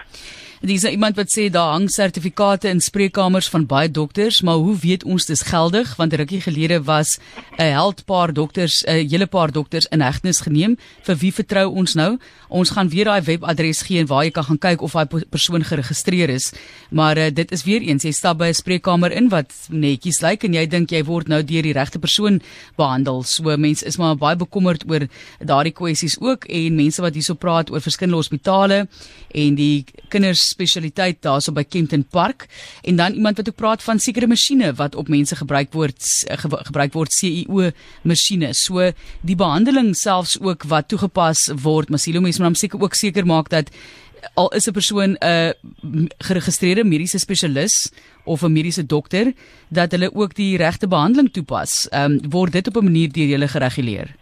Dis 0.59 0.83
iemand 0.83 1.15
wat 1.15 1.31
sê 1.31 1.45
daar 1.55 1.77
hang 1.77 1.85
sertifikate 1.87 2.67
in 2.67 2.81
spreekkamers 2.83 3.47
van 3.53 3.63
baie 3.71 3.91
dokters, 3.91 4.41
maar 4.43 4.59
hoe 4.59 4.75
weet 4.83 5.05
ons 5.07 5.29
dis 5.29 5.45
geldig? 5.47 5.93
Want 5.97 6.17
rukkie 6.19 6.41
gelede 6.43 6.83
was 6.83 7.19
'n 7.59 7.71
held 7.71 8.05
paar 8.07 8.33
dokters, 8.33 8.83
'n 8.83 9.07
hele 9.07 9.27
paar 9.27 9.53
dokters 9.53 9.87
in 9.87 10.01
hegtenis 10.01 10.41
geneem. 10.41 10.77
Vir 11.03 11.17
wie 11.17 11.33
vertrou 11.33 11.71
ons 11.71 11.95
nou? 11.95 12.19
Ons 12.49 12.71
gaan 12.71 12.89
weer 12.89 13.05
daai 13.05 13.23
webadres 13.23 13.83
gee 13.83 14.05
waar 14.07 14.25
jy 14.25 14.31
kan 14.31 14.45
gaan 14.45 14.59
kyk 14.59 14.83
of 14.83 14.93
daai 14.93 15.07
persoon 15.31 15.65
geregistreer 15.65 16.29
is. 16.31 16.53
Maar 16.91 17.19
uh, 17.19 17.31
dit 17.31 17.53
is 17.53 17.65
weer 17.65 17.81
eens, 17.81 18.03
jy 18.03 18.13
stap 18.13 18.39
by 18.39 18.49
'n 18.49 18.55
spreekkamer 18.55 19.13
in 19.13 19.29
wat 19.29 19.53
netjies 19.71 20.21
lyk 20.21 20.45
en 20.45 20.55
jy 20.55 20.67
dink 20.67 20.91
jy 20.91 21.05
word 21.05 21.29
nou 21.29 21.43
deur 21.43 21.63
die 21.63 21.73
regte 21.73 21.99
persoon 21.99 22.43
behandel. 22.77 23.23
So 23.23 23.57
mense 23.57 23.87
is 23.87 23.97
maar 23.97 24.17
baie 24.17 24.37
bekommerd 24.37 24.85
oor 24.91 25.07
daardie 25.39 25.73
kwessies 25.73 26.21
ook 26.21 26.45
en 26.49 26.75
mense 26.75 27.03
wat 27.03 27.15
hierso 27.15 27.35
praat 27.35 27.71
oor 27.71 27.81
verskillende 27.81 28.17
hospitale 28.17 28.89
en 29.35 29.55
die 29.55 29.85
kinders 30.09 30.48
spesialiteit 30.49 31.21
daarso 31.23 31.53
by 31.53 31.65
Kempton 31.65 32.05
Park 32.05 32.49
en 32.83 32.97
dan 32.97 33.13
iemand 33.19 33.37
wat 33.37 33.49
ook 33.49 33.61
praat 33.61 33.83
van 33.83 33.99
sekere 33.99 34.27
masjiene 34.27 34.73
wat 34.81 34.97
op 34.97 35.09
mense 35.09 35.37
gebruik 35.37 35.73
word 35.73 36.03
ge, 36.43 36.49
gebruik 36.71 36.93
word 36.97 37.13
CEO 37.13 37.71
masjiene. 38.03 38.53
So 38.53 38.91
die 39.23 39.37
behandeling 39.37 39.95
selfs 39.97 40.39
ook 40.41 40.69
wat 40.69 40.89
toegepas 40.89 41.49
word, 41.63 41.91
Masilo 41.91 42.21
mense 42.21 42.41
moet 42.41 42.53
hom 42.53 42.61
seker 42.61 42.83
ook 42.83 42.95
seker 42.95 43.27
maak 43.27 43.51
dat 43.53 43.73
al 44.35 44.49
is 44.57 44.67
'n 44.69 44.73
persoon 44.73 45.17
'n 45.21 46.09
geregistreerde 46.19 46.85
mediese 46.85 47.19
spesialis 47.19 47.93
of 48.25 48.43
'n 48.43 48.53
mediese 48.53 48.87
dokter 48.87 49.33
dat 49.69 49.91
hulle 49.91 50.15
ook 50.15 50.35
die 50.35 50.57
regte 50.57 50.89
behandeling 50.89 51.33
toepas. 51.33 51.89
Ehm 51.89 52.13
um, 52.13 52.31
word 52.31 52.53
dit 52.53 52.67
op 52.69 52.77
'n 52.77 52.85
manier 52.85 53.13
deur 53.13 53.27
julle 53.27 53.49
gereguleer? 53.49 54.15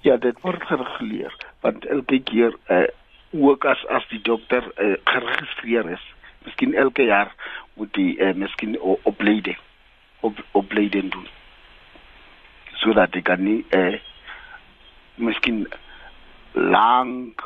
Ja, 0.00 0.16
dit 0.16 0.40
word 0.40 0.62
gereguleer 0.62 1.34
want 1.60 1.86
elke 1.86 2.22
keer 2.22 2.56
uh, 2.68 2.86
ook 3.32 3.64
as 3.64 3.86
as 3.86 4.06
die 4.08 4.20
dokter 4.20 4.64
uh, 4.76 4.96
geregistreer 5.04 5.90
is. 5.90 6.04
Miskien 6.44 6.74
elke 6.74 7.02
jaar 7.02 7.34
moet 7.74 7.94
die 7.94 8.16
uh, 8.18 8.34
miskien 8.34 8.78
opleiding 9.02 9.58
op 10.20 10.38
opleiding 10.50 11.10
doen. 11.12 11.26
Sodat 12.82 13.14
hy 13.14 13.22
kan 13.22 13.42
nie 13.42 13.64
eh 13.70 13.92
uh, 13.92 14.00
miskien 15.14 15.66
lank 16.52 17.42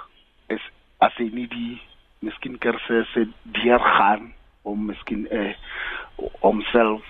is 0.48 0.62
as 0.98 1.14
hy 1.16 1.28
nie 1.32 1.48
die 1.48 1.80
miskien 2.18 2.58
kursusse 2.58 3.28
deur 3.42 3.80
gaan 3.98 4.32
om 4.62 4.86
miskien 4.86 5.26
eh 5.30 5.52
uh, 5.52 6.30
homself 6.40 7.02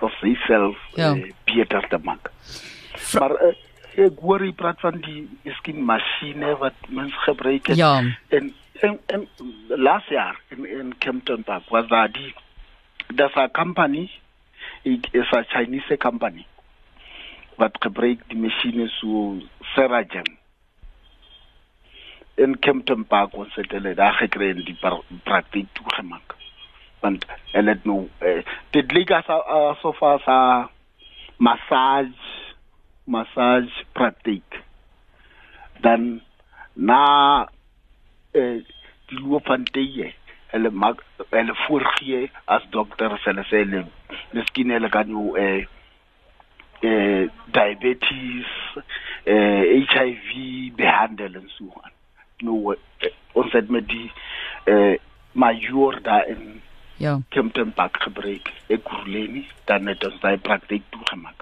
of 0.00 0.12
self 0.46 0.76
ja. 0.94 1.14
uh, 1.14 1.32
beter 1.44 1.88
te 1.88 1.98
maak. 2.02 2.30
Maar 3.12 3.30
uh, 3.30 3.54
ek 3.96 4.20
hoor 4.20 4.44
jy 4.44 4.52
praat 4.52 4.80
van 4.84 5.00
die 5.00 5.24
miskien 5.44 5.84
masjiene 5.88 6.56
wat 6.60 6.88
mens 6.88 7.14
gebruik 7.24 7.66
het. 7.72 7.76
Ja. 7.80 8.02
en 8.28 8.54
en, 8.80 8.98
en 9.06 9.28
last 9.68 10.08
jaar 10.08 10.40
in 10.48 10.66
in 10.68 10.98
Kempton 10.98 11.42
Park 11.42 11.68
was 11.68 11.88
daar 11.88 12.12
die 12.12 12.34
daar's 13.14 13.34
'n 13.34 13.50
company 13.50 14.10
it 14.82 15.08
is 15.12 15.32
a 15.32 15.42
Chinese 15.42 15.96
company 15.96 16.46
wat 17.56 17.76
gebruik 17.80 18.20
die 18.28 18.38
masjiene 18.38 18.88
so 18.88 19.36
Seragen. 19.74 20.38
In 22.34 22.58
Kempton 22.58 23.06
Park 23.06 23.34
ons 23.34 23.54
het 23.54 23.70
hulle 23.70 23.94
daar 23.94 24.12
gekry 24.12 24.48
in 24.48 24.64
die 24.64 24.78
praktyk 25.22 25.66
toegemaak. 25.72 26.34
Want 27.00 27.26
hulle 27.52 27.70
het 27.70 27.84
nou 27.84 28.08
eh, 28.18 28.44
dit 28.70 28.92
lyk 28.92 29.10
as 29.10 29.28
asof 29.28 30.02
as 30.02 30.26
'n 30.26 30.68
massage 31.36 32.45
massage 33.06 33.84
praktyk 33.92 34.62
dan 35.82 36.20
na 36.74 37.02
eh 38.32 38.60
die 39.08 39.20
loop 39.22 39.46
van 39.46 39.64
tye 39.64 40.12
hulle 40.52 40.70
mag 40.70 41.02
hulle 41.30 41.54
voorgee 41.66 42.30
as 42.56 42.66
dokter 42.70 43.14
hulle 43.24 43.44
sê 43.50 43.62
hulle 43.64 43.84
miskien 44.32 44.74
hulle 44.74 44.90
kan 44.96 45.08
jou 45.14 45.36
eh 45.38 45.66
eh 46.82 47.28
diabetes 47.56 48.52
eh 49.24 49.62
HIV 49.92 50.30
behandel 50.76 51.34
en 51.40 51.48
so 51.48 51.70
aan. 51.82 51.94
Nou 52.42 52.74
eh, 52.74 53.12
ons 53.32 53.52
het 53.52 53.68
met 53.70 53.88
die 53.88 54.12
eh 54.64 54.96
major 55.32 56.02
daar 56.02 56.26
in 56.28 56.60
ja. 56.96 57.20
Kempton 57.28 57.72
Park 57.72 58.02
gebruik 58.02 58.52
ek 58.68 58.84
kurleni 58.84 59.46
dan 59.64 59.86
het 59.86 60.04
ons 60.04 60.20
daai 60.20 60.38
praktyk 60.38 60.82
toegemaak 60.90 61.35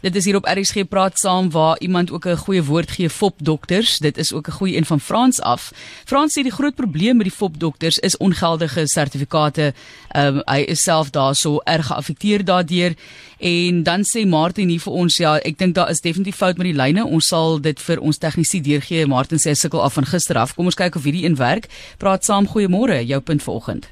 Dit 0.00 0.14
is 0.16 0.24
hier 0.24 0.36
op 0.36 0.46
RSG 0.48 0.86
praat 0.88 1.18
saam 1.18 1.50
waar 1.50 1.78
iemand 1.78 2.10
ook 2.10 2.26
'n 2.26 2.36
goeie 2.36 2.64
woord 2.64 2.90
gee 2.90 3.10
fop 3.10 3.34
dokters. 3.38 3.98
Dit 3.98 4.16
is 4.16 4.32
ook 4.32 4.48
'n 4.48 4.52
goeie 4.52 4.76
een 4.76 4.84
van 4.84 5.00
Frans 5.00 5.40
af. 5.40 5.72
Frans 6.04 6.38
sê 6.38 6.42
die 6.42 6.52
groot 6.52 6.74
probleem 6.74 7.16
met 7.16 7.26
die 7.26 7.36
fop 7.36 7.60
dokters 7.60 7.98
is 7.98 8.16
ongeldige 8.16 8.86
sertifikate. 8.86 9.74
Ehm 10.08 10.36
um, 10.36 10.42
hy 10.44 10.60
is 10.60 10.82
self 10.82 11.10
daarso 11.10 11.58
erg 11.64 11.86
geaffekteer 11.86 12.44
daardeur. 12.44 12.94
En 13.38 13.82
dan 13.82 14.04
sê 14.04 14.26
Martin 14.26 14.68
hier 14.68 14.80
vir 14.80 14.92
ons 14.92 15.16
ja, 15.16 15.36
ek 15.36 15.58
dink 15.58 15.74
daar 15.74 15.90
is 15.90 16.00
definitief 16.00 16.36
fout 16.36 16.56
met 16.56 16.66
die 16.66 16.82
lyne. 16.82 17.06
Ons 17.06 17.26
sal 17.26 17.60
dit 17.60 17.80
vir 17.80 18.00
ons 18.00 18.18
tegnisie 18.18 18.60
deurgee. 18.60 19.06
Martin 19.06 19.38
sê 19.38 19.48
hy 19.48 19.54
sukkel 19.54 19.82
af 19.82 19.92
van 19.92 20.06
gister 20.06 20.38
af. 20.38 20.54
Kom 20.54 20.64
ons 20.64 20.74
kyk 20.74 20.96
of 20.96 21.02
hierdie 21.02 21.24
een 21.24 21.36
werk. 21.36 21.68
Praat 21.98 22.24
saam. 22.24 22.46
Goeiemôre. 22.46 23.06
Jou 23.06 23.20
punt 23.20 23.42
vanoggend. 23.42 23.88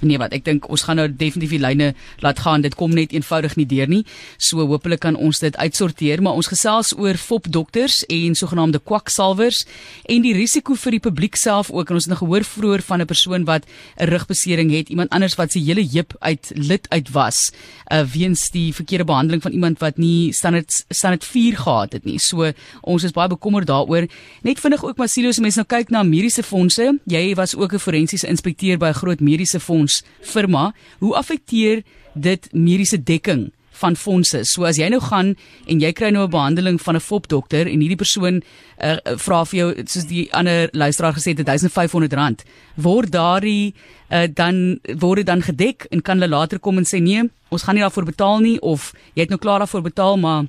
Nee 0.00 0.18
wat 0.20 0.32
ek 0.36 0.44
dink 0.44 0.68
ons 0.72 0.82
gaan 0.86 0.98
nou 1.00 1.06
definitief 1.08 1.54
die 1.56 1.62
lyne 1.62 1.94
laat 2.24 2.40
gaan. 2.44 2.64
Dit 2.64 2.74
kom 2.74 2.92
net 2.94 3.12
eenvoudig 3.12 3.56
nie 3.56 3.66
deur 3.66 3.88
nie. 3.88 4.02
So 4.36 4.66
hopelik 4.66 5.00
kan 5.00 5.16
ons 5.16 5.40
dit 5.40 5.56
uitsorteer. 5.56 6.22
Maar 6.22 6.36
ons 6.36 6.50
gesels 6.52 6.92
oor 6.98 7.16
fop 7.16 7.48
dokters 7.52 8.02
en 8.12 8.34
sogenaamde 8.34 8.80
kwaksalwers 8.84 9.64
en 10.04 10.22
die 10.22 10.34
risiko 10.36 10.74
vir 10.74 10.98
die 10.98 11.02
publiek 11.08 11.36
self 11.36 11.70
ook. 11.70 11.88
En 11.90 12.00
ons 12.00 12.08
het 12.08 12.12
nou 12.12 12.20
gehoor 12.20 12.44
vroeër 12.44 12.82
van 12.82 13.00
'n 13.00 13.06
persoon 13.06 13.44
wat 13.44 13.64
'n 13.98 14.08
rugbesering 14.08 14.70
het 14.70 14.88
iemand 14.88 15.10
anders 15.10 15.36
wat 15.36 15.52
sy 15.52 15.60
hele 15.60 15.86
heup 15.92 16.16
uit 16.20 16.52
lid 16.54 16.86
uit 16.90 17.10
was 17.10 17.52
uh, 17.92 18.02
weens 18.02 18.50
die 18.50 18.74
verkeerde 18.74 19.04
behandeling 19.04 19.42
van 19.42 19.52
iemand 19.52 19.78
wat 19.78 19.96
nie 19.96 20.32
standaard 20.32 20.84
standaard 20.88 21.24
4 21.24 21.56
gehad 21.56 21.92
het 21.92 22.04
nie. 22.04 22.18
So 22.18 22.52
ons 22.82 23.02
is 23.02 23.12
baie 23.12 23.28
bekommerd 23.28 23.66
daaroor. 23.66 24.06
Net 24.42 24.60
vinnig 24.60 24.84
ook 24.84 24.96
Masilo 24.96 25.32
se 25.32 25.40
mense 25.40 25.58
nou 25.58 25.66
kyk 25.66 25.90
na 25.90 26.02
mediese 26.02 26.42
fondse 26.42 26.98
jy 27.06 27.34
was 27.34 27.54
ook 27.54 27.72
'n 27.72 27.78
forensiese 27.78 28.26
inspekteur 28.26 28.78
by 28.78 28.88
'n 28.88 29.00
groot 29.00 29.20
mediese 29.20 29.60
fonds 29.60 29.85
fonds 29.86 30.02
firma. 30.20 30.72
Hoe 30.98 31.14
affekteer 31.14 31.82
dit 32.14 32.48
mediese 32.52 33.02
dekking 33.02 33.52
van 33.76 33.96
fondse. 33.96 34.40
So 34.48 34.64
as 34.64 34.78
jy 34.80 34.88
nou 34.88 35.02
gaan 35.04 35.34
en 35.68 35.80
jy 35.80 35.92
kry 35.92 36.08
nou 36.10 36.24
'n 36.24 36.30
behandeling 36.30 36.80
van 36.80 36.96
'n 36.96 37.00
fopdokter 37.00 37.66
en 37.66 37.80
hierdie 37.80 37.96
persoon 37.96 38.42
uh, 38.80 38.96
vra 39.16 39.44
vir 39.44 39.58
jou 39.58 39.74
soos 39.84 40.06
die 40.06 40.32
ander 40.32 40.68
luisteraar 40.72 41.12
gesê 41.12 41.36
het 41.36 41.44
R1500, 41.44 42.44
word 42.76 43.12
daardie 43.12 43.74
uh, 44.10 44.26
dan 44.32 44.80
word 44.98 45.16
dit 45.16 45.26
dan 45.26 45.42
gedek 45.42 45.86
en 45.90 46.00
kan 46.00 46.18
hulle 46.18 46.30
later 46.30 46.58
kom 46.58 46.78
en 46.78 46.84
sê 46.84 47.02
nee, 47.02 47.28
ons 47.50 47.62
gaan 47.62 47.74
nie 47.74 47.84
daarvoor 47.84 48.04
betaal 48.04 48.40
nie 48.40 48.58
of 48.60 48.92
jy 49.14 49.20
het 49.20 49.30
nou 49.30 49.38
klaar 49.38 49.58
daarvoor 49.58 49.82
betaal, 49.82 50.16
maar 50.16 50.46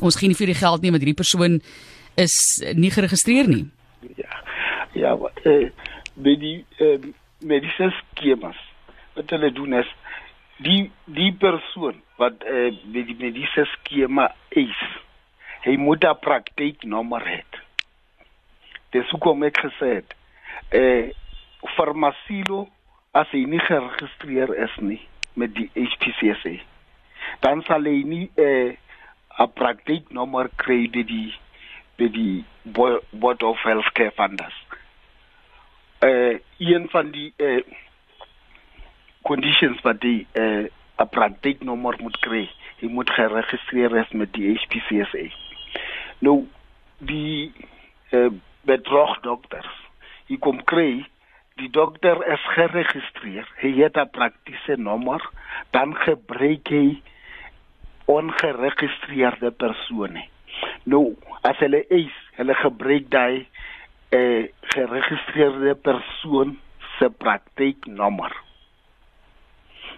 ons 0.00 0.16
gee 0.16 0.26
nie 0.26 0.36
vir 0.36 0.46
die 0.46 0.58
geld 0.58 0.82
nie 0.82 0.90
want 0.90 1.02
hierdie 1.02 1.22
persoon 1.22 1.60
is 2.16 2.34
nie 2.74 2.90
geregistreer 2.90 3.46
nie. 3.46 3.70
Ja. 4.16 4.42
Ja, 4.96 5.12
eh 5.44 5.52
uh, 5.52 5.70
die 6.16 6.64
eh 6.78 6.86
uh, 6.86 6.98
mediese 7.40 7.92
skemas 7.92 8.56
wat 9.16 9.30
hulle 9.34 9.50
doen 9.52 9.78
is 9.80 9.90
die 10.64 10.90
die 11.04 11.32
persoon 11.32 12.00
wat 12.20 12.44
eh 12.44 12.68
uh, 12.68 12.76
die 12.92 13.16
mediese 13.18 13.66
skema 13.72 14.28
is 14.50 14.78
hy 15.66 15.76
moet 15.76 16.04
'n 16.04 16.20
praktyknommer 16.20 17.26
hê 17.32 17.42
dis 18.92 19.10
hoekom 19.10 19.42
ek 19.42 19.58
gesê 19.66 19.90
het 19.98 20.16
eh 20.70 21.10
farmasilo 21.76 22.68
as 23.12 23.28
hy 23.32 23.44
nie 23.44 23.60
geregistreer 23.60 24.54
is 24.64 24.74
nie 24.80 25.00
met 25.34 25.54
die 25.54 25.70
HPCSA 25.74 26.56
dan 27.40 27.62
sal 27.68 27.84
hy 27.84 28.02
nie 28.04 28.30
eh 28.36 28.76
'n 29.38 29.52
praktyknommer 29.52 30.48
kry 30.56 30.86
by 30.88 31.02
die 31.02 31.34
by 31.98 32.08
die 32.12 32.44
board 32.72 33.42
of 33.42 33.60
healthcare 33.64 34.12
funders. 34.16 34.56
Eh 36.04 36.38
een 36.58 36.88
van 36.92 37.10
die 37.10 37.32
eh 37.36 37.62
conditions 39.26 39.80
wat 39.82 40.00
die 40.00 40.26
eh 40.32 40.42
uh, 40.42 40.66
'n 40.98 41.08
praktyknommer 41.12 41.96
moet 42.00 42.16
kry. 42.24 42.44
Hy 42.80 42.88
moet 42.88 43.10
geregistreer 43.10 43.92
wees 43.92 44.12
met 44.12 44.32
die 44.32 44.54
HPCSA. 44.54 45.26
Nou 46.18 46.46
die 46.98 47.52
eh 48.10 48.18
uh, 48.18 48.32
bedrog 48.66 49.20
dokters. 49.20 49.72
Hy 50.28 50.38
kom 50.38 50.62
kry 50.64 51.04
die 51.60 51.70
dokter 51.70 52.20
is 52.32 52.46
geregistreer. 52.54 53.48
Hy 53.60 53.72
het 53.82 53.96
'n 53.96 54.10
praktiese 54.10 54.76
nommer, 54.76 55.20
dan 55.70 55.94
gebruik 55.96 56.68
hy 56.68 57.02
ongeregistreerde 58.04 59.50
persone. 59.50 60.24
Nou, 60.84 61.16
as 61.42 61.58
hulle 61.58 61.84
is, 61.88 62.12
hulle 62.36 62.54
gebruik 62.54 63.10
daai 63.10 63.46
eh 64.08 64.18
uh, 64.18 64.48
geregistreerde 64.60 65.74
persoon 65.74 66.58
se 66.98 67.10
praktyknommer 67.10 68.45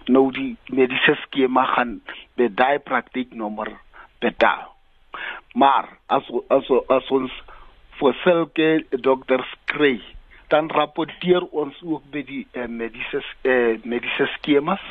nou 0.09 0.29
die 0.33 0.55
mediese 0.73 1.15
skema 1.23 1.65
gaan 1.75 1.99
by 2.39 2.49
daai 2.61 2.79
praktyknommer 2.83 3.71
betaal. 4.23 4.67
Maar 5.55 5.89
as 6.07 6.27
as 6.53 6.69
as 6.89 7.09
ons 7.15 7.33
vir 7.99 8.15
selke 8.23 8.69
dokters 9.05 9.49
kry, 9.71 9.97
dan 10.49 10.69
rapporteer 10.73 11.45
ons 11.51 11.77
ook 11.85 12.05
by 12.13 12.23
die 12.25 12.45
uh, 12.53 12.67
mediese 12.67 13.21
uh, 13.43 13.77
mediese 13.83 14.29
skemas, 14.37 14.83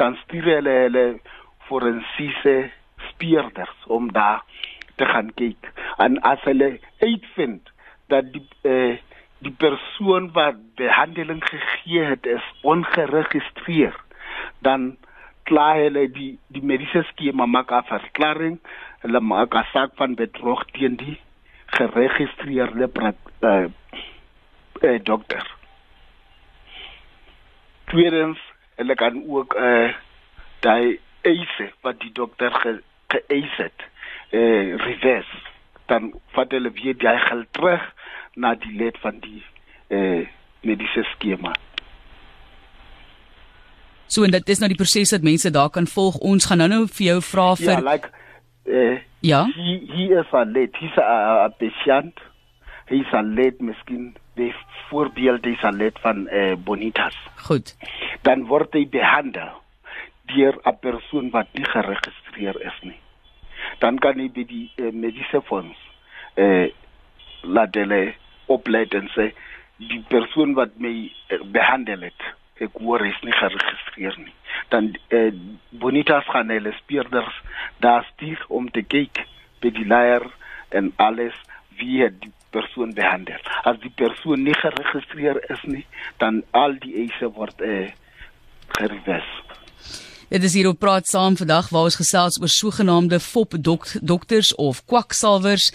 dan 0.00 0.16
stuur 0.24 0.48
hulle 0.56 0.76
hulle 0.84 1.06
forensiese 1.68 2.56
speerders 3.10 3.90
om 3.98 4.08
daar 4.12 4.42
te 4.96 5.06
gaan 5.06 5.30
kyk. 5.36 5.70
En 6.02 6.18
as 6.22 6.40
hulle 6.48 6.76
uitvind 7.02 7.70
dat 8.12 8.32
die 8.32 8.46
uh, 8.64 8.96
die 9.44 9.52
persoon 9.52 10.30
wat 10.32 10.56
behandeling 10.80 11.42
gegee 11.44 12.06
het 12.08 12.26
is 12.26 12.44
ongeregistreer 12.64 13.94
dan 14.58 14.96
klaar 15.46 15.78
hulle 15.80 16.06
die 16.10 16.38
die 16.52 16.62
mediese 16.62 17.02
skema 17.10 17.46
maak 17.46 17.70
af 17.70 17.88
verklaring 17.90 18.58
hulle 19.04 19.20
maak 19.20 19.54
asak 19.54 19.94
van 20.00 20.16
bedrog 20.18 20.64
teen 20.74 20.96
die 21.02 21.16
geregistreerde 21.76 22.88
uh, 23.42 23.66
uh, 24.82 24.98
dokter. 25.02 25.44
Tweedens 27.84 28.38
hulle 28.76 28.94
kan 28.94 29.22
ook 29.28 29.54
uh, 29.54 29.92
daai 30.66 30.98
eise 31.22 31.70
wat 31.86 32.00
die 32.00 32.12
dokter 32.12 32.54
ge, 32.62 32.78
geëis 33.14 33.58
het 33.62 33.86
uh, 34.30 34.76
reverse. 34.86 35.42
Dan 35.86 36.10
vat 36.34 36.50
hulle 36.50 36.72
weer 36.74 36.98
die 36.98 37.18
geld 37.28 37.52
terug 37.52 37.84
na 38.34 38.54
die 38.54 38.74
lid 38.78 38.98
van 39.04 39.22
die 39.22 39.42
uh, 39.88 40.26
mediese 40.66 41.06
skema 41.14 41.54
So 44.06 44.24
en 44.24 44.30
dit 44.30 44.48
is 44.48 44.58
nou 44.58 44.68
die 44.68 44.78
proses 44.78 45.10
wat 45.10 45.22
mense 45.22 45.50
daar 45.50 45.70
kan 45.70 45.86
volg. 45.86 46.16
Ons 46.16 46.46
gaan 46.46 46.58
nou-nou 46.58 46.86
vir 46.86 47.06
jou 47.06 47.20
vra 47.22 47.54
vir 47.56 47.72
Ja, 47.72 47.80
like 47.92 48.10
eh 48.64 48.98
Ja. 49.20 49.44
He 49.54 49.80
he 49.90 50.04
is 50.14 50.32
a 50.32 50.44
late. 50.44 50.76
He's 50.78 50.96
a, 50.98 51.46
a 51.46 51.48
patient. 51.48 52.14
He's 52.86 53.12
a 53.12 53.22
late 53.22 53.58
miskien 53.58 54.14
die 54.36 54.54
voorbeeld 54.90 55.46
is 55.46 55.64
a 55.64 55.72
late 55.72 56.00
van 56.00 56.28
eh 56.28 56.54
Bonitas. 56.54 57.16
Goed. 57.36 57.74
Dan 58.22 58.46
word 58.46 58.74
hy 58.74 58.86
behandel 58.86 59.50
deur 60.34 60.54
'n 60.64 60.78
persoon 60.80 61.30
wat 61.30 61.46
nie 61.52 61.64
geregistreer 61.64 62.60
is 62.60 62.78
nie. 62.82 63.00
Dan 63.78 63.98
kan 63.98 64.18
hy 64.18 64.28
by 64.28 64.44
die 64.44 64.70
eh, 64.76 64.92
mediese 64.92 65.42
fonds 65.42 65.78
eh 66.34 66.70
laat 67.42 67.74
hulle 67.74 68.14
oplet 68.46 68.94
en 68.94 69.08
sê 69.14 69.32
die 69.76 70.02
persoon 70.08 70.54
wat 70.54 70.78
my 70.78 71.10
eh, 71.28 71.40
behandel 71.52 72.00
het 72.00 72.22
ek 72.64 72.78
hoor 72.80 73.04
is 73.06 73.18
nie 73.22 73.34
geregistreer 73.36 74.16
nie. 74.18 74.34
Dan 74.72 74.94
eh, 75.14 75.32
Bonitas 75.70 76.24
gaan 76.32 76.52
hulle 76.52 76.72
speurders 76.78 77.42
daar 77.84 78.06
stuur 78.12 78.44
om 78.48 78.70
te 78.70 78.82
kyk 78.82 79.24
by 79.60 79.72
die 79.76 79.86
leier 79.88 80.24
en 80.76 80.92
alles 81.02 81.36
wie 81.76 82.02
het 82.02 82.20
die 82.22 82.32
persoon 82.50 82.94
behandel. 82.96 83.40
As 83.68 83.78
die 83.82 83.92
persoon 84.00 84.46
nie 84.46 84.56
geregistreer 84.56 85.42
is 85.52 85.62
nie, 85.68 85.84
dan 86.22 86.42
al 86.56 86.78
die 86.82 86.94
eise 87.04 87.30
word 87.36 87.60
eh 87.60 87.92
gerewes. 88.78 89.28
Dit 90.26 90.42
is 90.42 90.56
hier 90.58 90.66
op 90.66 90.78
praat 90.82 91.06
saam 91.06 91.36
vandag 91.38 91.68
waar 91.70 91.84
ons 91.86 91.96
gesels 92.00 92.40
oor 92.40 92.50
sogenaamde 92.50 93.20
fop 93.22 93.52
dok 93.62 93.84
dokters 94.02 94.48
of 94.58 94.80
kwaksalvers 94.90 95.68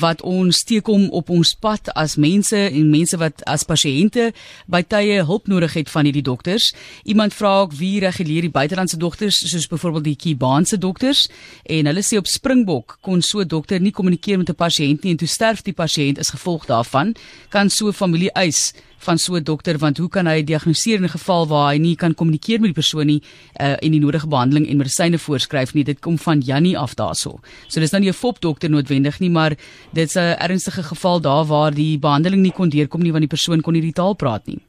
wat 0.00 0.22
ons 0.24 0.62
teekom 0.64 1.10
op 1.12 1.28
ons 1.28 1.52
pad 1.52 1.90
as 1.92 2.14
mense 2.16 2.56
en 2.56 2.88
mense 2.88 3.20
wat 3.20 3.44
as 3.44 3.66
pasiënte 3.68 4.30
by 4.64 4.80
tye 4.88 5.20
hulp 5.28 5.52
nodig 5.52 5.76
het 5.76 5.92
van 5.92 6.08
hierdie 6.08 6.24
dokters. 6.24 6.70
Iemand 7.04 7.36
vra 7.36 7.52
ook 7.66 7.76
wie 7.76 8.00
reguleer 8.00 8.48
die 8.48 8.54
buitelandse 8.56 8.96
dokters 8.96 9.42
soos 9.44 9.68
byvoorbeeld 9.68 10.08
die 10.08 10.16
Kubaanse 10.24 10.80
dokters 10.80 11.26
en 11.68 11.92
hulle 11.92 12.00
sê 12.00 12.16
op 12.16 12.32
Springbok 12.32 12.96
kon 13.04 13.20
so 13.20 13.44
'n 13.44 13.48
dokter 13.48 13.78
nie 13.78 13.92
kommunikeer 13.92 14.38
met 14.38 14.48
'n 14.48 14.56
pasiënt 14.56 15.04
nie 15.04 15.12
en 15.12 15.20
toe 15.20 15.28
sterf 15.28 15.60
die 15.62 15.76
pasiënt 15.76 16.18
as 16.18 16.32
gevolg 16.32 16.64
daarvan. 16.64 17.14
Kan 17.50 17.68
so 17.68 17.88
'n 17.88 17.92
familie 17.92 18.32
eis 18.32 18.72
van 18.98 19.18
so 19.18 19.34
'n 19.34 19.42
dokter 19.42 19.78
want 19.78 19.98
hoe 19.98 20.08
kan 20.08 20.26
hy 20.26 20.42
diagnoseer 20.44 20.96
in 20.96 21.04
'n 21.04 21.08
geval 21.08 21.46
waar 21.46 21.72
hy 21.72 21.78
nie 21.78 21.96
kan 21.96 22.14
kommunikeer 22.14 22.60
met 22.60 22.74
die 22.74 22.82
persoon 22.82 23.06
nie 23.06 23.22
uh, 23.60 23.76
en 23.82 23.90
die 23.90 23.97
nodige 24.00 24.28
behandeling 24.28 24.68
en 24.68 24.76
medisyne 24.80 25.18
voorskryf 25.18 25.74
nie 25.74 25.84
dit 25.84 26.00
kom 26.00 26.18
van 26.18 26.40
Jannie 26.40 26.78
af 26.78 26.94
daarso. 26.94 27.38
So 27.68 27.80
dis 27.80 27.92
nou 27.92 28.00
nie 28.00 28.10
'n 28.10 28.12
fop 28.12 28.40
dokter 28.40 28.70
noodwendig 28.70 29.20
nie 29.20 29.30
maar 29.30 29.56
dit's 29.92 30.16
'n 30.16 30.36
ernstige 30.38 30.82
geval 30.82 31.20
daar 31.20 31.44
waar 31.44 31.74
die 31.74 31.98
behandeling 31.98 32.42
nie 32.42 32.52
kon 32.52 32.68
deurkom 32.68 33.02
nie 33.02 33.12
want 33.12 33.22
die 33.22 33.36
persoon 33.36 33.60
kon 33.60 33.72
nie 33.72 33.82
die 33.82 33.92
taal 33.92 34.14
praat 34.14 34.46
nie. 34.46 34.60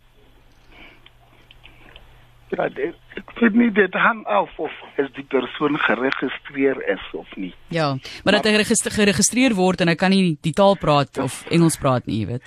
Ja, 2.50 2.66
ek 2.66 3.32
vind 3.38 3.56
nie 3.56 3.70
dit 3.72 3.94
hang 3.94 4.26
af 4.26 4.50
of 4.58 4.72
is 4.98 5.10
die 5.16 5.26
persoon 5.30 5.78
geregistreer 5.78 6.82
is 6.90 7.04
of 7.14 7.28
nie. 7.36 7.54
Ja, 7.70 7.98
maar 8.24 8.34
dat 8.34 8.46
hy 8.46 8.64
geregistreer 8.64 9.54
word 9.54 9.82
en 9.82 9.88
hy 9.88 9.96
kan 9.96 10.10
nie 10.10 10.38
die 10.42 10.54
taal 10.54 10.76
praat 10.76 11.18
of 11.18 11.46
Engels 11.52 11.78
praat 11.78 12.08
nie, 12.08 12.20
jy 12.20 12.26
weet. 12.26 12.44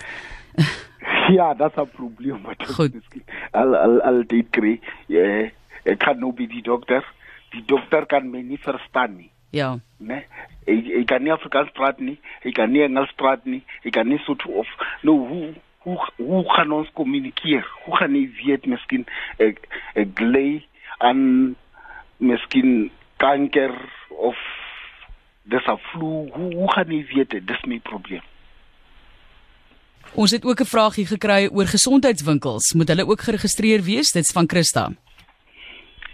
Ja, 1.31 1.53
dat 1.53 1.71
is 1.71 1.77
een 1.77 1.89
probleem 1.89 2.41
wat 2.43 2.63
Goed. 2.75 2.93
al 3.51 3.75
al 3.75 4.01
al 4.01 4.23
dit 4.27 4.47
kry. 4.49 4.79
Ja, 5.07 5.49
ek 5.83 5.99
kan 5.99 6.19
nou 6.19 6.31
by 6.31 6.47
die 6.47 6.61
dokter. 6.61 7.05
Die 7.53 7.63
dokter 7.65 8.05
kan 8.05 8.29
my 8.31 8.41
nie 8.41 8.57
verstaan 8.57 9.17
nie. 9.17 9.29
Ja. 9.53 9.77
Né? 9.99 10.23
Ek 10.65 10.89
ek 11.01 11.07
kan 11.11 11.23
nie 11.23 11.33
Afrikaans 11.33 11.71
praat 11.77 11.99
nie. 11.99 12.17
Ek 12.41 12.55
kan 12.57 12.71
nie 12.73 12.85
Engels 12.85 13.13
praat 13.19 13.45
nie. 13.45 13.61
Ek 13.85 13.93
kan 13.93 14.09
nie 14.09 14.21
Sotho 14.25 14.63
of 14.63 14.67
nou 15.01 15.19
hoe 15.27 15.53
hoe 15.85 15.99
hoe 16.17 16.43
kan 16.55 16.71
ons 16.71 16.89
kommunikeer? 16.97 17.67
Hoe 17.85 17.97
gaan 17.97 18.15
jy 18.15 18.25
weet 18.39 18.65
miskien 18.65 19.05
ek 19.43 19.67
ek 19.99 20.19
lê 20.23 20.63
aan 21.03 21.55
miskien 22.23 22.89
kanker 23.21 23.73
of 24.09 24.37
dis 25.43 25.67
'n 25.67 25.79
flu. 25.91 26.29
Hoe 26.33 26.53
hoe 26.55 26.71
gaan 26.71 26.91
jy 26.91 27.05
weet 27.13 27.29
dit? 27.29 27.47
Dis 27.47 27.63
my 27.65 27.79
probleem. 27.79 28.23
Ons 30.13 30.31
het 30.31 30.45
ook 30.45 30.59
'n 30.61 30.65
vraagie 30.65 31.05
gekry 31.05 31.49
oor 31.51 31.65
gesondheidswinkels. 31.65 32.73
Moet 32.73 32.87
hulle 32.87 33.07
ook 33.07 33.21
geregistreer 33.21 33.81
wees? 33.81 34.11
Dit's 34.11 34.31
van 34.31 34.49
Christa. 34.49 34.91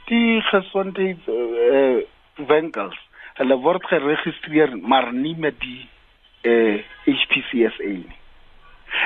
Die 0.10 0.42
gesondheidswinkels, 0.50 2.98
uh, 2.98 3.02
hulle 3.40 3.56
word 3.64 3.84
geregistreer, 3.92 4.70
maar 4.78 5.14
nie 5.14 5.36
met 5.38 5.56
die 5.62 5.90
uh, 6.50 6.78
HPCSA 7.06 7.84
nie. 7.84 8.20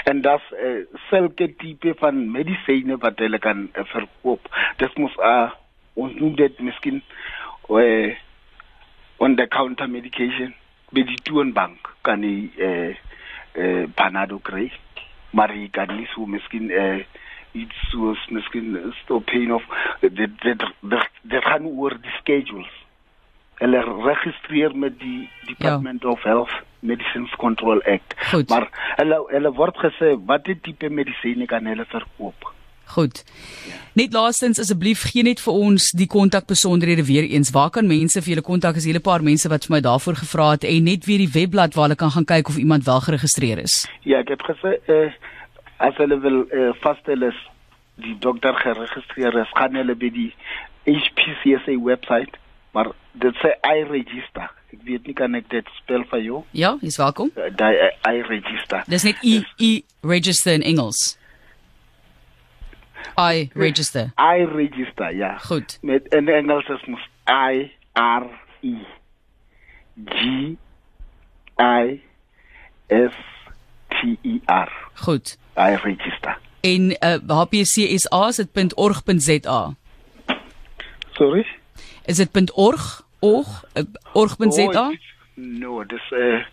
en 0.04 0.22
dat 0.22 0.42
uh, 0.52 0.86
sulke 1.10 1.56
tipe 1.56 1.94
van 2.00 2.32
medisyne 2.32 2.98
wat 2.98 3.20
hulle 3.20 3.40
kan 3.40 3.70
uh, 3.74 3.86
verkoop. 3.92 4.48
Dit 4.78 4.98
moet 4.98 5.18
uh, 5.20 5.52
ons 5.94 6.16
noem 6.20 6.36
dit 6.40 6.60
miskien 6.60 7.02
uh, 7.70 8.12
on 9.18 9.36
the 9.36 9.48
counter 9.48 9.90
medication 9.90 10.54
by 10.94 11.06
die 11.08 11.20
toonbank 11.28 11.92
kan 12.08 12.24
jy 12.26 12.38
uh, 12.58 12.94
uh, 13.58 13.84
panado 13.98 14.40
kry 14.46 14.70
maar 15.34 15.54
jy 15.56 15.68
kan 15.74 15.90
nie 15.96 16.08
so 16.14 16.28
miskien 16.30 16.70
uh, 16.70 17.02
iets 17.54 17.90
soos 17.92 18.22
miskien 18.30 18.78
stop 19.04 19.26
pain 19.26 19.52
of 19.54 19.64
dit 20.02 20.32
dit 20.42 20.66
dit 21.22 21.44
gaan 21.50 21.66
oor 21.66 21.98
die 22.02 22.16
schedules 22.20 22.72
hulle 23.62 23.84
registreer 24.06 24.76
met 24.76 24.98
die 25.00 25.30
Department 25.48 26.04
ja. 26.04 26.10
of 26.10 26.24
Health 26.24 26.56
Medicines 26.80 27.32
Control 27.38 27.82
Act 27.84 28.18
Goed. 28.32 28.50
maar 28.50 28.68
hulle 28.98 29.22
hulle 29.30 29.54
word 29.60 29.78
gesê 29.86 30.16
watter 30.26 30.60
tipe 30.66 30.90
medisyne 30.90 31.48
kan 31.48 31.70
hulle 31.70 31.86
verkoop 31.94 32.52
Goed. 32.94 33.24
Net 33.96 34.14
laastens 34.14 34.60
asseblief 34.60 35.06
gee 35.08 35.24
net 35.24 35.40
vir 35.42 35.56
ons 35.56 35.92
die 35.96 36.08
kontakbesonderhede 36.12 37.06
weer 37.08 37.24
eens. 37.24 37.54
Waar 37.56 37.72
kan 37.74 37.88
mense 37.88 38.22
vir 38.22 38.34
julle 38.34 38.44
kontak? 38.46 38.76
Is 38.76 38.84
'n 38.86 38.92
hele 38.92 39.00
paar 39.00 39.24
mense 39.24 39.50
wat 39.50 39.66
vir 39.66 39.76
my 39.76 39.82
daarvoor 39.82 40.16
gevra 40.16 40.52
het 40.52 40.64
en 40.64 40.84
net 40.84 41.06
weer 41.06 41.18
die 41.18 41.32
webblad 41.32 41.74
waar 41.74 41.88
hulle 41.88 41.96
kan 41.96 42.12
gaan 42.12 42.26
kyk 42.26 42.50
of 42.50 42.58
iemand 42.58 42.84
wel 42.84 43.00
geregistreer 43.00 43.58
is. 43.58 43.88
Ja, 44.04 44.20
ek 44.20 44.28
het 44.28 44.44
gesê 44.44 44.78
eh 44.88 45.06
as 45.06 45.14
hulle 45.98 46.20
wil 46.20 46.46
eh, 46.50 46.72
is 47.28 47.40
dokter 48.20 48.54
geregistreer 48.56 49.38
is, 49.38 49.50
gaan 49.54 49.76
hulle 49.76 49.96
by 49.96 50.10
die 50.10 50.30
HPCSA 50.86 51.78
website, 51.80 52.40
maar 52.74 52.92
dit 53.22 53.36
sê 53.42 53.54
I 53.64 53.84
register. 53.90 54.50
Ek 54.74 54.82
weet 54.88 55.06
nie 55.08 55.14
kan 55.14 55.36
ek 55.38 55.50
dit 55.54 55.68
spel 55.78 56.06
vir 56.10 56.24
jou? 56.26 56.40
Ja, 56.58 56.74
jy's 56.82 56.98
welkom. 56.98 57.30
Uh, 57.38 57.52
die 57.54 57.76
uh, 57.78 57.92
I 58.10 58.24
register. 58.26 58.82
Dis 58.90 59.06
net 59.06 59.22
E 59.22 59.44
E 59.62 59.84
register 60.02 60.58
in 60.58 60.66
Engels. 60.66 61.14
I 63.20 63.52
register. 63.54 64.10
I 64.18 64.48
register, 64.50 65.14
ja. 65.14 65.38
Goed. 65.46 65.78
Met 65.82 66.10
in 66.16 66.30
Engels 66.30 66.70
is 66.74 66.82
mos 66.90 67.06
I 67.30 67.70
R 68.00 68.26
E 68.66 68.76
G 70.10 70.58
I 71.62 72.02
S 72.90 73.14
T 73.94 74.18
E 74.24 74.40
R. 74.50 74.74
Goed. 75.06 75.38
I 75.58 75.76
register. 75.76 76.38
En 76.62 76.96
uh, 77.00 77.44
HPCSA 77.44 78.28
is 78.28 78.36
dit 78.36 78.74
.org.za. 78.76 79.74
Sorry? 81.12 81.46
Is 82.06 82.18
dit 82.18 82.52
.org? 82.52 83.06
Org? 83.20 83.64
Uh, 83.74 83.84
org.za? 84.14 84.82
Oh, 84.82 84.96
no, 85.36 85.86
dis 85.86 86.12
eh 86.12 86.34
uh, 86.34 86.46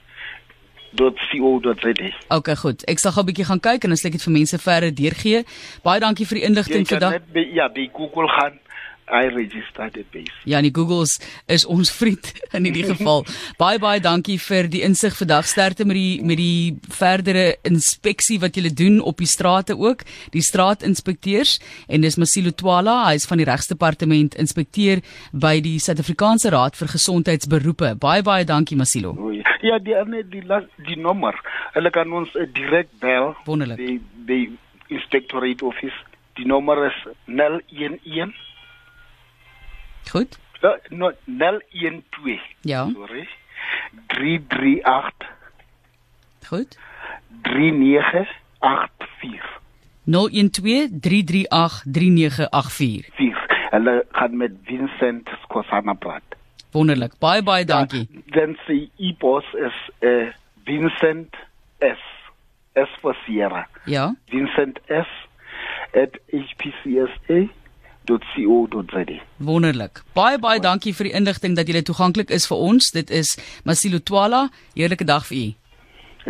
.co.za. 0.94 2.10
Okay, 2.28 2.56
goed. 2.56 2.82
Ek 2.90 2.98
sal 2.98 3.12
gou 3.14 3.22
'n 3.22 3.26
bietjie 3.30 3.46
gaan 3.46 3.60
kyk 3.60 3.84
en 3.84 3.94
dan 3.94 3.96
sal 3.96 4.10
ek 4.10 4.18
dit 4.18 4.26
vir 4.26 4.32
mense 4.32 4.58
verder 4.58 4.94
deurgee. 4.94 5.44
Baie 5.82 6.00
dankie 6.00 6.26
vir 6.26 6.38
die 6.38 6.46
inligting 6.48 6.86
vandag. 6.88 7.12
Jy 7.12 7.18
kan 7.18 7.26
net 7.26 7.32
by 7.32 7.44
ja, 7.54 7.68
by 7.68 7.90
Google 7.94 8.28
gaan. 8.28 8.58
I 9.10 9.28
registered 9.34 9.96
it 9.96 10.10
base. 10.12 10.32
Ja, 10.44 10.60
die 10.62 10.72
Googles 10.74 11.18
is 11.46 11.66
ons 11.66 11.90
vriend 11.92 12.32
in 12.56 12.66
hierdie 12.68 12.86
geval. 12.88 13.24
baie 13.58 13.78
baie 13.82 14.00
dankie 14.00 14.38
vir 14.40 14.68
die 14.70 14.82
insig 14.86 15.16
vandag. 15.18 15.48
Sterkte 15.50 15.84
met 15.88 15.98
die 15.98 16.22
met 16.24 16.38
die 16.40 16.78
verdere 16.94 17.56
inspeksie 17.66 18.38
wat 18.40 18.56
julle 18.56 18.72
doen 18.72 19.00
op 19.00 19.20
die 19.20 19.28
strate 19.28 19.76
ook, 19.78 20.04
die 20.34 20.44
straatinspekteurs 20.44 21.58
en 21.88 22.06
dis 22.06 22.18
Masilo 22.20 22.52
Twala, 22.54 23.00
hy 23.08 23.18
is 23.18 23.26
van 23.28 23.40
die 23.42 23.48
regsdepartement 23.48 24.36
inspekteur 24.40 25.02
by 25.32 25.58
die 25.64 25.78
Suid-Afrikaanse 25.82 26.52
Raad 26.54 26.78
vir 26.78 26.92
Gesondheidsberoepe. 26.94 27.94
Baie 28.00 28.22
baie 28.26 28.46
dankie 28.48 28.78
Masilo. 28.78 29.16
Ja, 29.62 29.78
die 29.78 29.96
die 30.10 30.22
die, 30.30 30.44
die 30.86 31.00
nommer. 31.00 31.36
Hulle 31.74 31.90
kan 31.90 32.12
ons 32.12 32.32
uh, 32.34 32.46
direk 32.54 32.88
bel. 33.02 33.34
Wonderlik. 33.46 33.80
Die 33.80 33.98
die 34.26 34.44
inspectorate 34.90 35.64
office. 35.66 35.96
Die 36.38 36.46
nommer 36.46 36.86
is 36.86 36.96
011 37.26 38.32
Goed. 40.08 40.38
No, 40.88 41.12
012. 41.24 42.40
Ja. 42.60 42.88
Sorry. 42.92 43.28
338. 44.06 45.12
Goed. 46.46 46.78
3984. 47.42 49.58
0123383984. 50.04 50.10
Hulle 53.70 54.06
gaan 54.10 54.36
met 54.36 54.50
Vincent 54.64 55.28
Skosana 55.42 55.92
praat. 55.92 56.22
Wonderlik. 56.70 57.12
Baie 57.18 57.42
baie 57.42 57.64
dankie. 57.64 58.08
Ja, 58.10 58.20
dan 58.34 58.56
sy 58.66 58.90
e-pos 58.96 59.44
is 59.54 59.90
uh, 60.00 60.26
Vincent 60.64 61.36
S. 61.78 61.98
S 62.74 62.88
for 63.00 63.16
Sierra. 63.24 63.68
Ja. 63.84 64.14
Vincent 64.30 64.78
S 64.86 65.08
@hpcsa.co.za. 68.04 69.20
Wonderlik. 69.36 70.02
Baie 70.12 70.38
baie 70.38 70.60
dankie 70.60 70.94
vir 70.94 71.04
die 71.04 71.14
inligting 71.14 71.56
dat 71.56 71.68
jy 71.68 71.82
toeganklik 71.82 72.30
is 72.30 72.46
vir 72.46 72.56
ons. 72.56 72.90
Dit 72.90 73.10
is 73.10 73.38
Masilo 73.64 73.98
Twala. 73.98 74.48
Heerlike 74.74 75.04
dag 75.04 75.26
vir 75.26 75.36
u. 75.36 75.54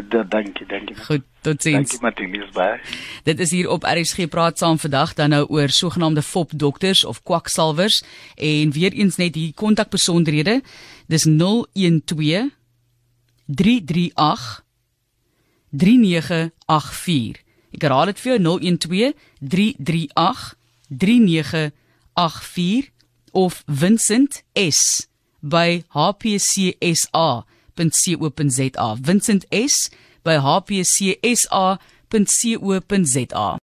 Da, 0.09 0.23
dankie, 0.23 0.67
dankie. 0.67 0.97
Goed, 0.97 1.23
totsiens. 1.43 1.91
Dankie 1.91 2.01
Matthias 2.01 2.51
baie. 2.55 2.79
Dit 3.25 3.41
is 3.41 3.51
hier 3.51 3.69
op 3.69 3.85
RSG 3.85 4.29
praat 4.29 4.59
saam 4.59 4.79
vandag 4.79 5.15
dan 5.15 5.31
nou 5.31 5.47
oor 5.49 5.69
sogenaamde 5.69 6.23
fop 6.23 6.51
dokters 6.55 7.05
of 7.05 7.23
kwaksalvers 7.23 8.03
en 8.37 8.71
weer 8.71 8.93
eens 8.93 9.17
net 9.17 9.35
hier 9.35 9.53
kontakbesonderhede. 9.55 10.63
Dis 11.07 11.23
012 11.23 12.51
338 13.47 14.65
3984. 15.71 17.43
Ek 17.71 17.83
herhaal 17.83 18.07
dit 18.11 18.21
vir 18.21 18.33
jou 18.33 18.59
012 18.59 19.15
338 19.41 20.60
3984 20.91 22.91
of 23.33 23.65
Vincent 23.69 24.43
S 24.55 25.07
by 25.43 25.85
hpcsa.co.za. 25.95 27.47
Vincent 29.01 29.45
S 29.53 29.91
by 30.23 30.37
hpcsa.co.za. 30.37 31.79